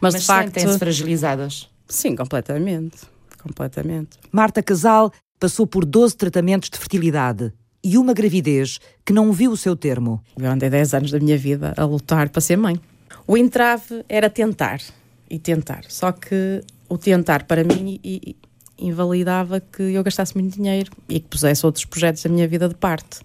Mas, 0.00 0.14
mas 0.14 0.22
de 0.22 0.26
facto. 0.26 0.54
sentem-se 0.54 0.78
fragilizadas? 0.78 1.68
Sim, 1.88 2.16
completamente. 2.16 2.98
Completamente. 3.42 4.18
Marta 4.30 4.62
Casal 4.62 5.12
passou 5.38 5.66
por 5.66 5.84
12 5.84 6.16
tratamentos 6.16 6.68
de 6.68 6.78
fertilidade 6.78 7.52
e 7.82 7.96
uma 7.96 8.12
gravidez 8.12 8.78
que 9.04 9.12
não 9.12 9.32
viu 9.32 9.52
o 9.52 9.56
seu 9.56 9.74
termo. 9.74 10.22
Eu 10.38 10.50
andei 10.50 10.68
10 10.68 10.94
anos 10.94 11.10
da 11.10 11.18
minha 11.18 11.38
vida 11.38 11.72
a 11.76 11.84
lutar 11.84 12.28
para 12.28 12.40
ser 12.40 12.56
mãe. 12.56 12.78
O 13.26 13.36
entrave 13.36 14.04
era 14.08 14.28
tentar 14.28 14.80
e 15.28 15.38
tentar. 15.38 15.84
Só 15.88 16.12
que 16.12 16.62
o 16.88 16.98
tentar 16.98 17.44
para 17.44 17.64
mim 17.64 17.98
e, 18.04 18.36
invalidava 18.80 19.60
que 19.60 19.82
eu 19.82 20.02
gastasse 20.02 20.36
muito 20.36 20.54
dinheiro 20.56 20.90
e 21.08 21.20
que 21.20 21.28
pusesse 21.28 21.64
outros 21.64 21.84
projetos 21.84 22.22
da 22.22 22.30
minha 22.30 22.48
vida 22.48 22.68
de 22.68 22.74
parte. 22.74 23.20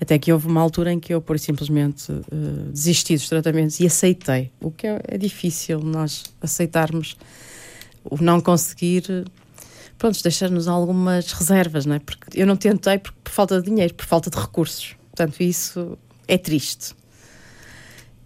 Até 0.00 0.18
que 0.18 0.32
houve 0.32 0.46
uma 0.46 0.60
altura 0.60 0.92
em 0.92 1.00
que 1.00 1.14
eu, 1.14 1.20
por 1.20 1.38
simplesmente, 1.38 2.10
uh, 2.10 2.22
desisti 2.70 3.14
dos 3.14 3.28
tratamentos 3.28 3.78
e 3.80 3.86
aceitei. 3.86 4.50
O 4.60 4.70
que 4.70 4.86
é, 4.86 5.00
é 5.06 5.18
difícil 5.18 5.80
nós 5.80 6.24
aceitarmos 6.40 7.16
o 8.04 8.22
não 8.22 8.40
conseguir. 8.40 9.04
Pronto, 9.96 10.20
deixar-nos 10.22 10.68
algumas 10.68 11.32
reservas, 11.32 11.86
não 11.86 11.94
é? 11.94 11.98
Porque 12.00 12.40
eu 12.40 12.46
não 12.46 12.56
tentei 12.56 12.98
por, 12.98 13.12
por 13.12 13.30
falta 13.30 13.60
de 13.60 13.70
dinheiro, 13.70 13.94
por 13.94 14.04
falta 14.04 14.28
de 14.28 14.36
recursos. 14.36 14.96
Portanto, 15.10 15.40
isso 15.40 15.96
é 16.26 16.36
triste 16.36 16.94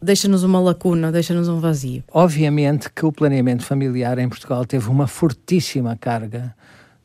deixa-nos 0.03 0.43
uma 0.43 0.61
lacuna, 0.61 1.13
deixa-nos 1.13 1.49
um 1.49 1.61
vazio. 1.61 2.03
Obviamente 2.13 2.91
que 2.91 3.05
o 3.05 3.13
planeamento 3.13 3.65
familiar 3.65 4.19
em 4.19 4.29
Portugal 4.29 4.65
teve 4.65 4.89
uma 4.89 5.07
fortíssima 5.07 5.97
carga 5.97 6.55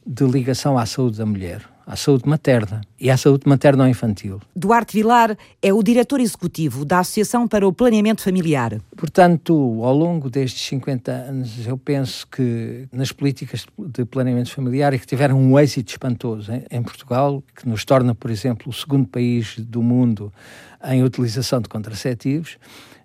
de 0.05 0.25
ligação 0.25 0.77
à 0.77 0.85
saúde 0.85 1.17
da 1.17 1.25
mulher, 1.25 1.61
à 1.86 1.95
saúde 1.95 2.27
materna 2.27 2.81
e 2.99 3.09
à 3.09 3.17
saúde 3.17 3.47
materno-infantil. 3.47 4.39
Duarte 4.55 4.93
Vilar 4.93 5.38
é 5.61 5.73
o 5.73 5.84
diretor 5.84 6.19
executivo 6.19 6.86
da 6.86 6.99
Associação 6.99 7.47
para 7.47 7.67
o 7.67 7.73
Planeamento 7.73 8.21
Familiar. 8.21 8.79
Portanto, 8.95 9.53
ao 9.84 9.95
longo 9.95 10.29
destes 10.29 10.65
50 10.67 11.11
anos, 11.11 11.67
eu 11.67 11.77
penso 11.77 12.25
que 12.27 12.88
nas 12.91 13.11
políticas 13.11 13.65
de 13.77 14.05
planeamento 14.05 14.51
familiar 14.51 14.93
e 14.93 14.99
que 14.99 15.07
tiveram 15.07 15.39
um 15.39 15.59
êxito 15.59 15.91
espantoso 15.91 16.51
em, 16.51 16.65
em 16.71 16.81
Portugal, 16.81 17.43
que 17.55 17.67
nos 17.67 17.84
torna, 17.84 18.15
por 18.15 18.31
exemplo, 18.31 18.69
o 18.69 18.73
segundo 18.73 19.07
país 19.07 19.57
do 19.59 19.81
mundo 19.84 20.31
em 20.86 21.03
utilização 21.03 21.61
de 21.61 21.69
contraceptivos, 21.69 22.57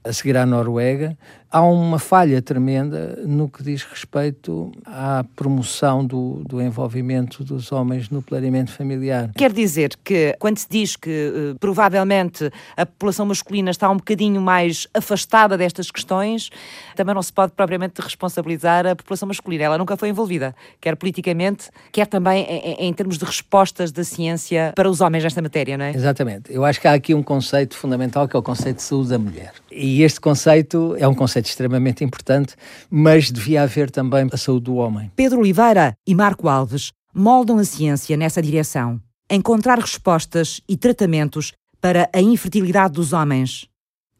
a 0.05 0.13
seguir 0.13 0.37
à 0.37 0.47
Noruega, 0.47 1.17
há 1.51 1.63
uma 1.63 1.99
falha 1.99 2.41
tremenda 2.43 3.19
no 3.27 3.49
que 3.49 3.63
diz 3.63 3.83
respeito 3.83 4.71
à 4.85 5.25
promoção 5.35 6.05
do, 6.05 6.43
do 6.47 6.61
envolvimento 6.61 7.43
dos 7.43 7.73
homens 7.73 8.11
no 8.11 8.23
planeamento 8.23 8.71
familiar. 8.71 9.31
Quer 9.37 9.53
dizer 9.53 9.97
que, 10.05 10.37
quando 10.39 10.59
se 10.59 10.67
diz 10.69 10.97
que 10.97 11.33
uh, 11.55 11.59
provavelmente 11.59 12.51
a 12.77 12.85
população 12.85 13.27
masculina 13.27 13.71
está 13.71 13.91
um 13.91 13.97
bocadinho 13.97 14.41
mais 14.41 14.87
afastada 14.93 15.57
destas 15.57 15.91
questões, 15.91 16.51
também 16.95 17.15
não 17.15 17.23
se 17.23 17.33
pode 17.33 17.53
propriamente 17.53 18.01
responsabilizar 18.01 18.87
a 18.87 18.95
população 18.95 19.27
masculina. 19.29 19.65
Ela 19.65 19.79
nunca 19.79 19.97
foi 19.97 20.11
envolvida, 20.11 20.55
quer 20.81 20.97
politicamente, 20.97 21.71
quer 21.93 22.07
também 22.07 22.45
em, 22.45 22.89
em 22.89 22.93
termos 22.93 23.19
de 23.19 23.25
respostas 23.25 23.91
da 23.91 24.05
ciência 24.05 24.73
para 24.75 24.89
os 24.89 25.01
homens 25.01 25.25
nesta 25.25 25.41
matéria, 25.41 25.79
não 25.79 25.87
é? 25.87 25.91
Exatamente. 25.91 26.53
Eu 26.53 26.65
acho 26.65 26.81
que 26.81 26.89
há 26.89 26.93
aqui 26.93 27.15
um 27.15 27.23
conceito 27.23 27.77
fundamental 27.77 28.29
que 28.29 28.37
é 28.37 28.39
o 28.39 28.43
conceito 28.43 28.77
de 28.77 28.83
saúde 28.83 29.09
da 29.11 29.19
mulher. 29.19 29.53
E 29.71 30.03
este 30.03 30.21
conceito 30.21 30.97
é 30.99 31.07
um 31.07 31.15
conceito 31.15 31.38
conceito 31.39 31.47
extremamente 31.47 32.05
importante, 32.05 32.55
mas 32.91 33.31
devia 33.31 33.63
haver 33.63 33.91
também 33.91 34.29
a 34.33 34.37
saúde 34.37 34.65
do 34.65 34.77
homem. 34.77 35.11
Pedro 35.15 35.41
Oliveira 35.41 35.95
e 36.07 36.15
Marco 36.15 36.49
Alves 36.49 36.93
moldam 37.15 37.59
a 37.59 37.65
ciência 37.65 38.17
nessa 38.17 38.43
direção. 38.43 39.01
Encontrar 39.31 39.79
respostas 39.79 40.61
e 40.69 40.77
tratamentos 40.77 41.53
para 41.81 42.09
a 42.13 42.21
infertilidade 42.21 42.95
dos 42.95 43.13
homens. 43.13 43.67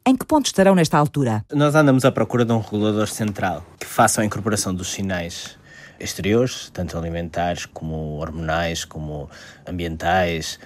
Em 0.07 0.17
que 0.17 0.25
ponto 0.25 0.47
estarão 0.47 0.75
nesta 0.75 0.97
altura? 0.97 1.45
Nós 1.53 1.75
andamos 1.75 2.05
à 2.05 2.13
procura 2.13 2.45
de 2.45 2.53
um 2.53 2.61
regulador 2.61 3.09
central 3.09 3.65
que 3.79 3.87
faça 3.87 4.23
a 4.23 4.25
incorporação 4.25 4.75
dos 4.75 4.89
sinais 4.89 5.59
exteriores, 6.01 6.71
tanto 6.73 6.97
alimentares 6.97 7.67
como 7.67 8.19
hormonais, 8.19 8.85
como 8.85 9.29
ambientais, 9.67 10.59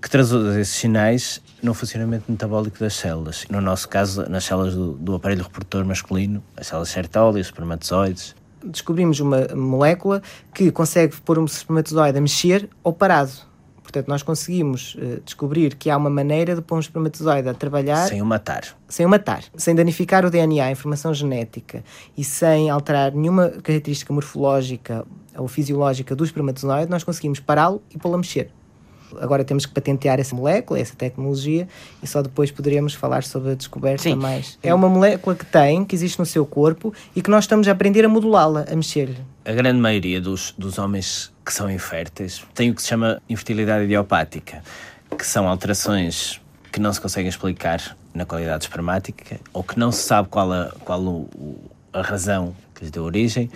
que 0.00 0.10
traduz 0.10 0.56
esses 0.56 0.74
sinais 0.74 1.40
no 1.64 1.72
funcionamento 1.72 2.30
metabólico 2.30 2.78
das 2.78 2.94
células. 2.94 3.46
No 3.48 3.60
nosso 3.60 3.88
caso, 3.88 4.28
nas 4.28 4.44
células 4.44 4.74
do, 4.74 4.92
do 4.92 5.14
aparelho 5.14 5.42
reprodutor 5.42 5.84
masculino, 5.84 6.42
as 6.56 6.66
células 6.66 6.90
Sertoli, 6.90 7.40
os 7.40 7.46
espermatozoides. 7.46 8.36
Descobrimos 8.62 9.18
uma 9.18 9.48
molécula 9.54 10.22
que 10.52 10.70
consegue 10.70 11.16
pôr 11.22 11.38
um 11.38 11.46
espermatozoide 11.46 12.18
a 12.18 12.20
mexer 12.20 12.68
ou 12.82 12.92
parado. 12.92 13.32
Portanto, 13.82 14.08
nós 14.08 14.22
conseguimos 14.22 14.94
uh, 14.96 15.20
descobrir 15.24 15.74
que 15.76 15.88
há 15.88 15.96
uma 15.96 16.10
maneira 16.10 16.54
de 16.54 16.60
pôr 16.60 16.76
um 16.76 16.80
espermatozoide 16.80 17.48
a 17.48 17.54
trabalhar. 17.54 18.08
Sem 18.08 18.20
o 18.20 18.26
matar. 18.26 18.76
Sem 18.88 19.06
o 19.06 19.08
matar. 19.08 19.44
Sem 19.56 19.74
danificar 19.74 20.24
o 20.24 20.30
DNA, 20.30 20.64
a 20.64 20.70
informação 20.70 21.14
genética, 21.14 21.82
e 22.16 22.24
sem 22.24 22.70
alterar 22.70 23.12
nenhuma 23.12 23.50
característica 23.50 24.12
morfológica 24.12 25.06
ou 25.36 25.48
fisiológica 25.48 26.14
do 26.14 26.24
espermatozoide, 26.24 26.90
nós 26.90 27.04
conseguimos 27.04 27.40
pará-lo 27.40 27.82
e 27.94 27.98
pô-lo 27.98 28.14
a 28.14 28.18
mexer. 28.18 28.50
Agora 29.20 29.44
temos 29.44 29.66
que 29.66 29.72
patentear 29.72 30.20
essa 30.20 30.34
molécula, 30.34 30.78
essa 30.78 30.94
tecnologia, 30.94 31.68
e 32.02 32.06
só 32.06 32.22
depois 32.22 32.50
poderemos 32.50 32.94
falar 32.94 33.24
sobre 33.24 33.52
a 33.52 33.54
descoberta 33.54 34.02
Sim. 34.02 34.14
mais. 34.14 34.58
É 34.62 34.74
uma 34.74 34.88
molécula 34.88 35.34
que 35.34 35.44
tem, 35.44 35.84
que 35.84 35.94
existe 35.94 36.18
no 36.18 36.26
seu 36.26 36.44
corpo, 36.46 36.92
e 37.14 37.22
que 37.22 37.30
nós 37.30 37.44
estamos 37.44 37.68
a 37.68 37.72
aprender 37.72 38.04
a 38.04 38.08
modulá-la, 38.08 38.64
a 38.70 38.76
mexer-lhe. 38.76 39.18
A 39.44 39.52
grande 39.52 39.80
maioria 39.80 40.20
dos, 40.20 40.54
dos 40.56 40.78
homens 40.78 41.32
que 41.44 41.52
são 41.52 41.70
inférteis 41.70 42.42
tem 42.54 42.70
o 42.70 42.74
que 42.74 42.82
se 42.82 42.88
chama 42.88 43.20
infertilidade 43.28 43.84
idiopática, 43.84 44.62
que 45.16 45.26
são 45.26 45.48
alterações 45.48 46.40
que 46.72 46.80
não 46.80 46.92
se 46.92 47.00
conseguem 47.00 47.28
explicar 47.28 47.96
na 48.12 48.24
qualidade 48.24 48.64
espermática, 48.64 49.38
ou 49.52 49.62
que 49.62 49.78
não 49.78 49.92
se 49.92 50.02
sabe 50.02 50.28
qual 50.28 50.52
a, 50.52 50.72
qual 50.84 51.00
o, 51.00 51.58
a 51.92 52.02
razão 52.02 52.54
que 52.74 52.82
lhes 52.82 52.90
deu 52.90 53.04
origem, 53.04 53.50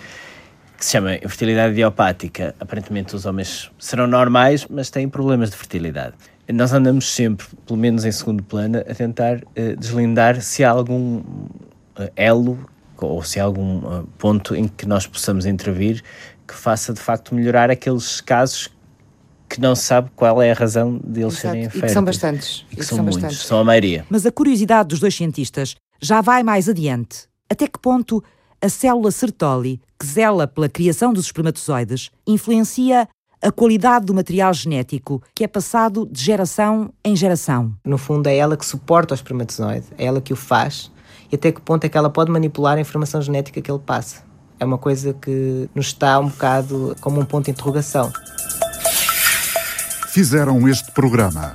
que 0.79 0.85
se 0.85 0.91
chama 0.91 1.15
infertilidade 1.15 1.73
idiopática. 1.73 2.55
Aparentemente 2.57 3.13
os 3.13 3.25
homens 3.25 3.69
serão 3.77 4.07
normais, 4.07 4.65
mas 4.69 4.89
têm 4.89 5.09
problemas 5.09 5.49
de 5.49 5.57
fertilidade. 5.57 6.15
Nós 6.51 6.71
andamos 6.71 7.13
sempre, 7.13 7.45
pelo 7.67 7.77
menos 7.77 8.05
em 8.05 8.11
segundo 8.11 8.41
plano, 8.41 8.79
a 8.79 8.95
tentar 8.95 9.37
uh, 9.37 9.75
deslindar 9.77 10.41
se 10.41 10.63
há 10.63 10.71
algum 10.71 11.17
uh, 11.17 12.09
elo 12.15 12.57
ou 12.97 13.21
se 13.21 13.39
há 13.39 13.43
algum 13.43 13.79
uh, 13.79 14.07
ponto 14.17 14.55
em 14.55 14.67
que 14.67 14.87
nós 14.87 15.05
possamos 15.05 15.45
intervir 15.45 16.01
que 16.47 16.55
faça 16.55 16.93
de 16.93 16.99
facto 16.99 17.35
melhorar 17.35 17.69
aqueles 17.69 18.21
casos 18.21 18.71
que 19.47 19.59
não 19.59 19.75
se 19.75 19.83
sabe 19.83 20.09
qual 20.15 20.41
é 20.41 20.51
a 20.51 20.53
razão 20.53 20.97
deles 21.03 21.33
Exato. 21.33 21.41
serem 21.41 21.63
inférteis. 21.65 21.83
E 21.83 21.87
que 21.87 21.93
são 21.93 22.03
bastantes. 22.03 22.49
E 22.49 22.65
que, 22.65 22.73
e 22.73 22.77
que 22.77 22.85
são, 22.85 22.95
são 22.95 23.03
muitos, 23.03 23.21
bastantes. 23.21 23.45
são 23.45 23.59
a 23.59 23.63
maioria. 23.63 24.05
Mas 24.09 24.25
a 24.25 24.31
curiosidade 24.31 24.89
dos 24.89 24.99
dois 24.99 25.13
cientistas 25.13 25.75
já 26.01 26.21
vai 26.21 26.41
mais 26.41 26.69
adiante. 26.69 27.27
Até 27.49 27.67
que 27.67 27.79
ponto 27.79 28.23
a 28.61 28.69
célula 28.69 29.11
Sertoli, 29.11 29.81
que 29.99 30.05
zela 30.05 30.47
pela 30.47 30.69
criação 30.69 31.11
dos 31.11 31.25
espermatozoides, 31.25 32.09
influencia 32.25 33.07
a 33.41 33.51
qualidade 33.51 34.05
do 34.05 34.13
material 34.13 34.53
genético 34.53 35.21
que 35.33 35.43
é 35.43 35.47
passado 35.47 36.07
de 36.11 36.23
geração 36.23 36.91
em 37.03 37.15
geração. 37.15 37.73
No 37.85 37.97
fundo, 37.97 38.27
é 38.27 38.35
ela 38.35 38.57
que 38.57 38.65
suporta 38.65 39.13
o 39.13 39.15
espermatozoide, 39.15 39.87
é 39.97 40.05
ela 40.05 40.21
que 40.21 40.33
o 40.33 40.35
faz, 40.35 40.91
e 41.31 41.35
até 41.35 41.51
que 41.51 41.61
ponto 41.61 41.83
é 41.83 41.89
que 41.89 41.97
ela 41.97 42.09
pode 42.09 42.31
manipular 42.31 42.77
a 42.77 42.81
informação 42.81 43.21
genética 43.21 43.61
que 43.61 43.71
ele 43.71 43.79
passa. 43.79 44.23
É 44.59 44.65
uma 44.65 44.77
coisa 44.77 45.13
que 45.13 45.69
nos 45.73 45.87
está 45.87 46.19
um 46.19 46.27
bocado 46.27 46.95
como 46.99 47.19
um 47.19 47.25
ponto 47.25 47.45
de 47.45 47.51
interrogação. 47.51 48.11
Fizeram 50.09 50.67
este 50.67 50.91
programa 50.91 51.53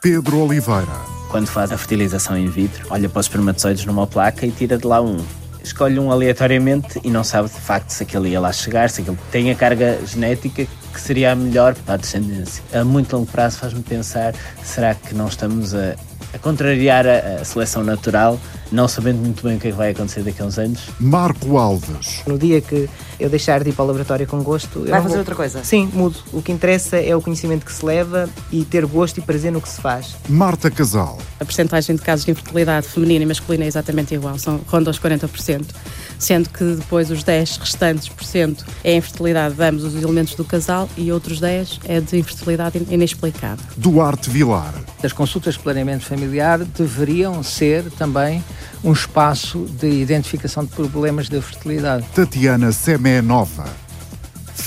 Pedro 0.00 0.38
Oliveira. 0.38 0.86
Quando 1.30 1.46
faz 1.46 1.70
a 1.72 1.76
fertilização 1.76 2.38
in 2.38 2.46
vitro, 2.46 2.86
olha 2.88 3.08
para 3.08 3.20
os 3.20 3.26
espermatozoides 3.26 3.84
numa 3.84 4.06
placa 4.06 4.46
e 4.46 4.50
tira 4.50 4.78
de 4.78 4.86
lá 4.86 5.02
um 5.02 5.18
escolhe 5.62 5.98
um 5.98 6.10
aleatoriamente 6.10 7.00
e 7.04 7.10
não 7.10 7.24
sabe 7.24 7.48
de 7.48 7.60
facto 7.60 7.90
se 7.90 8.02
aquele 8.02 8.30
ia 8.30 8.40
lá 8.40 8.52
chegar, 8.52 8.90
se 8.90 9.02
aquele 9.02 9.18
tem 9.30 9.50
a 9.50 9.54
carga 9.54 9.98
genética 10.06 10.66
que 10.92 11.00
seria 11.00 11.32
a 11.32 11.36
melhor 11.36 11.74
para 11.74 11.94
a 11.94 11.96
descendência. 11.96 12.62
A 12.72 12.84
muito 12.84 13.14
longo 13.14 13.30
prazo 13.30 13.58
faz-me 13.58 13.82
pensar: 13.82 14.34
será 14.62 14.94
que 14.94 15.14
não 15.14 15.28
estamos 15.28 15.74
a, 15.74 15.94
a 16.32 16.38
contrariar 16.38 17.06
a, 17.06 17.40
a, 17.40 17.44
seleção 17.44 17.82
natural, 17.82 18.38
não 18.70 18.86
sabendo 18.86 19.18
muito 19.18 19.42
bem 19.42 19.56
o 19.56 19.60
que, 19.60 19.68
é 19.68 19.70
que 19.70 19.76
vai 19.76 19.90
acontecer 19.90 20.22
daqui 20.22 20.42
a 20.42 20.44
uns 20.44 20.58
anos? 20.58 20.88
Marco 21.00 21.56
Alves. 21.56 22.22
No 22.26 22.38
dia 22.38 22.60
que 22.60 22.88
eu 23.18 23.28
deixar 23.28 23.62
de 23.62 23.70
ir 23.70 23.72
para 23.72 23.84
o 23.84 23.86
laboratório 23.86 24.26
com 24.26 24.42
gosto. 24.42 24.80
Vai 24.80 25.00
fazer 25.00 25.08
vou... 25.08 25.18
outra 25.18 25.34
coisa? 25.34 25.64
Sim, 25.64 25.90
mudo. 25.92 26.16
O 26.32 26.42
que 26.42 26.52
interessa 26.52 26.96
é 26.96 27.14
o 27.16 27.20
conhecimento 27.20 27.64
que 27.64 27.72
se 27.72 27.84
leva 27.84 28.28
e 28.52 28.64
ter 28.64 28.86
gosto 28.86 29.18
e 29.18 29.20
prazer 29.20 29.50
no 29.50 29.60
que 29.60 29.68
se 29.68 29.80
faz. 29.80 30.16
Marta 30.28 30.70
Casal. 30.70 31.18
A 31.40 31.44
percentagem 31.44 31.96
de 31.96 32.02
casos 32.02 32.24
de 32.24 32.32
infertilidade 32.32 32.86
feminina 32.86 33.24
e 33.24 33.26
masculina 33.26 33.64
é 33.64 33.66
exatamente 33.66 34.14
igual, 34.14 34.38
são 34.38 34.60
ronda 34.66 34.90
aos 34.90 34.98
40%, 34.98 35.66
sendo 36.18 36.48
que 36.48 36.64
depois 36.74 37.10
os 37.10 37.22
10 37.22 37.58
restantes 37.58 38.08
por 38.08 38.24
cento 38.24 38.64
é 38.82 38.92
a 38.92 38.96
infertilidade 38.96 39.54
de 39.54 39.62
ambos 39.62 39.84
os 39.84 39.94
elementos 39.94 40.34
do 40.34 40.44
casal 40.44 40.88
e 40.96 41.12
outros 41.12 41.40
10 41.40 41.80
é 41.84 42.00
de 42.00 42.18
infertilidade 42.18 42.78
inexplicável. 42.90 43.64
Duarte 43.76 44.30
Vilar. 44.30 44.74
As 45.02 45.12
consultas 45.12 45.54
de 45.54 45.60
planeamento 45.60 46.04
familiar 46.04 46.58
deveriam 46.58 47.42
ser 47.42 47.84
também 47.92 48.42
um 48.82 48.92
espaço 48.92 49.66
de 49.80 49.88
identificação 49.88 50.64
de 50.64 50.70
problemas 50.70 51.28
de 51.28 51.40
fertilidade. 51.40 52.04
Tatiana 52.14 52.72
Semé 52.72 53.20
Nova. 53.22 53.87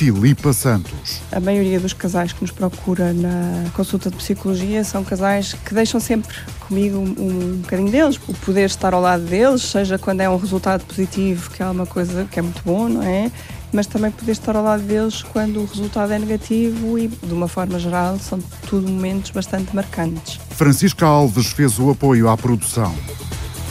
Filipa 0.02 0.52
Santos. 0.52 1.22
A 1.32 1.40
maioria 1.40 1.80
dos 1.80 1.94
casais 1.94 2.34
que 2.34 2.42
nos 2.42 2.50
procura 2.50 3.14
na 3.14 3.70
consulta 3.76 4.10
de 4.10 4.18
psicologia 4.18 4.84
são 4.84 5.04
casais 5.04 5.54
que 5.54 5.76
deixam 5.76 6.00
sempre 6.00 6.36
comigo 6.62 6.98
um, 6.98 7.04
um 7.20 7.58
bocadinho 7.58 7.92
deles, 7.92 8.20
o 8.28 8.34
poder 8.34 8.66
estar 8.66 8.96
ao 8.96 9.02
lado 9.02 9.24
deles, 9.26 9.62
seja 9.62 10.00
quando 10.00 10.22
é 10.22 10.28
um 10.28 10.38
resultado 10.38 10.84
positivo, 10.86 11.52
que 11.52 11.62
é 11.62 11.68
uma 11.68 11.86
coisa 11.86 12.26
que 12.32 12.40
é 12.40 12.42
muito 12.42 12.64
bom, 12.66 12.90
não 12.90 13.04
é? 13.04 13.32
Mas 13.72 13.86
também 13.86 14.10
poder 14.10 14.32
estar 14.32 14.56
ao 14.56 14.64
lado 14.64 14.82
deles 14.82 15.22
quando 15.22 15.62
o 15.62 15.66
resultado 15.66 16.12
é 16.14 16.18
negativo 16.18 16.98
e, 16.98 17.08
de 17.08 17.32
uma 17.32 17.48
forma 17.48 17.78
geral, 17.78 18.18
são 18.18 18.40
tudo 18.68 18.90
momentos 18.90 19.30
bastante 19.30 19.76
marcantes. 19.76 20.40
Francisca 20.50 21.06
Alves 21.06 21.52
fez 21.52 21.78
o 21.78 21.92
apoio 21.92 22.28
à 22.28 22.36
produção. 22.36 22.92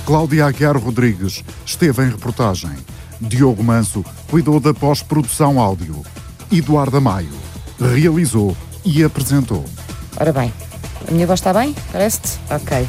Cláudia 0.06 0.46
Aguiar 0.46 0.78
Rodrigues 0.78 1.42
esteve 1.66 2.04
em 2.04 2.08
reportagem. 2.08 2.70
Diogo 3.20 3.64
Manso 3.64 4.04
cuidou 4.30 4.60
da 4.60 4.72
pós-produção 4.72 5.58
áudio. 5.58 6.04
Eduardo 6.52 7.00
Maio 7.00 7.30
realizou 7.78 8.56
e 8.84 9.04
apresentou. 9.04 9.64
Ora 10.18 10.32
bem, 10.32 10.52
a 11.08 11.12
minha 11.12 11.26
voz 11.26 11.38
está 11.38 11.52
bem? 11.52 11.74
Parece-te? 11.92 12.38
Ok. 12.50 12.88